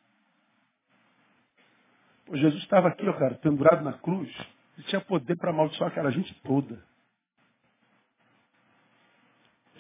Pô, 2.24 2.34
Jesus 2.34 2.62
estava 2.62 2.89
aqui, 2.89 3.07
ó, 3.07 3.12
cara, 3.12 3.34
pendurado 3.34 3.84
na 3.84 3.93
cruz. 3.93 4.32
Ele 4.78 4.87
tinha 4.87 5.01
poder 5.03 5.37
para 5.37 5.51
amaldiçoar 5.51 5.91
aquela 5.91 6.11
gente 6.11 6.32
toda. 6.43 6.82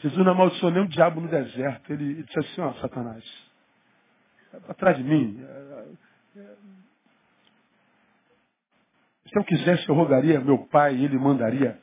Jesus 0.02 0.24
não 0.24 0.32
amaldiçoou 0.32 0.72
nem 0.72 0.82
o 0.82 0.88
diabo 0.88 1.20
no 1.20 1.28
deserto. 1.28 1.92
Ele, 1.92 2.04
ele 2.04 2.22
disse 2.24 2.38
assim, 2.38 2.60
ó, 2.60 2.72
Satanás, 2.74 3.24
atrás 4.68 4.96
de 4.96 5.04
mim. 5.04 5.44
Se 9.28 9.38
eu 9.38 9.44
quisesse, 9.44 9.88
eu 9.88 9.94
rogaria 9.94 10.40
meu 10.40 10.58
pai 10.66 10.94
e 10.94 11.04
ele 11.04 11.18
mandaria 11.18 11.78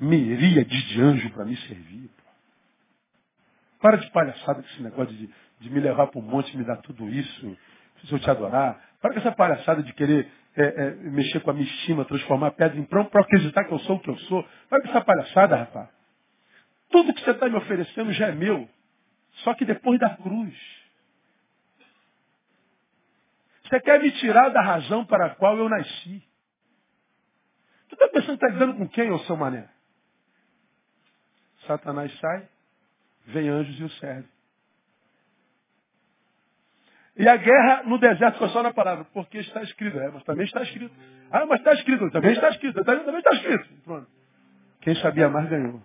miríades 0.00 0.82
de 0.88 1.00
anjo 1.00 1.30
para 1.30 1.44
me 1.44 1.56
servir. 1.56 2.08
Pô. 2.08 2.22
Para 3.80 3.96
de 3.98 4.10
palhaçada 4.10 4.62
com 4.62 4.68
esse 4.68 4.82
negócio 4.82 5.14
de, 5.14 5.30
de 5.60 5.70
me 5.70 5.80
levar 5.80 6.06
para 6.06 6.18
o 6.18 6.22
monte 6.22 6.52
e 6.54 6.56
me 6.56 6.64
dar 6.64 6.76
tudo 6.78 7.08
isso, 7.08 7.56
se 8.04 8.12
eu 8.12 8.18
te 8.18 8.30
adorar. 8.30 8.80
Para 9.00 9.12
com 9.12 9.20
essa 9.20 9.32
palhaçada 9.32 9.82
de 9.82 9.92
querer 9.92 10.30
é, 10.56 10.62
é, 10.62 10.90
mexer 10.94 11.40
com 11.40 11.50
a 11.50 11.54
minha 11.54 11.66
estima, 11.66 12.04
transformar 12.04 12.48
a 12.48 12.52
pedra 12.52 12.78
em 12.78 12.84
pronto 12.84 13.10
para 13.10 13.20
acreditar 13.20 13.64
que 13.64 13.72
eu 13.72 13.78
sou 13.80 13.96
o 13.96 14.00
que 14.00 14.10
eu 14.10 14.16
sou. 14.18 14.44
Para 14.68 14.82
com 14.82 14.88
essa 14.88 15.00
palhaçada, 15.02 15.56
rapaz. 15.56 15.97
Tudo 16.90 17.12
que 17.12 17.22
você 17.22 17.30
está 17.30 17.48
me 17.48 17.56
oferecendo 17.56 18.12
já 18.12 18.28
é 18.28 18.32
meu. 18.32 18.68
Só 19.44 19.54
que 19.54 19.64
depois 19.64 19.98
da 19.98 20.16
cruz. 20.16 20.54
Você 23.64 23.80
quer 23.80 24.00
me 24.00 24.10
tirar 24.12 24.48
da 24.48 24.62
razão 24.62 25.04
para 25.04 25.26
a 25.26 25.34
qual 25.34 25.56
eu 25.58 25.68
nasci. 25.68 26.22
Tu 27.88 27.94
está 27.94 28.08
pensando 28.08 28.38
que 28.38 28.44
está 28.44 28.48
lidando 28.48 28.74
com 28.78 28.88
quem, 28.88 29.10
ô 29.10 29.18
seu 29.20 29.36
mané? 29.36 29.68
Satanás 31.66 32.12
sai, 32.18 32.48
vem 33.26 33.48
anjos 33.48 33.78
e 33.78 33.84
o 33.84 33.90
serve. 33.90 34.28
E 37.16 37.28
a 37.28 37.36
guerra 37.36 37.82
no 37.82 37.98
deserto 37.98 38.38
foi 38.38 38.48
só 38.50 38.62
na 38.62 38.72
palavra, 38.72 39.04
porque 39.12 39.38
está 39.38 39.62
escrito. 39.62 39.98
É, 39.98 40.08
mas 40.08 40.22
também 40.22 40.46
está 40.46 40.62
escrito. 40.62 40.94
Ah, 41.30 41.44
mas 41.46 41.58
está 41.58 41.74
escrito, 41.74 42.10
também 42.10 42.32
está 42.32 42.48
escrito, 42.50 42.84
também 42.84 43.18
está 43.18 43.30
escrito. 43.34 43.68
Pronto. 43.84 44.08
Quem 44.80 44.94
sabia 44.96 45.28
mais 45.28 45.48
ganhou. 45.48 45.82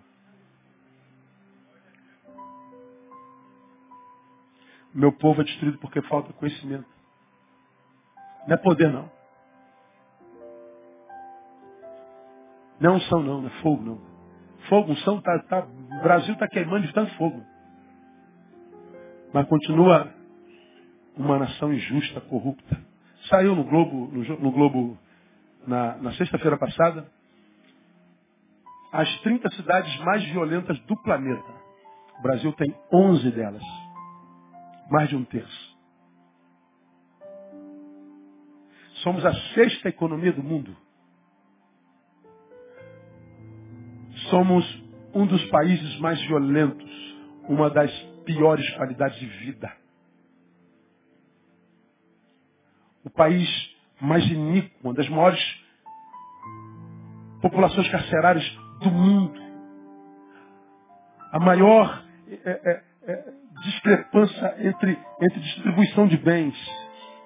Meu 4.94 5.12
povo 5.12 5.40
é 5.40 5.44
destruído 5.44 5.78
porque 5.78 6.00
falta 6.02 6.32
conhecimento. 6.34 6.86
Não 8.46 8.54
é 8.54 8.56
poder, 8.56 8.92
não. 8.92 9.10
Não 12.78 13.00
são, 13.00 13.22
não. 13.22 13.40
Não 13.40 13.48
é 13.48 13.62
fogo, 13.62 13.82
não. 13.82 14.14
Fogo, 14.68 14.94
são, 14.98 15.20
tá, 15.20 15.38
tá, 15.40 15.66
o 15.66 16.02
Brasil 16.02 16.32
está 16.32 16.48
queimando 16.48 16.86
de 16.86 16.92
tanto 16.92 17.14
fogo. 17.16 17.44
Mas 19.32 19.46
continua 19.48 20.14
uma 21.16 21.38
nação 21.38 21.72
injusta, 21.72 22.20
corrupta. 22.22 22.80
Saiu 23.28 23.54
no 23.54 23.64
Globo, 23.64 24.08
no, 24.12 24.40
no 24.40 24.50
Globo 24.52 24.98
na, 25.66 25.96
na 25.96 26.12
sexta-feira 26.12 26.56
passada, 26.56 27.10
as 28.92 29.20
30 29.22 29.50
cidades 29.50 29.98
mais 30.00 30.24
violentas 30.26 30.78
do 30.80 30.96
planeta. 31.02 31.52
O 32.18 32.22
Brasil 32.22 32.52
tem 32.52 32.74
11 32.92 33.30
delas. 33.32 33.83
Mais 34.90 35.08
de 35.08 35.16
um 35.16 35.24
terço. 35.24 35.74
Somos 39.02 39.24
a 39.24 39.34
sexta 39.54 39.88
economia 39.88 40.32
do 40.32 40.42
mundo. 40.42 40.76
Somos 44.30 44.64
um 45.14 45.26
dos 45.26 45.44
países 45.50 45.98
mais 46.00 46.20
violentos, 46.22 46.90
uma 47.48 47.68
das 47.70 47.90
piores 48.24 48.68
qualidades 48.76 49.18
de 49.18 49.26
vida. 49.26 49.70
O 53.04 53.10
país 53.10 53.48
mais 54.00 54.24
iníquo, 54.26 54.74
uma 54.82 54.94
das 54.94 55.08
maiores 55.08 55.40
populações 57.42 57.88
carcerárias 57.90 58.44
do 58.80 58.90
mundo. 58.90 59.38
A 61.30 61.38
maior 61.38 62.04
é, 62.28 62.50
é, 62.50 62.82
é, 63.02 63.34
discrepância 63.64 64.56
entre, 64.60 64.98
entre 65.20 65.40
distribuição 65.40 66.06
de 66.06 66.16
bens. 66.18 66.54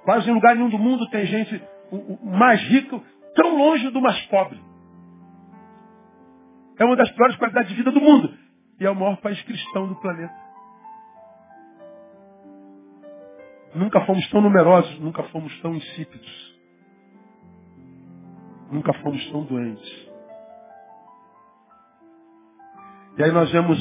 Quase 0.04 0.30
em 0.30 0.34
lugar 0.34 0.54
nenhum 0.54 0.70
do 0.70 0.78
mundo 0.78 1.08
tem 1.10 1.26
gente 1.26 1.62
mais 2.22 2.60
rico 2.68 3.02
tão 3.34 3.56
longe 3.56 3.90
do 3.90 4.00
mais 4.00 4.20
pobre. 4.26 4.60
É 6.78 6.84
uma 6.84 6.96
das 6.96 7.10
piores 7.10 7.36
qualidades 7.36 7.70
de 7.70 7.76
vida 7.76 7.90
do 7.90 8.00
mundo. 8.00 8.32
E 8.80 8.86
é 8.86 8.90
o 8.90 8.94
maior 8.94 9.16
país 9.16 9.40
cristão 9.42 9.88
do 9.88 9.96
planeta. 9.96 10.48
Nunca 13.74 14.00
fomos 14.06 14.26
tão 14.30 14.40
numerosos, 14.40 14.98
nunca 15.00 15.22
fomos 15.24 15.60
tão 15.60 15.74
insípidos. 15.74 16.58
Nunca 18.70 18.92
fomos 18.94 19.24
tão 19.30 19.44
doentes. 19.44 20.08
E 23.18 23.24
aí 23.24 23.32
nós 23.32 23.50
vemos 23.50 23.78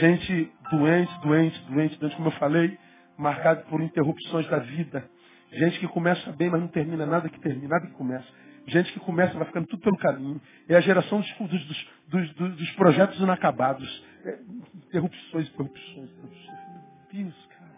gente 0.00 0.52
doente, 0.72 1.20
doente, 1.20 1.60
doente, 1.70 1.98
doente, 1.98 2.16
como 2.16 2.28
eu 2.28 2.32
falei, 2.32 2.78
marcado 3.18 3.62
por 3.66 3.80
interrupções 3.80 4.48
da 4.48 4.58
vida. 4.58 5.08
Gente 5.52 5.78
que 5.78 5.88
começa 5.88 6.32
bem, 6.32 6.48
mas 6.48 6.60
não 6.60 6.68
termina 6.68 7.04
nada 7.04 7.28
que 7.28 7.38
termina, 7.40 7.68
nada 7.68 7.86
que 7.86 7.92
começa. 7.92 8.26
Gente 8.66 8.92
que 8.92 9.00
começa, 9.00 9.34
vai 9.34 9.46
ficando 9.46 9.66
tudo 9.66 9.82
pelo 9.82 9.98
caminho. 9.98 10.40
É 10.68 10.76
a 10.76 10.80
geração 10.80 11.20
dos, 11.20 11.48
dos, 11.48 12.34
dos, 12.34 12.56
dos 12.56 12.70
projetos 12.72 13.18
inacabados. 13.20 14.04
É, 14.24 14.38
interrupções, 14.86 15.48
interrupções, 15.48 16.10
interrupções. 16.10 16.58
Meu 17.12 17.24
Deus, 17.24 17.46
cara. 17.46 17.72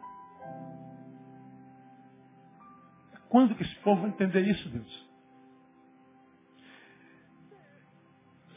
Quando 3.29 3.55
que 3.57 3.63
esse 3.65 3.75
povo 3.77 4.03
vai 4.03 4.11
entender 4.11 4.43
isso, 4.43 4.69
Deus? 4.69 5.09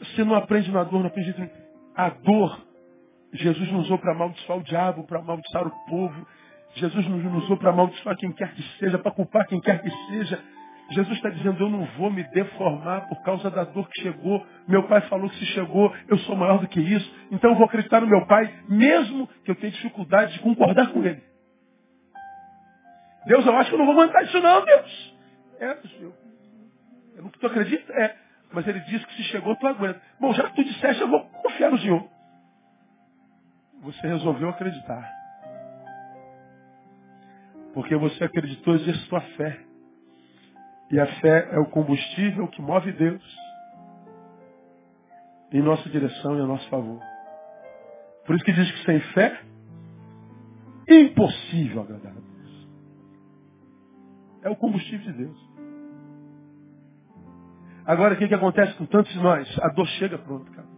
Você 0.00 0.22
não 0.22 0.34
aprende 0.36 0.70
na 0.70 0.84
dor, 0.84 1.00
não 1.00 1.08
aprende. 1.08 1.50
A 1.96 2.10
dor, 2.10 2.67
Jesus 3.32 3.70
não 3.70 3.80
usou 3.80 3.98
para 3.98 4.12
amaldiçoar 4.12 4.58
o 4.58 4.62
diabo, 4.62 5.04
para 5.04 5.18
amaldiçoar 5.18 5.66
o 5.66 5.86
povo. 5.86 6.26
Jesus 6.74 7.06
não 7.08 7.36
usou 7.38 7.56
para 7.56 7.70
amaldiçoar 7.70 8.16
quem 8.16 8.32
quer 8.32 8.52
que 8.54 8.62
seja, 8.78 8.98
para 8.98 9.10
culpar 9.10 9.46
quem 9.46 9.60
quer 9.60 9.82
que 9.82 9.90
seja. 10.08 10.42
Jesus 10.90 11.16
está 11.16 11.28
dizendo, 11.28 11.62
eu 11.62 11.68
não 11.68 11.84
vou 11.98 12.10
me 12.10 12.22
deformar 12.30 13.08
por 13.08 13.22
causa 13.22 13.50
da 13.50 13.64
dor 13.64 13.88
que 13.90 14.00
chegou. 14.00 14.44
Meu 14.66 14.84
pai 14.84 15.02
falou 15.02 15.28
que 15.28 15.36
se 15.36 15.46
chegou, 15.46 15.94
eu 16.08 16.16
sou 16.18 16.34
maior 16.34 16.58
do 16.58 16.68
que 16.68 16.80
isso. 16.80 17.14
Então 17.30 17.50
eu 17.50 17.56
vou 17.56 17.66
acreditar 17.66 18.00
no 18.00 18.06
meu 18.06 18.26
pai, 18.26 18.50
mesmo 18.68 19.28
que 19.44 19.50
eu 19.50 19.54
tenha 19.54 19.70
dificuldade 19.70 20.32
de 20.32 20.38
concordar 20.40 20.90
com 20.90 21.04
ele. 21.04 21.22
Deus, 23.26 23.44
eu 23.44 23.54
acho 23.56 23.68
que 23.68 23.74
eu 23.74 23.78
não 23.78 23.86
vou 23.86 23.94
mandar 23.94 24.22
isso 24.22 24.40
não, 24.40 24.64
Deus. 24.64 25.16
É, 25.60 25.78
eu, 26.00 26.14
eu 27.16 27.22
não 27.24 27.30
tu 27.30 27.46
acredita? 27.46 27.92
É. 27.92 28.16
Mas 28.50 28.66
ele 28.66 28.80
disse 28.80 29.06
que 29.06 29.14
se 29.14 29.24
chegou, 29.24 29.54
tu 29.56 29.66
aguenta. 29.66 30.00
Bom, 30.18 30.32
já 30.32 30.44
que 30.44 30.56
tu 30.56 30.64
disseste, 30.64 31.02
eu 31.02 31.08
vou 31.08 31.20
confiar 31.42 31.70
no 31.70 31.78
Senhor. 31.78 32.08
Você 33.82 34.06
resolveu 34.06 34.48
acreditar. 34.48 35.08
Porque 37.74 37.94
você 37.96 38.24
acreditou 38.24 38.74
e 38.74 38.80
exercitou 38.82 39.18
a 39.18 39.22
fé. 39.22 39.60
E 40.90 40.98
a 40.98 41.06
fé 41.20 41.48
é 41.52 41.58
o 41.58 41.66
combustível 41.66 42.48
que 42.48 42.62
move 42.62 42.92
Deus. 42.92 43.38
em 45.52 45.62
nossa 45.62 45.88
direção 45.88 46.36
e 46.36 46.40
a 46.42 46.46
nosso 46.46 46.68
favor. 46.68 47.00
Por 48.26 48.36
isso 48.36 48.44
que 48.44 48.52
diz 48.52 48.70
que 48.70 48.84
sem 48.84 49.00
fé, 49.12 49.40
impossível 50.88 51.82
agradar 51.82 52.12
a 52.12 52.20
Deus. 52.20 52.68
É 54.42 54.50
o 54.50 54.56
combustível 54.56 55.12
de 55.12 55.18
Deus. 55.24 55.48
Agora, 57.86 58.14
o 58.14 58.18
que, 58.18 58.28
que 58.28 58.34
acontece 58.34 58.74
com 58.74 58.84
tantos 58.84 59.10
de 59.12 59.18
nós? 59.18 59.48
A 59.60 59.68
dor 59.68 59.86
chega 59.98 60.18
pronto, 60.18 60.50
cara. 60.52 60.68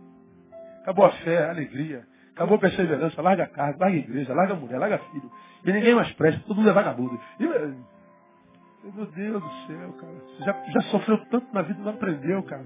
Acabou 0.83 1.05
a 1.05 1.11
fé, 1.11 1.45
a 1.45 1.51
alegria. 1.51 2.07
Acabou 2.41 2.57
a 2.57 2.61
perseverança. 2.61 3.21
Larga 3.21 3.45
a 3.45 3.49
casa, 3.49 3.77
larga 3.79 3.97
a 3.97 4.01
igreja, 4.01 4.33
larga 4.33 4.55
a 4.55 4.57
mulher, 4.57 4.79
larga 4.79 4.99
filho. 5.11 5.31
E 5.63 5.71
ninguém 5.71 5.95
mais 5.95 6.11
presta, 6.15 6.41
todo 6.47 6.57
mundo 6.57 6.71
é 6.71 6.73
vagabundo. 6.73 7.21
E, 7.39 7.47
meu 7.47 9.05
Deus 9.15 9.43
do 9.43 9.51
céu, 9.67 9.93
cara. 9.93 10.13
Você 10.15 10.45
já, 10.45 10.65
já 10.71 10.81
sofreu 10.91 11.19
tanto 11.27 11.53
na 11.53 11.61
vida 11.61 11.79
e 11.79 11.83
não 11.83 11.91
aprendeu, 11.91 12.43
cara. 12.45 12.65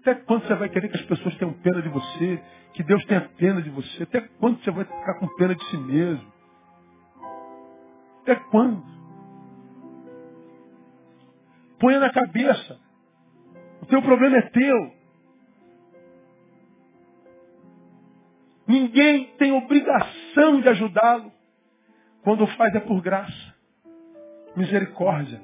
Até 0.00 0.14
quando 0.14 0.46
você 0.46 0.54
vai 0.54 0.70
querer 0.70 0.88
que 0.88 0.96
as 0.96 1.04
pessoas 1.04 1.36
tenham 1.36 1.52
pena 1.52 1.82
de 1.82 1.90
você? 1.90 2.42
Que 2.72 2.82
Deus 2.82 3.04
tenha 3.04 3.20
pena 3.36 3.60
de 3.60 3.68
você? 3.68 4.04
Até 4.04 4.22
quando 4.22 4.64
você 4.64 4.70
vai 4.70 4.86
ficar 4.86 5.18
com 5.18 5.28
pena 5.36 5.54
de 5.54 5.64
si 5.66 5.76
mesmo? 5.76 6.32
Até 8.22 8.36
quando? 8.36 8.82
Ponha 11.78 12.00
na 12.00 12.10
cabeça. 12.10 12.80
O 13.82 13.86
teu 13.86 14.00
problema 14.00 14.38
é 14.38 14.42
teu. 14.48 14.97
Ninguém 18.68 19.24
tem 19.38 19.52
obrigação 19.52 20.60
de 20.60 20.68
ajudá-lo. 20.68 21.32
Quando 22.22 22.46
faz 22.48 22.74
é 22.74 22.80
por 22.80 23.00
graça. 23.00 23.54
Misericórdia. 24.54 25.40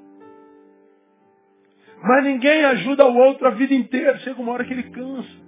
Mas 2.02 2.24
ninguém 2.24 2.64
ajuda 2.66 3.06
o 3.06 3.16
outro 3.16 3.46
a 3.46 3.50
vida 3.50 3.72
inteira. 3.72 4.18
Chega 4.18 4.40
uma 4.42 4.52
hora 4.52 4.64
que 4.64 4.74
ele 4.74 4.90
cansa. 4.90 5.44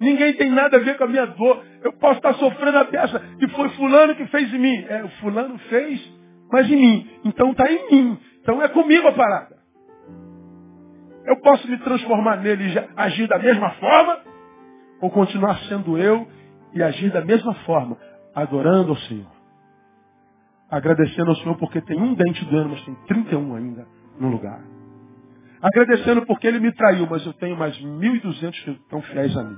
Ninguém 0.00 0.34
tem 0.34 0.50
nada 0.50 0.76
a 0.76 0.80
ver 0.80 0.98
com 0.98 1.04
a 1.04 1.06
minha 1.06 1.26
dor. 1.26 1.64
Eu 1.82 1.92
posso 1.92 2.16
estar 2.16 2.34
sofrendo 2.34 2.78
a 2.78 2.84
peça 2.84 3.22
e 3.40 3.48
foi 3.50 3.68
fulano 3.70 4.16
que 4.16 4.26
fez 4.26 4.52
em 4.52 4.58
mim. 4.58 4.84
É, 4.88 5.04
o 5.04 5.08
fulano 5.20 5.56
fez, 5.70 6.12
mas 6.50 6.68
em 6.68 6.76
mim. 6.76 7.10
Então 7.24 7.52
está 7.52 7.70
em 7.70 7.90
mim. 7.90 8.18
Então 8.42 8.60
é 8.60 8.68
comigo 8.68 9.06
a 9.06 9.12
parada. 9.12 9.56
Eu 11.24 11.40
posso 11.40 11.70
me 11.70 11.78
transformar 11.78 12.38
nele 12.38 12.64
e 12.64 12.88
agir 12.96 13.28
da 13.28 13.38
mesma 13.38 13.70
forma, 13.70 14.18
ou 15.00 15.10
continuar 15.10 15.58
sendo 15.68 15.98
eu 15.98 16.26
e 16.72 16.82
agir 16.82 17.10
da 17.12 17.24
mesma 17.24 17.54
forma, 17.66 17.96
adorando 18.34 18.90
ao 18.90 18.96
Senhor. 18.96 19.32
Agradecendo 20.70 21.30
ao 21.30 21.36
Senhor 21.36 21.56
porque 21.56 21.80
tem 21.80 22.00
um 22.00 22.14
dente 22.14 22.44
do 22.44 22.56
ano, 22.56 22.70
mas 22.70 22.82
tem 22.84 22.94
31 23.06 23.54
ainda 23.54 23.86
no 24.18 24.28
lugar. 24.28 24.60
Agradecendo 25.62 26.26
porque 26.26 26.46
ele 26.46 26.60
me 26.60 26.72
traiu, 26.72 27.06
mas 27.08 27.24
eu 27.24 27.32
tenho 27.34 27.56
mais 27.56 27.76
1.200 27.78 28.64
que 28.64 28.70
estão 28.70 29.00
fiéis 29.02 29.36
a 29.36 29.44
mim. 29.44 29.56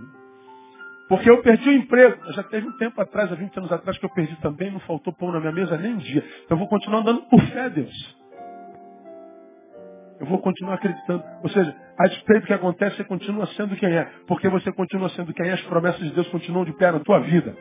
Porque 1.08 1.30
eu 1.30 1.40
perdi 1.42 1.68
o 1.68 1.72
emprego. 1.72 2.32
Já 2.32 2.42
teve 2.44 2.68
um 2.68 2.76
tempo 2.78 3.00
atrás, 3.00 3.30
há 3.30 3.34
20 3.34 3.56
anos 3.58 3.72
atrás, 3.72 3.96
que 3.98 4.04
eu 4.04 4.10
perdi 4.10 4.36
também, 4.40 4.70
não 4.70 4.80
faltou 4.80 5.12
pão 5.12 5.32
na 5.32 5.40
minha 5.40 5.52
mesa 5.52 5.76
nem 5.76 5.94
um 5.94 5.98
dia. 5.98 6.24
Então 6.44 6.56
eu 6.56 6.58
vou 6.58 6.68
continuar 6.68 7.00
andando 7.00 7.22
por 7.22 7.40
fé, 7.40 7.70
Deus. 7.70 8.16
Eu 10.18 10.26
vou 10.26 10.38
continuar 10.38 10.74
acreditando. 10.74 11.22
Ou 11.42 11.50
seja, 11.50 11.76
a 11.98 12.06
despeito 12.06 12.42
do 12.42 12.46
que 12.46 12.52
acontece, 12.52 12.96
você 12.96 13.04
continua 13.04 13.46
sendo 13.48 13.76
quem 13.76 13.94
é. 13.94 14.04
Porque 14.26 14.48
você 14.48 14.72
continua 14.72 15.08
sendo 15.10 15.32
quem 15.32 15.48
é, 15.48 15.52
as 15.52 15.62
promessas 15.62 16.00
de 16.00 16.10
Deus 16.10 16.28
continuam 16.28 16.64
de 16.64 16.72
pé 16.72 16.90
na 16.90 17.00
tua 17.00 17.20
vida. 17.20 17.56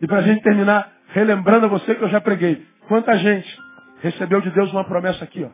E 0.00 0.06
para 0.06 0.18
a 0.18 0.22
gente 0.22 0.42
terminar, 0.42 0.90
relembrando 1.08 1.66
a 1.66 1.68
você 1.68 1.94
que 1.94 2.02
eu 2.02 2.08
já 2.08 2.20
preguei. 2.20 2.66
Quanta 2.88 3.16
gente 3.16 3.58
recebeu 4.00 4.40
de 4.40 4.50
Deus 4.50 4.72
uma 4.72 4.84
promessa 4.84 5.24
aqui, 5.24 5.44
ó. 5.44 5.50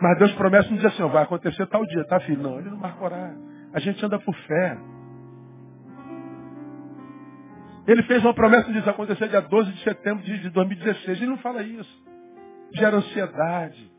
Mas 0.00 0.18
Deus 0.18 0.32
promete 0.32 0.70
não 0.70 0.76
diz 0.76 0.86
assim, 0.86 1.02
ó, 1.02 1.08
vai 1.08 1.24
acontecer 1.24 1.66
tal 1.66 1.84
dia, 1.84 2.04
tá 2.06 2.20
filho? 2.20 2.40
Não, 2.42 2.58
ele 2.58 2.70
não 2.70 2.76
marca 2.76 3.04
horário. 3.04 3.36
A 3.72 3.80
gente 3.80 4.04
anda 4.04 4.18
por 4.18 4.34
fé. 4.34 4.78
Ele 7.88 8.02
fez 8.02 8.22
uma 8.22 8.34
promessa 8.34 8.70
de 8.70 8.78
acontecer 8.80 9.28
dia 9.28 9.40
12 9.40 9.72
de 9.72 9.82
setembro 9.82 10.22
de 10.22 10.50
2016. 10.50 11.22
Ele 11.22 11.30
não 11.30 11.38
fala 11.38 11.62
isso. 11.62 12.04
Gera 12.72 12.98
ansiedade. 12.98 13.90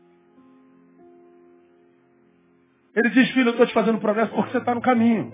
Ele 2.94 3.10
diz, 3.10 3.28
filho, 3.32 3.48
eu 3.48 3.50
estou 3.50 3.66
te 3.66 3.74
fazendo 3.74 3.98
promessa 3.98 4.30
porque 4.32 4.52
você 4.52 4.58
está 4.58 4.76
no 4.76 4.80
caminho. 4.80 5.32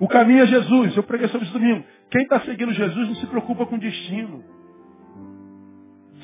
O 0.00 0.08
caminho 0.08 0.44
é 0.44 0.46
Jesus. 0.46 0.96
Eu 0.96 1.02
preguei 1.02 1.28
sobre 1.28 1.46
isso 1.46 1.58
domingo. 1.58 1.84
Quem 2.10 2.22
está 2.22 2.40
seguindo 2.40 2.72
Jesus 2.72 3.08
não 3.08 3.14
se 3.16 3.26
preocupa 3.26 3.66
com 3.66 3.76
o 3.76 3.80
destino. 3.80 4.42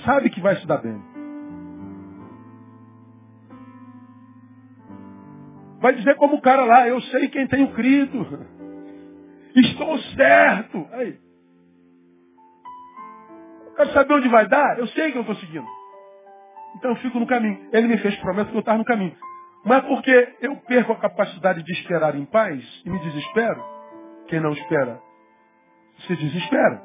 Sabe 0.07 0.31
que 0.31 0.41
vai 0.41 0.57
se 0.57 0.67
dar 0.67 0.79
bem. 0.79 0.99
Vai 5.79 5.95
dizer 5.95 6.17
como 6.17 6.37
o 6.37 6.41
cara 6.41 6.65
lá, 6.65 6.89
eu 6.89 7.01
sei 7.03 7.29
quem 7.29 7.47
tenho 7.49 7.71
crido. 7.75 8.47
Estou 9.55 9.99
certo. 10.17 10.89
Aí. 10.93 11.19
Eu 13.67 13.75
quero 13.75 13.93
saber 13.93 14.15
onde 14.15 14.29
vai 14.29 14.47
dar. 14.49 14.79
Eu 14.79 14.87
sei 14.89 15.13
que 15.13 15.19
eu 15.19 15.23
estou 15.23 15.37
seguindo. 15.37 15.67
Então 16.77 16.91
eu 16.91 16.97
fico 16.97 17.19
no 17.19 17.27
caminho. 17.27 17.69
Ele 17.73 17.89
me 17.89 17.99
fez 17.99 18.17
promessa 18.17 18.51
que 18.51 18.57
eu 18.57 18.61
estava 18.61 18.79
no 18.79 18.85
caminho. 18.85 19.17
Mas 19.65 19.85
porque 19.85 20.37
eu 20.41 20.57
perco 20.57 20.93
a 20.93 20.97
capacidade 20.97 21.63
de 21.63 21.73
esperar 21.73 22.17
em 22.17 22.25
paz 22.25 22.65
e 22.85 22.91
me 22.91 22.99
desespero, 22.99 23.63
quem 24.27 24.41
não 24.41 24.53
espera 24.53 25.01
se 26.07 26.17
desespera. 26.17 26.83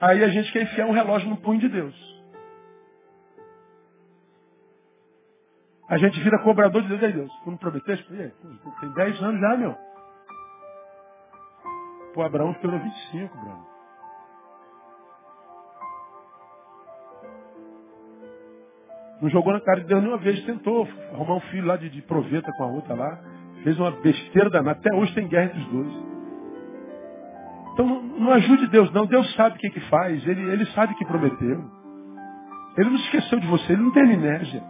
Aí 0.00 0.22
a 0.22 0.28
gente 0.28 0.52
quer 0.52 0.62
enfiar 0.62 0.86
um 0.86 0.92
relógio 0.92 1.28
no 1.28 1.36
punho 1.36 1.60
de 1.60 1.68
Deus. 1.68 2.12
A 5.88 5.98
gente 5.98 6.18
vira 6.20 6.42
cobrador 6.42 6.82
de 6.82 6.88
Deus. 6.88 7.02
Aí 7.02 7.12
Deus, 7.12 7.32
tu 7.44 7.50
não 7.50 7.58
prometeste? 7.58 8.06
Tem 8.08 8.92
10 8.94 9.22
anos 9.22 9.40
já, 9.40 9.56
meu. 9.56 9.76
Pô, 12.14 12.22
Abraão 12.22 12.52
esperou 12.52 12.78
25, 12.78 13.38
Bruno. 13.38 13.72
Não 19.22 19.30
jogou 19.30 19.52
na 19.52 19.60
cara 19.60 19.80
de 19.80 19.86
Deus 19.86 20.02
nenhuma 20.02 20.18
vez, 20.18 20.44
tentou 20.44 20.86
arrumar 21.12 21.36
um 21.36 21.40
filho 21.42 21.66
lá 21.66 21.76
de, 21.76 21.88
de 21.88 22.02
proveta 22.02 22.52
com 22.56 22.64
a 22.64 22.66
outra 22.66 22.94
lá. 22.94 23.20
Fez 23.62 23.78
uma 23.78 23.92
besteira 23.92 24.50
danada. 24.50 24.80
Até 24.80 24.92
hoje 24.94 25.14
tem 25.14 25.28
guerra 25.28 25.44
entre 25.44 25.60
os 25.60 25.66
dois. 25.68 25.92
Então 27.72 28.02
não, 28.02 28.32
ajude 28.32 28.66
Deus, 28.66 28.92
não. 28.92 29.06
Deus 29.06 29.32
sabe 29.34 29.56
o 29.56 29.58
que, 29.58 29.70
que 29.70 29.80
faz. 29.88 30.26
Ele, 30.26 30.50
ele 30.50 30.66
sabe 30.66 30.92
o 30.92 30.96
que 30.96 31.04
prometeu. 31.04 31.64
Ele 32.76 32.90
não 32.90 32.96
esqueceu 32.96 33.38
de 33.38 33.46
você, 33.46 33.72
ele 33.72 33.82
não 33.82 33.92
tem 33.92 34.02
amnésia. 34.02 34.62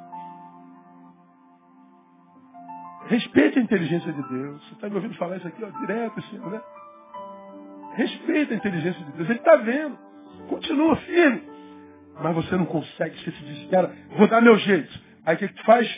Respeite 3.07 3.59
a 3.59 3.63
inteligência 3.63 4.13
de 4.13 4.29
Deus. 4.29 4.69
Você 4.69 4.75
está 4.75 4.89
me 4.89 4.97
ouvindo 4.97 5.15
falar 5.15 5.39
isso 5.39 5.49
aqui, 5.49 5.65
ó, 5.65 5.71
direto, 5.81 6.19
assim, 6.19 6.39
né? 6.39 6.61
Respeita 7.95 8.55
a 8.55 8.57
inteligência 8.57 9.05
de 9.05 9.13
Deus. 9.13 9.29
Ele 9.29 9.39
está 9.39 9.57
vendo. 9.57 9.99
Continua 10.49 10.97
firme. 10.97 11.43
Mas 12.21 12.35
você 12.35 12.57
não 12.57 12.67
consegue, 12.67 13.19
você 13.19 13.31
se 13.31 13.45
desespera. 13.45 13.93
Vou 14.17 14.29
dar 14.29 14.41
meu 14.41 14.57
jeito. 14.59 15.01
Aí 15.25 15.35
o 15.35 15.39
que, 15.39 15.49
que 15.49 15.55
tu 15.55 15.65
faz? 15.65 15.89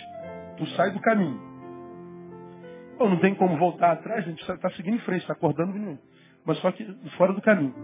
Tu 0.57 0.67
sai 0.69 0.91
do 0.91 1.01
caminho. 1.01 1.41
Pô, 2.97 3.09
não 3.09 3.17
tem 3.19 3.35
como 3.35 3.57
voltar 3.57 3.93
atrás, 3.93 4.25
a 4.25 4.29
gente 4.31 4.41
está 4.41 4.71
seguindo 4.71 4.95
em 4.95 5.01
frente, 5.01 5.23
está 5.23 5.33
acordando 5.33 5.73
nenhum. 5.73 5.99
Mas 6.45 6.59
só 6.59 6.71
que 6.71 6.85
fora 7.17 7.33
do 7.33 7.43
caminho. 7.43 7.75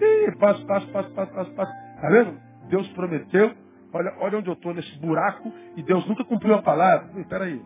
Ih, 0.00 0.36
passo, 0.38 0.64
passo, 0.66 0.86
passo, 0.88 1.10
passo, 1.10 1.32
passo, 1.32 1.50
passo. 1.52 1.72
Tá 2.00 2.08
vendo? 2.08 2.40
Deus 2.68 2.86
prometeu. 2.88 3.52
Olha, 3.92 4.12
olha 4.18 4.38
onde 4.38 4.48
eu 4.48 4.54
estou 4.54 4.74
nesse 4.74 4.98
buraco 4.98 5.52
e 5.76 5.82
Deus 5.82 6.06
nunca 6.06 6.24
cumpriu 6.24 6.54
a 6.54 6.62
palavra. 6.62 7.20
Espera 7.20 7.44
aí. 7.44 7.60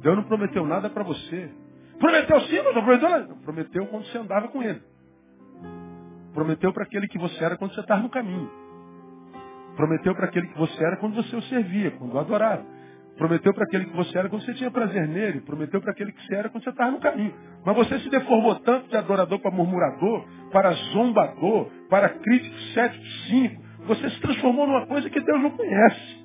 Deus 0.00 0.16
não 0.16 0.24
prometeu 0.24 0.66
nada 0.66 0.90
para 0.90 1.02
você. 1.02 1.50
Prometeu 1.98 2.40
sim, 2.42 2.60
mas 2.62 2.74
não 2.74 2.84
prometeu 2.84 3.08
nada. 3.08 3.34
Prometeu 3.44 3.86
quando 3.86 4.04
você 4.06 4.18
andava 4.18 4.48
com 4.48 4.62
ele. 4.62 4.82
Prometeu 6.32 6.72
para 6.72 6.84
aquele 6.84 7.06
que 7.08 7.18
você 7.18 7.44
era 7.44 7.56
quando 7.56 7.74
você 7.74 7.80
estava 7.80 8.02
no 8.02 8.10
caminho. 8.10 8.50
Prometeu 9.76 10.14
para 10.14 10.26
aquele 10.26 10.48
que 10.48 10.58
você 10.58 10.84
era 10.84 10.96
quando 10.96 11.14
você 11.14 11.36
o 11.36 11.42
servia, 11.42 11.92
quando 11.92 12.14
o 12.14 12.18
adorava. 12.18 12.64
Prometeu 13.16 13.54
para 13.54 13.64
aquele 13.64 13.84
que 13.86 13.96
você 13.96 14.18
era 14.18 14.28
quando 14.28 14.44
você 14.44 14.54
tinha 14.54 14.70
prazer 14.70 15.06
nele. 15.06 15.40
Prometeu 15.42 15.80
para 15.80 15.92
aquele 15.92 16.12
que 16.12 16.26
você 16.26 16.34
era 16.34 16.48
quando 16.48 16.64
você 16.64 16.70
estava 16.70 16.90
no 16.90 16.98
caminho. 16.98 17.32
Mas 17.64 17.76
você 17.76 17.98
se 18.00 18.10
deformou 18.10 18.56
tanto 18.56 18.88
de 18.88 18.96
adorador 18.96 19.38
para 19.38 19.50
murmurador, 19.52 20.24
para 20.50 20.72
zombador, 20.92 21.70
para 21.88 22.08
crítico 22.08 22.56
cético, 22.74 23.04
cínico. 23.28 23.62
Você 23.86 24.10
se 24.10 24.20
transformou 24.20 24.66
numa 24.66 24.86
coisa 24.86 25.08
que 25.08 25.20
Deus 25.20 25.42
não 25.42 25.50
conhece. 25.50 26.24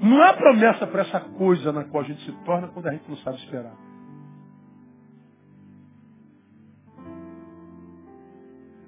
Não 0.00 0.22
há 0.22 0.32
promessa 0.32 0.86
para 0.86 1.02
essa 1.02 1.20
coisa 1.20 1.72
na 1.72 1.84
qual 1.84 2.02
a 2.02 2.06
gente 2.06 2.24
se 2.24 2.32
torna 2.44 2.68
quando 2.68 2.88
a 2.88 2.92
gente 2.92 3.08
não 3.08 3.16
sabe 3.18 3.36
esperar. 3.36 3.74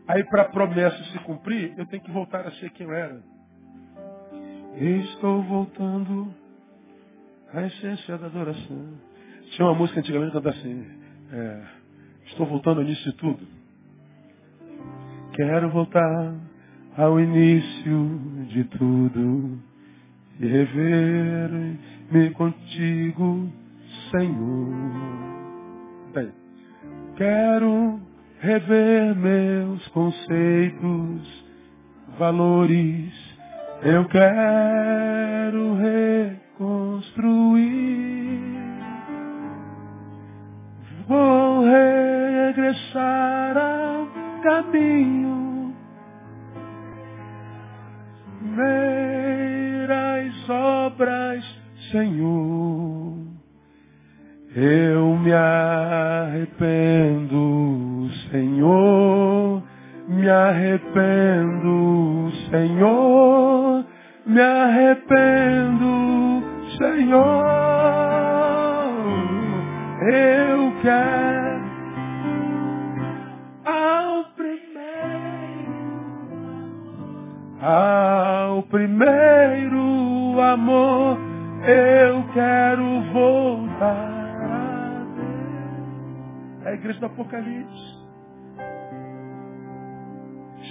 Aí 0.07 0.23
para 0.25 0.43
a 0.43 0.49
promessa 0.49 1.03
se 1.05 1.19
cumprir, 1.21 1.73
eu 1.79 1.87
tenho 1.87 2.03
que 2.03 2.11
voltar 2.11 2.47
a 2.47 2.51
ser 2.53 2.71
quem 2.71 2.87
eu 2.87 2.93
era. 2.93 3.23
Estou 4.77 5.43
voltando 5.43 6.35
à 7.53 7.63
essência 7.63 8.19
da 8.19 8.27
adoração. 8.27 8.99
Tinha 9.53 9.67
uma 9.67 9.75
música 9.75 10.01
antigamente 10.01 10.33
que 10.33 10.37
cantava 10.37 10.57
assim, 10.57 10.87
é, 11.33 11.63
estou 12.27 12.47
voltando 12.47 12.81
ao 12.81 12.85
início 12.85 13.13
de 13.13 13.17
tudo. 13.17 13.47
Quero 15.33 15.71
voltar 15.71 16.35
ao 16.97 17.19
início 17.19 18.47
de 18.49 18.65
tudo 18.65 19.59
e 20.39 20.47
rever-me 20.47 22.31
contigo, 22.35 23.51
Senhor. 24.11 24.75
Bem, 26.13 26.33
quero 27.17 28.01
rever 28.45 29.17
meus 29.17 29.89
conceitos, 29.89 31.45
valores, 32.19 33.11
eu 33.83 34.05
quero 34.07 35.75
reconstruir. 36.59 38.43
Vou 41.09 41.65
regressar 41.65 43.57
ao 43.57 44.07
caminho. 44.43 45.75
Meiras 48.43 50.35
obras, 50.51 51.43
Senhor. 51.91 53.15
Eu 54.55 55.17
me 55.17 55.33
arrependo, 55.33 57.24
Senhor. 58.65 59.63
Me 60.09 60.31
arrependo, 60.31 62.31
Senhor. 62.51 63.85
Me 64.27 64.41
arrependo, 64.41 66.43
Senhor. 66.79 67.45
Eu 70.01 70.73
quero 70.83 71.65
ao 73.65 74.25
primeiro, 74.35 75.73
ao 77.61 78.63
primeiro 78.65 80.41
amor, 80.41 81.19
eu 81.67 82.25
quero 82.33 83.01
voltar. 83.13 84.15
É 86.65 86.71
a 86.71 86.75
igreja 86.75 86.99
do 87.01 87.07
Apocalipse. 87.07 87.84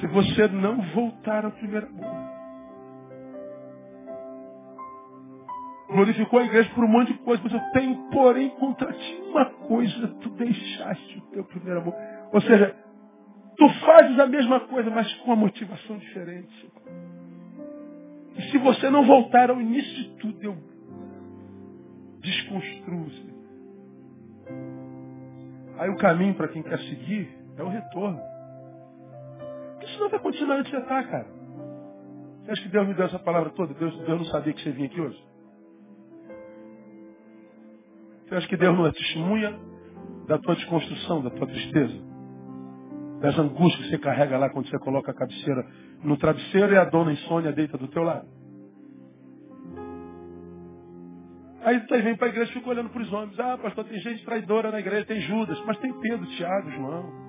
Se 0.04 0.08
você 0.08 0.50
não 0.50 0.82
voltar 0.94 1.46
ao 1.46 1.52
primeiro 1.52 1.88
amor, 1.88 2.12
glorificou 5.88 6.40
a 6.40 6.44
igreja 6.44 6.70
por 6.76 6.84
um 6.84 6.90
monte 6.90 7.14
de 7.14 7.20
coisa, 7.20 7.42
mas 7.42 7.54
eu 7.54 7.62
tenho, 7.72 8.10
porém, 8.10 8.50
contra 8.50 8.92
ti 8.92 9.22
uma 9.30 9.46
coisa, 9.46 10.10
tu 10.20 10.30
deixaste 10.32 11.20
o 11.20 11.22
teu 11.32 11.46
primeiro 11.46 11.80
amor. 11.80 11.96
Ou 12.34 12.42
seja, 12.42 12.76
tu 13.56 13.70
fazes 13.86 14.20
a 14.20 14.28
mesma 14.28 14.60
coisa, 14.68 14.90
mas 14.90 15.14
com 15.20 15.28
uma 15.28 15.38
motivação 15.38 15.98
diferente. 15.98 16.70
E 18.36 18.42
se 18.52 18.58
você 18.58 18.90
não 18.90 19.06
voltar 19.06 19.52
ao 19.52 19.62
início 19.62 19.94
de 19.94 20.10
tudo, 20.18 20.44
eu 20.44 20.58
desconstruo. 22.20 23.10
-se. 23.10 23.34
Aí 25.80 25.90
o 25.90 25.96
caminho 25.96 26.34
para 26.34 26.50
quem 26.50 26.62
quer 26.62 26.80
seguir 26.80 27.30
é 27.58 27.64
o 27.64 27.70
retorno. 27.70 28.33
Senão 29.94 30.10
vai 30.10 30.20
continuar 30.20 30.58
onde 30.58 30.70
você 30.70 30.78
está, 30.78 31.04
cara. 31.04 31.28
Você 32.44 32.52
acha 32.52 32.62
que 32.64 32.70
Deus 32.70 32.88
me 32.88 32.94
deu 32.94 33.06
essa 33.06 33.20
palavra 33.20 33.50
toda? 33.52 33.74
Deus, 33.74 33.98
Deus 34.00 34.20
não 34.20 34.26
sabia 34.26 34.54
que 34.54 34.62
você 34.62 34.72
vinha 34.72 34.88
aqui 34.88 35.00
hoje? 35.00 35.24
Você 38.28 38.36
acha 38.36 38.48
que 38.48 38.58
Deus 38.58 38.78
não 38.78 38.88
é 38.88 38.92
testemunha 38.92 39.60
da 40.28 40.38
tua 40.38 40.56
desconstrução, 40.56 41.22
da 41.22 41.30
tua 41.30 41.48
tristeza? 41.48 41.94
Das 43.22 43.38
angústias 43.40 43.86
que 43.86 43.92
você 43.92 43.98
carrega 44.00 44.38
lá 44.38 44.50
quando 44.50 44.68
você 44.68 44.78
coloca 44.80 45.12
a 45.12 45.14
cabeceira 45.14 45.66
no 46.04 46.18
travesseiro 46.18 46.74
e 46.74 46.78
a 46.78 46.86
dona 46.86 47.14
insônia 47.14 47.54
deita 47.54 47.78
do 47.78 47.88
teu 47.88 48.04
lado? 48.04 48.28
Aí 51.62 51.80
tu 51.88 52.02
vem 52.02 52.18
para 52.18 52.28
a 52.28 52.30
igreja 52.30 52.52
e 52.52 52.54
fica 52.54 52.70
olhando 52.70 52.90
para 52.90 53.02
os 53.02 53.14
homens. 53.14 53.40
Ah, 53.40 53.58
pastor, 53.58 53.86
tem 53.86 53.98
gente 54.00 54.26
traidora 54.26 54.70
na 54.70 54.80
igreja, 54.80 55.06
tem 55.06 55.22
Judas, 55.22 55.58
mas 55.66 55.78
tem 55.78 55.94
Pedro, 56.02 56.26
Tiago, 56.26 56.70
João. 56.72 57.23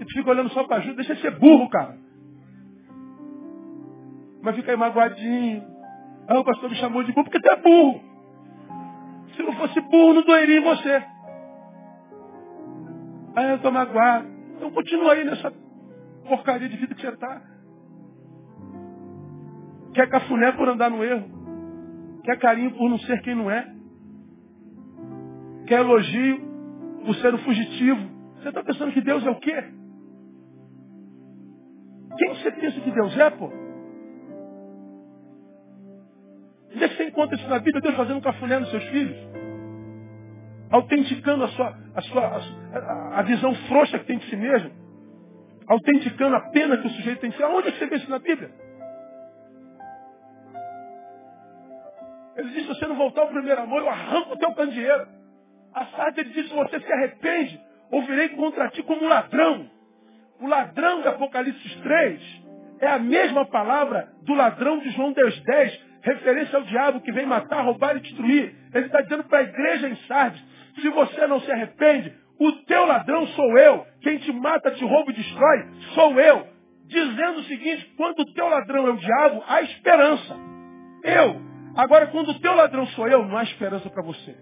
E 0.00 0.04
tu 0.04 0.14
fica 0.14 0.30
olhando 0.30 0.48
só 0.50 0.64
para 0.64 0.80
Judas, 0.80 1.06
deixa 1.06 1.20
ser 1.20 1.38
burro, 1.38 1.68
cara. 1.68 1.98
Mas 4.42 4.56
fica 4.56 4.70
aí 4.70 4.76
magoadinho. 4.76 5.62
Ah, 6.26 6.38
o 6.38 6.44
pastor 6.44 6.70
me 6.70 6.76
chamou 6.76 7.04
de 7.04 7.12
burro 7.12 7.24
porque 7.24 7.40
tu 7.40 7.50
é 7.50 7.56
burro. 7.56 8.00
Se 9.36 9.42
não 9.42 9.52
fosse 9.52 9.78
burro, 9.82 10.14
não 10.14 10.22
doeria 10.22 10.58
em 10.58 10.64
você. 10.64 11.04
Aí 13.36 13.50
eu 13.50 13.56
estou 13.56 13.70
magoado. 13.70 14.26
Então 14.56 14.70
continua 14.70 15.12
aí 15.12 15.24
nessa 15.24 15.52
porcaria 16.26 16.68
de 16.68 16.76
vida 16.76 16.94
que 16.94 17.02
você 17.02 17.08
está. 17.08 17.42
Quer 19.92 20.08
cafuné 20.08 20.52
por 20.52 20.68
andar 20.68 20.90
no 20.90 21.04
erro. 21.04 22.20
Quer 22.24 22.38
carinho 22.38 22.70
por 22.72 22.88
não 22.88 22.98
ser 23.00 23.20
quem 23.20 23.34
não 23.34 23.50
é. 23.50 23.70
Quer 25.66 25.80
elogio 25.80 26.40
por 27.04 27.14
ser 27.16 27.34
um 27.34 27.38
fugitivo. 27.38 28.00
Você 28.36 28.48
está 28.48 28.62
pensando 28.64 28.92
que 28.92 29.02
Deus 29.02 29.26
é 29.26 29.30
o 29.30 29.38
quê? 29.38 29.79
Quem 32.20 32.28
você 32.28 32.52
pensa 32.52 32.78
que 32.82 32.90
Deus 32.90 33.16
é, 33.16 33.30
pô? 33.30 33.50
Onde 36.70 36.84
é 36.84 36.88
que 36.88 36.96
você 36.96 37.04
encontra 37.04 37.34
isso 37.34 37.48
na 37.48 37.56
vida? 37.56 37.80
Deus 37.80 37.96
fazendo 37.96 38.20
cafuné 38.20 38.58
nos 38.58 38.70
seus 38.70 38.84
filhos? 38.88 39.16
Autenticando 40.70 41.44
a 41.44 41.48
sua, 41.48 41.78
a 41.94 42.02
sua 42.02 42.40
a, 42.74 43.20
a 43.20 43.22
visão 43.22 43.54
frouxa 43.68 43.98
que 43.98 44.04
tem 44.04 44.18
de 44.18 44.28
si 44.28 44.36
mesmo? 44.36 44.70
Autenticando 45.66 46.36
a 46.36 46.40
pena 46.50 46.76
que 46.76 46.88
o 46.88 46.90
sujeito 46.90 47.20
tem 47.22 47.30
de 47.30 47.36
si? 47.38 47.42
Aonde 47.42 47.68
é 47.68 47.72
que 47.72 47.78
você 47.78 47.86
vê 47.86 47.96
isso 47.96 48.10
na 48.10 48.18
Bíblia? 48.18 48.50
Ele 52.36 52.50
diz, 52.50 52.62
se 52.64 52.68
você 52.68 52.86
não 52.86 52.96
voltar 52.96 53.22
ao 53.22 53.28
primeiro 53.28 53.62
amor, 53.62 53.80
eu 53.80 53.88
arranco 53.88 54.34
o 54.34 54.36
teu 54.36 54.52
candeeiro. 54.52 55.08
A 55.72 55.86
Sartre 55.86 56.24
diz, 56.24 56.48
se 56.50 56.54
você 56.54 56.80
se 56.80 56.92
arrepende, 56.92 57.58
ouvirei 57.90 58.28
contra 58.30 58.68
ti 58.68 58.82
como 58.82 59.06
um 59.06 59.08
ladrão. 59.08 59.79
O 60.40 60.46
ladrão 60.46 61.02
de 61.02 61.08
Apocalipse 61.08 61.82
3 61.82 62.20
é 62.80 62.86
a 62.88 62.98
mesma 62.98 63.44
palavra 63.44 64.08
do 64.22 64.34
ladrão 64.34 64.78
de 64.78 64.90
João 64.90 65.12
10, 65.12 65.80
referência 66.02 66.56
ao 66.56 66.64
diabo 66.64 67.00
que 67.02 67.12
vem 67.12 67.26
matar, 67.26 67.62
roubar 67.62 67.96
e 67.96 68.00
destruir. 68.00 68.54
Ele 68.72 68.86
está 68.86 69.02
dizendo 69.02 69.24
para 69.24 69.40
a 69.40 69.42
igreja 69.42 69.88
em 69.88 69.96
Sardes, 70.06 70.42
se 70.80 70.88
você 70.88 71.26
não 71.26 71.40
se 71.40 71.52
arrepende, 71.52 72.14
o 72.38 72.52
teu 72.64 72.86
ladrão 72.86 73.26
sou 73.28 73.58
eu. 73.58 73.86
Quem 74.00 74.16
te 74.16 74.32
mata, 74.32 74.70
te 74.70 74.82
rouba 74.82 75.10
e 75.10 75.14
destrói, 75.14 75.68
sou 75.94 76.18
eu. 76.18 76.48
Dizendo 76.86 77.40
o 77.40 77.44
seguinte, 77.44 77.92
quando 77.96 78.20
o 78.20 78.32
teu 78.32 78.48
ladrão 78.48 78.86
é 78.86 78.90
o 78.90 78.96
diabo, 78.96 79.44
há 79.46 79.60
esperança. 79.62 80.36
Eu. 81.04 81.36
Agora, 81.76 82.06
quando 82.06 82.30
o 82.30 82.40
teu 82.40 82.54
ladrão 82.54 82.86
sou 82.88 83.06
eu, 83.06 83.26
não 83.26 83.36
há 83.36 83.42
esperança 83.42 83.90
para 83.90 84.02
você. 84.02 84.34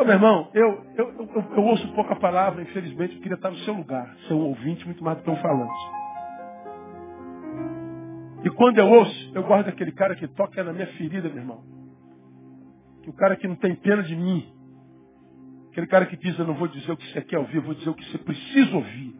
Ô, 0.00 0.04
meu 0.04 0.14
irmão, 0.14 0.50
eu, 0.54 0.82
eu, 0.96 1.12
eu, 1.12 1.44
eu, 1.56 1.62
ouço 1.62 1.86
pouca 1.92 2.16
palavra, 2.16 2.62
infelizmente, 2.62 3.16
eu 3.16 3.20
queria 3.20 3.34
estar 3.34 3.50
no 3.50 3.58
seu 3.58 3.74
lugar, 3.74 4.16
ser 4.26 4.32
um 4.32 4.46
ouvinte 4.46 4.82
muito 4.86 5.04
mais 5.04 5.18
do 5.18 5.24
que 5.24 5.30
um 5.30 5.36
falante. 5.36 5.78
E 8.42 8.48
quando 8.48 8.78
eu 8.78 8.88
ouço, 8.88 9.32
eu 9.34 9.42
guardo 9.42 9.68
aquele 9.68 9.92
cara 9.92 10.16
que 10.16 10.26
toca 10.28 10.64
na 10.64 10.72
minha 10.72 10.86
ferida, 10.94 11.28
meu 11.28 11.36
irmão. 11.36 11.62
O 13.06 13.12
cara 13.12 13.36
que 13.36 13.46
não 13.46 13.56
tem 13.56 13.74
pena 13.74 14.02
de 14.02 14.16
mim. 14.16 14.50
Aquele 15.70 15.86
cara 15.86 16.06
que 16.06 16.16
diz, 16.16 16.38
eu 16.38 16.46
não 16.46 16.54
vou 16.54 16.68
dizer 16.68 16.90
o 16.90 16.96
que 16.96 17.12
você 17.12 17.20
quer 17.20 17.38
ouvir, 17.38 17.56
eu 17.56 17.62
vou 17.62 17.74
dizer 17.74 17.90
o 17.90 17.94
que 17.94 18.10
você 18.10 18.16
precisa 18.16 18.74
ouvir. 18.74 19.14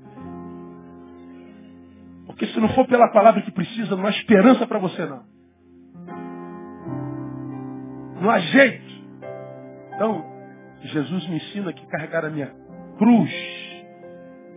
Porque 2.24 2.46
se 2.46 2.58
não 2.58 2.70
for 2.70 2.86
pela 2.86 3.08
palavra 3.08 3.42
que 3.42 3.52
precisa, 3.52 3.94
não 3.94 4.06
há 4.06 4.10
esperança 4.10 4.66
para 4.66 4.78
você 4.78 5.04
não. 5.04 5.24
Não 8.22 8.30
há 8.30 8.38
jeito. 8.38 8.90
Então, 9.94 10.29
Jesus 10.88 11.28
me 11.28 11.36
ensina 11.36 11.72
que 11.72 11.86
carregar 11.86 12.24
a 12.24 12.30
minha 12.30 12.52
cruz 12.98 13.30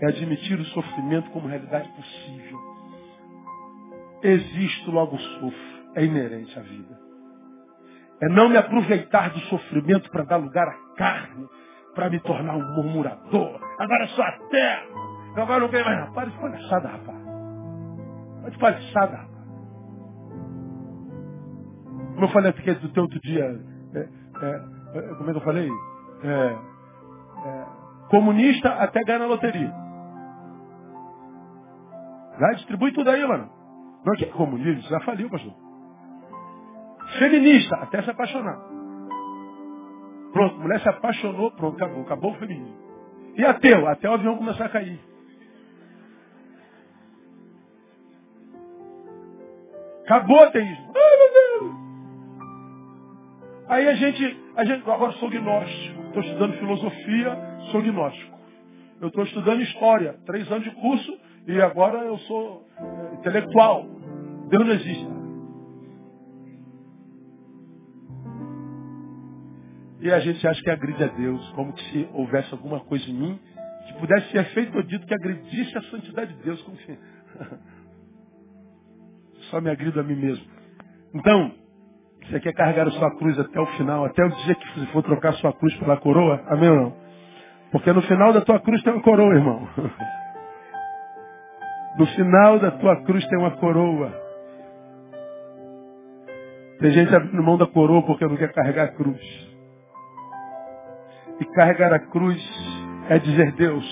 é 0.02 0.08
admitir 0.08 0.60
o 0.60 0.66
sofrimento 0.66 1.30
como 1.32 1.48
realidade 1.48 1.90
possível. 1.90 2.60
Existo, 4.22 4.92
logo 4.92 5.18
sofro. 5.18 5.74
É 5.96 6.04
inerente 6.04 6.58
à 6.58 6.62
vida. 6.62 7.00
É 8.22 8.28
não 8.30 8.50
me 8.50 8.58
aproveitar 8.58 9.30
do 9.30 9.40
sofrimento 9.42 10.10
para 10.10 10.24
dar 10.24 10.38
lugar 10.38 10.68
à 10.68 10.96
carne, 10.96 11.48
para 11.94 12.10
me 12.10 12.20
tornar 12.22 12.56
um 12.56 12.76
murmurador. 12.76 13.62
Agora 13.78 14.08
sou 14.08 14.24
até. 14.24 14.88
Agora 15.36 15.60
não 15.60 15.70
ganho 15.70 15.86
mais 15.86 16.00
nada. 16.00 16.12
Para 16.14 16.30
de 16.30 16.38
palhaçada, 16.40 16.88
rapaz. 16.88 17.18
Para 18.42 18.50
de 18.50 18.58
palhaçada, 18.58 19.18
rapaz. 19.18 19.34
Como 22.14 22.26
eu 22.26 22.30
falei 22.30 22.50
aqui 22.52 22.74
do 22.76 22.90
teu 22.90 23.04
outro 23.04 23.20
dia, 23.22 23.44
é, 23.94 24.00
é, 24.00 25.00
é, 25.00 25.16
como 25.16 25.30
é 25.30 25.34
que 25.34 25.40
eu 25.40 25.44
falei? 25.44 25.70
é, 26.24 26.58
é, 27.48 27.66
comunista 28.10 28.70
até 28.70 29.04
ganhar 29.04 29.20
na 29.20 29.26
loteria. 29.26 29.74
Vai, 32.40 32.56
distribui 32.56 32.92
tudo 32.94 33.10
aí, 33.10 33.26
mano. 33.26 33.50
Não, 34.06 34.16
que 34.16 34.26
comunista? 34.28 34.90
Já 34.90 35.00
faliu, 35.02 35.30
pastor. 35.30 35.54
Feminista, 37.20 37.76
até 37.76 38.02
se 38.02 38.10
apaixonar. 38.10 38.60
Pronto, 40.32 40.60
mulher 40.60 40.82
se 40.82 40.90
apaixonou, 40.90 41.52
pronto, 41.52 41.76
acabou, 41.76 42.02
acabou 42.02 42.32
o 42.32 42.36
feminismo. 42.36 42.76
E 43.36 43.46
ateu, 43.46 43.88
até 43.88 44.10
o 44.10 44.14
avião 44.14 44.38
começar 44.38 44.66
a 44.66 44.70
cair. 44.70 45.00
Acabou 50.06 50.38
o 50.38 50.44
ateísmo. 50.44 50.94
Ai, 50.96 51.18
meu 51.18 51.70
Deus! 51.70 51.83
Aí 53.68 53.88
a 53.88 53.96
gente, 53.96 54.38
a 54.56 54.66
gente, 54.66 54.90
agora 54.90 55.12
sou 55.14 55.30
gnóstico. 55.30 56.02
Estou 56.08 56.22
estudando 56.22 56.58
filosofia, 56.60 57.38
sou 57.72 57.82
gnóstico. 57.82 58.40
Eu 59.02 59.08
estou 59.08 59.24
estudando 59.24 59.62
história, 59.62 60.20
três 60.26 60.50
anos 60.52 60.64
de 60.64 60.72
curso, 60.72 61.18
e 61.48 61.62
agora 61.62 62.00
eu 62.00 62.18
sou 62.20 62.68
é, 62.78 63.16
intelectual. 63.16 63.86
Deus 64.50 64.66
não 64.66 64.74
existe. 64.74 65.08
E 70.02 70.12
a 70.12 70.20
gente 70.20 70.46
acha 70.46 70.62
que 70.62 70.70
agride 70.70 71.04
a 71.04 71.08
Deus, 71.08 71.50
como 71.52 71.78
se 71.78 72.08
houvesse 72.14 72.54
alguma 72.54 72.82
coisa 72.82 73.10
em 73.10 73.14
mim 73.14 73.40
que 73.88 73.94
pudesse 73.94 74.32
ser 74.32 74.46
feito 74.54 74.76
ou 74.76 74.84
dito 74.84 75.06
que 75.06 75.14
agredisse 75.14 75.78
a 75.78 75.82
santidade 75.84 76.34
de 76.34 76.44
Deus, 76.44 76.62
como 76.64 76.78
se 76.78 77.00
só 79.50 79.62
me 79.62 79.70
agrido 79.70 80.00
a 80.00 80.04
mim 80.04 80.16
mesmo. 80.16 80.46
Então, 81.14 81.63
você 82.30 82.40
quer 82.40 82.54
carregar 82.54 82.88
a 82.88 82.92
sua 82.92 83.16
cruz 83.18 83.38
até 83.40 83.60
o 83.60 83.66
final, 83.78 84.06
até 84.06 84.24
o 84.24 84.30
dia 84.30 84.56
que 84.56 84.80
você 84.80 84.86
for 84.88 85.04
trocar 85.04 85.30
a 85.30 85.34
sua 85.34 85.54
cruz 85.54 85.76
pela 85.78 85.98
coroa? 85.98 86.42
Amém 86.48 86.70
ou 86.70 86.76
não? 86.76 86.94
Porque 87.72 87.92
no 87.92 88.02
final 88.04 88.32
da 88.32 88.42
tua 88.42 88.60
cruz 88.60 88.82
tem 88.84 88.94
uma 88.94 89.02
coroa, 89.02 89.34
irmão. 89.36 89.68
No 91.96 92.08
final 92.08 92.58
da 92.58 92.72
tua 92.72 93.04
cruz 93.04 93.24
tem 93.28 93.38
uma 93.38 93.52
coroa. 93.52 94.12
Tem 96.80 96.92
gente 96.92 97.16
abrindo 97.16 97.44
mão 97.44 97.56
da 97.56 97.68
coroa 97.68 98.02
porque 98.02 98.26
não 98.26 98.36
quer 98.36 98.52
carregar 98.52 98.86
a 98.86 98.88
cruz. 98.88 99.22
E 101.40 101.46
carregar 101.54 101.94
a 101.94 102.00
cruz 102.00 102.42
é 103.10 103.20
dizer, 103.20 103.52
Deus, 103.54 103.86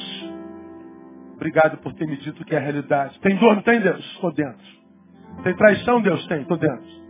obrigado 1.36 1.78
por 1.78 1.94
ter 1.94 2.08
me 2.08 2.18
dito 2.18 2.44
que 2.44 2.56
é 2.56 2.58
a 2.58 2.62
realidade. 2.62 3.20
Tem 3.20 3.36
dor, 3.36 3.56
não 3.56 3.62
tem, 3.62 3.80
Deus? 3.80 4.04
Estou 4.16 4.34
dentro. 4.34 4.66
Tem 5.44 5.56
traição, 5.56 6.02
Deus? 6.02 6.26
Tem, 6.28 6.42
estou 6.42 6.58
dentro. 6.58 7.01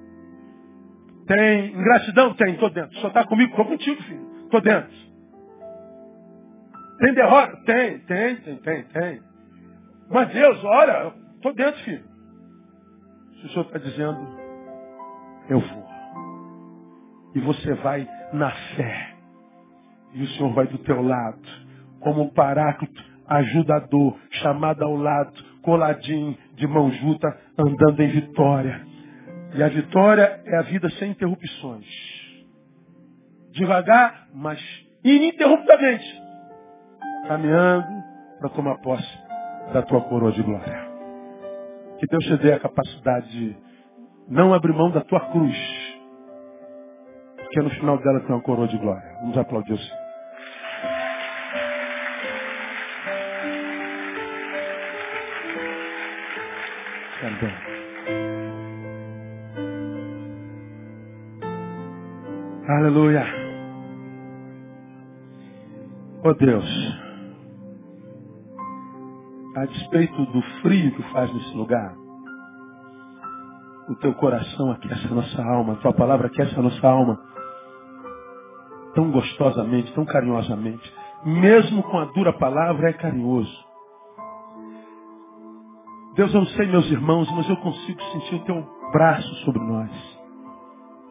Tem 1.32 1.68
ingratidão? 1.68 2.34
Tem, 2.34 2.54
estou 2.54 2.70
dentro. 2.70 3.00
Só 3.00 3.08
está 3.08 3.26
comigo? 3.26 3.52
Estou 3.52 3.66
contigo, 3.66 4.04
filho. 4.04 4.44
Estou 4.44 4.60
dentro. 4.60 4.92
Tem 7.00 7.14
derrota? 7.14 7.58
Tem, 7.66 8.00
tem, 8.00 8.36
tem, 8.36 8.56
tem, 8.58 8.84
tem. 8.84 9.22
Mas 10.10 10.28
Deus, 10.34 10.62
olha, 10.66 11.14
estou 11.36 11.54
dentro, 11.54 11.82
filho. 11.84 12.04
Se 13.40 13.46
o 13.46 13.50
Senhor 13.50 13.66
está 13.66 13.80
dizendo, 13.80 14.20
eu 15.50 15.60
vou. 15.62 15.88
E 17.34 17.40
você 17.40 17.76
vai 17.76 18.06
na 18.34 18.52
fé. 18.76 19.16
E 20.14 20.24
o 20.24 20.28
Senhor 20.28 20.54
vai 20.54 20.68
do 20.68 20.80
teu 20.80 21.02
lado. 21.02 21.40
Como 22.02 22.24
um 22.24 22.30
paráclito, 22.30 23.02
ajudador, 23.26 24.18
chamado 24.32 24.84
ao 24.84 24.98
lado, 24.98 25.32
coladinho, 25.62 26.38
de 26.56 26.68
mão 26.68 26.92
junta, 26.92 27.40
andando 27.58 28.02
em 28.02 28.10
vitória. 28.10 28.91
E 29.54 29.62
a 29.62 29.68
vitória 29.68 30.42
é 30.46 30.58
a 30.58 30.62
vida 30.62 30.90
sem 30.92 31.12
interrupções. 31.12 31.86
Devagar, 33.52 34.28
mas 34.34 34.60
ininterruptamente. 35.04 36.22
Caminhando 37.28 38.04
para 38.40 38.50
tomar 38.50 38.78
posse 38.78 39.20
da 39.74 39.82
tua 39.82 40.02
coroa 40.02 40.32
de 40.32 40.42
glória. 40.42 40.90
Que 42.00 42.08
Deus 42.08 42.24
te 42.26 42.38
dê 42.38 42.54
a 42.54 42.60
capacidade 42.60 43.30
de 43.30 43.56
não 44.28 44.54
abrir 44.54 44.74
mão 44.74 44.90
da 44.90 45.02
tua 45.02 45.20
cruz. 45.32 45.58
Porque 47.36 47.62
no 47.62 47.70
final 47.72 47.98
dela 47.98 48.22
tem 48.22 48.30
uma 48.30 48.42
coroa 48.42 48.68
de 48.68 48.78
glória. 48.78 49.18
Vamos 49.22 49.38
aplaudir 49.38 49.74
o 49.74 49.78
Senhor. 49.78 50.02
Também. 57.20 57.71
Aleluia. 62.68 63.26
Oh 66.24 66.34
Deus, 66.36 66.66
a 69.56 69.66
despeito 69.66 70.26
do 70.28 70.42
frio 70.62 70.92
que 70.96 71.02
faz 71.12 71.34
nesse 71.34 71.58
lugar, 71.58 71.96
o 73.90 73.96
teu 73.96 74.14
coração 74.14 74.72
aquece 74.72 75.08
a 75.08 75.16
nossa 75.16 75.44
alma, 75.44 75.74
a 75.74 75.76
tua 75.78 75.92
palavra 75.92 76.28
aquece 76.28 76.54
a 76.58 76.62
nossa 76.62 76.88
alma 76.88 77.20
tão 78.94 79.10
gostosamente, 79.10 79.92
tão 79.94 80.06
carinhosamente. 80.06 80.94
Mesmo 81.26 81.82
com 81.82 81.98
a 81.98 82.06
dura 82.06 82.32
palavra, 82.32 82.92
é 82.92 82.94
carinhoso. 82.94 83.66
Deus, 86.14 86.32
eu 86.32 86.42
não 86.42 86.48
sei, 86.50 86.68
meus 86.68 86.92
irmãos, 86.92 87.28
mas 87.36 87.50
eu 87.50 87.58
consigo 87.58 88.02
sentir 88.04 88.36
o 88.36 88.46
teu 88.46 88.64
braço 88.92 89.34
sobre 89.46 89.64
nós 89.64 90.11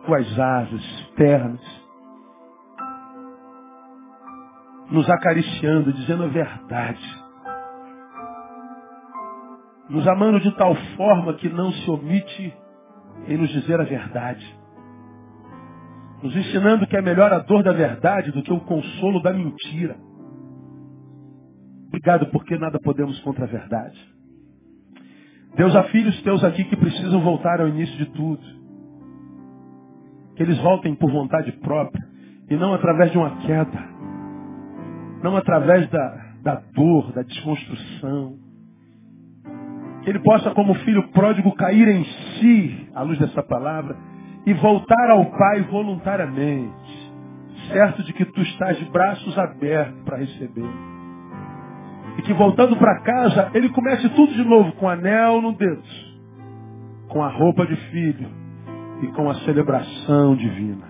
tuas 0.07 0.39
asas 0.39 0.83
pernas, 1.17 1.61
nos 4.91 5.09
acariciando, 5.09 5.93
dizendo 5.93 6.25
a 6.25 6.29
verdade, 6.29 7.25
nos 9.89 10.07
amando 10.09 10.41
de 10.41 10.51
tal 10.57 10.75
forma 10.97 11.35
que 11.35 11.49
não 11.49 11.73
se 11.73 11.91
omite 11.91 12.55
em 13.27 13.37
nos 13.37 13.51
dizer 13.51 13.81
a 13.81 13.85
verdade, 13.85 14.59
nos 16.23 16.35
ensinando 16.35 16.87
que 16.87 16.97
é 16.97 17.03
melhor 17.03 17.33
a 17.33 17.39
dor 17.39 17.63
da 17.63 17.73
verdade 17.73 18.33
do 18.33 18.43
que 18.43 18.53
o 18.53 18.61
consolo 18.61 19.23
da 19.23 19.33
mentira. 19.33 19.97
Obrigado 21.89 22.27
porque 22.27 22.57
nada 22.57 22.79
podemos 22.83 23.19
contra 23.21 23.45
a 23.45 23.49
verdade. 23.49 23.99
Deus, 25.57 25.75
há 25.75 25.83
filhos 25.85 26.21
teus 26.23 26.45
aqui 26.45 26.65
que 26.65 26.77
precisam 26.77 27.21
voltar 27.21 27.61
ao 27.61 27.69
início 27.69 27.97
de 27.97 28.07
tudo 28.07 28.60
que 30.41 30.45
eles 30.45 30.59
voltem 30.61 30.95
por 30.95 31.13
vontade 31.13 31.53
própria 31.53 32.03
e 32.49 32.57
não 32.57 32.73
através 32.73 33.13
de 33.13 33.19
uma 33.19 33.37
queda, 33.43 33.79
não 35.23 35.37
através 35.37 35.87
da, 35.91 36.17
da 36.43 36.55
dor, 36.73 37.13
da 37.13 37.21
desconstrução. 37.21 38.39
Que 40.03 40.09
ele 40.09 40.21
possa, 40.21 40.51
como 40.53 40.73
filho 40.77 41.07
pródigo, 41.09 41.55
cair 41.55 41.87
em 41.89 42.05
si, 42.05 42.89
à 42.95 43.03
luz 43.03 43.19
dessa 43.19 43.43
palavra, 43.43 43.95
e 44.47 44.55
voltar 44.55 45.11
ao 45.11 45.27
Pai 45.27 45.61
voluntariamente, 45.65 47.13
certo 47.71 48.03
de 48.03 48.15
que 48.15 48.25
tu 48.25 48.41
estás 48.41 48.79
de 48.79 48.87
braços 48.87 49.37
abertos 49.37 50.03
para 50.07 50.17
receber. 50.17 50.71
E 52.17 52.23
que 52.23 52.33
voltando 52.33 52.79
para 52.79 53.03
casa, 53.03 53.51
ele 53.53 53.69
comece 53.69 54.09
tudo 54.09 54.33
de 54.33 54.43
novo, 54.43 54.73
com 54.73 54.89
anel 54.89 55.43
no 55.43 55.53
dedo, 55.53 55.83
com 57.09 57.23
a 57.23 57.29
roupa 57.29 57.67
de 57.67 57.77
filho, 57.91 58.41
e 59.03 59.07
com 59.09 59.31
a 59.31 59.35
celebração 59.41 60.37
divina. 60.37 60.85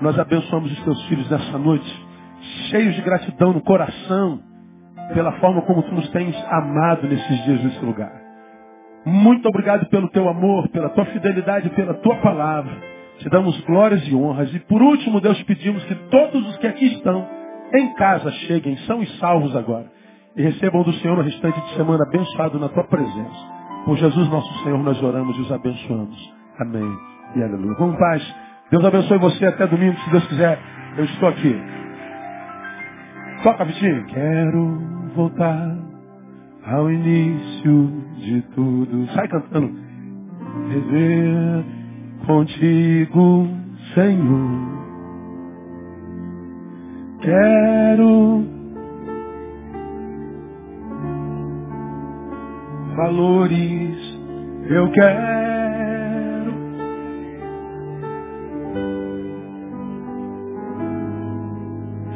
Nós 0.00 0.18
abençoamos 0.18 0.72
os 0.72 0.82
teus 0.82 1.02
filhos 1.06 1.30
nessa 1.30 1.58
noite, 1.58 2.06
cheios 2.70 2.94
de 2.94 3.02
gratidão 3.02 3.52
no 3.52 3.60
coração, 3.60 4.40
pela 5.14 5.32
forma 5.32 5.62
como 5.62 5.82
tu 5.82 5.94
nos 5.94 6.08
tens 6.10 6.34
amado 6.50 7.06
nesses 7.06 7.44
dias 7.44 7.62
nesse 7.62 7.84
lugar. 7.84 8.12
Muito 9.04 9.48
obrigado 9.48 9.86
pelo 9.86 10.08
teu 10.10 10.28
amor, 10.28 10.68
pela 10.68 10.88
tua 10.90 11.04
fidelidade, 11.06 11.70
pela 11.70 11.94
tua 11.94 12.16
palavra. 12.16 12.72
Te 13.18 13.28
damos 13.28 13.60
glórias 13.62 14.06
e 14.06 14.14
honras. 14.14 14.52
E 14.54 14.58
por 14.60 14.80
último, 14.80 15.20
Deus, 15.20 15.40
pedimos 15.42 15.84
que 15.84 15.94
todos 16.10 16.48
os 16.48 16.56
que 16.58 16.66
aqui 16.66 16.86
estão, 16.86 17.26
em 17.74 17.94
casa, 17.94 18.30
cheguem, 18.46 18.76
são 18.78 19.02
e 19.02 19.06
salvos 19.18 19.54
agora. 19.56 19.90
E 20.36 20.42
recebam 20.42 20.82
do 20.82 20.92
Senhor 20.94 21.18
o 21.18 21.22
restante 21.22 21.60
de 21.60 21.74
semana 21.74 22.04
abençoado 22.04 22.58
na 22.58 22.68
tua 22.68 22.84
presença. 22.84 23.52
Por 23.84 23.96
Jesus 23.96 24.28
nosso 24.28 24.64
Senhor, 24.64 24.82
nós 24.82 25.02
oramos 25.02 25.36
e 25.36 25.40
os 25.40 25.52
abençoamos. 25.52 26.41
Amém. 26.58 26.98
E 27.36 27.42
aleluia. 27.42 27.74
Vamos 27.78 27.98
paz. 27.98 28.34
Deus 28.70 28.84
abençoe 28.84 29.18
você 29.18 29.46
até 29.46 29.66
domingo, 29.66 29.98
se 29.98 30.10
Deus 30.10 30.26
quiser. 30.28 30.58
Eu 30.96 31.04
estou 31.04 31.28
aqui. 31.28 31.60
Toca, 33.42 33.64
Vitinho. 33.64 34.06
Quero 34.06 34.78
voltar 35.14 35.76
ao 36.66 36.90
início 36.90 37.90
de 38.16 38.42
tudo. 38.54 39.06
Sai 39.14 39.28
cantando. 39.28 39.72
Viver 40.68 41.64
contigo, 42.26 43.48
Senhor. 43.94 44.72
Quero 47.20 48.44
valores, 52.96 54.18
eu 54.68 54.90
quero 54.92 55.41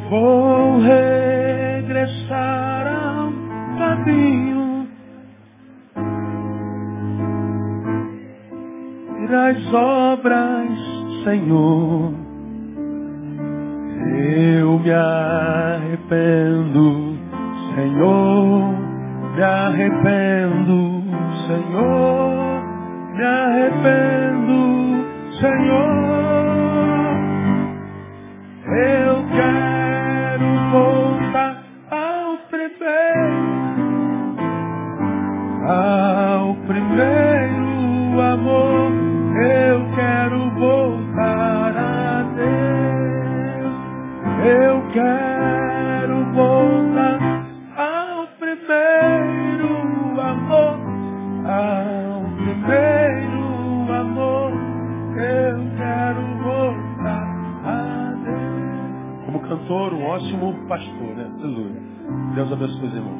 Vou 0.09 0.79
regressar 0.79 2.07
ao 2.87 3.29
caminho 3.77 4.87
e 9.21 9.27
das 9.27 9.73
obras, 9.73 10.69
Senhor. 11.25 12.13
Eu 14.15 14.79
me 14.79 14.91
arrependo, 14.93 16.37
Senhor. 17.75 18.75
Me 19.35 19.43
arrependo, 19.43 21.03
Senhor. 21.47 22.63
Me 23.13 23.23
arrependo, 23.23 25.05
Senhor. 25.41 25.96
pastor, 59.67 59.93
um 59.93 60.03
ótimo 60.05 60.53
pastor, 60.67 61.15
né? 61.15 61.29
Aleluia. 61.43 61.81
Deus 62.35 62.51
abençoe 62.53 62.87
os 62.87 62.93
irmãos. 62.93 63.16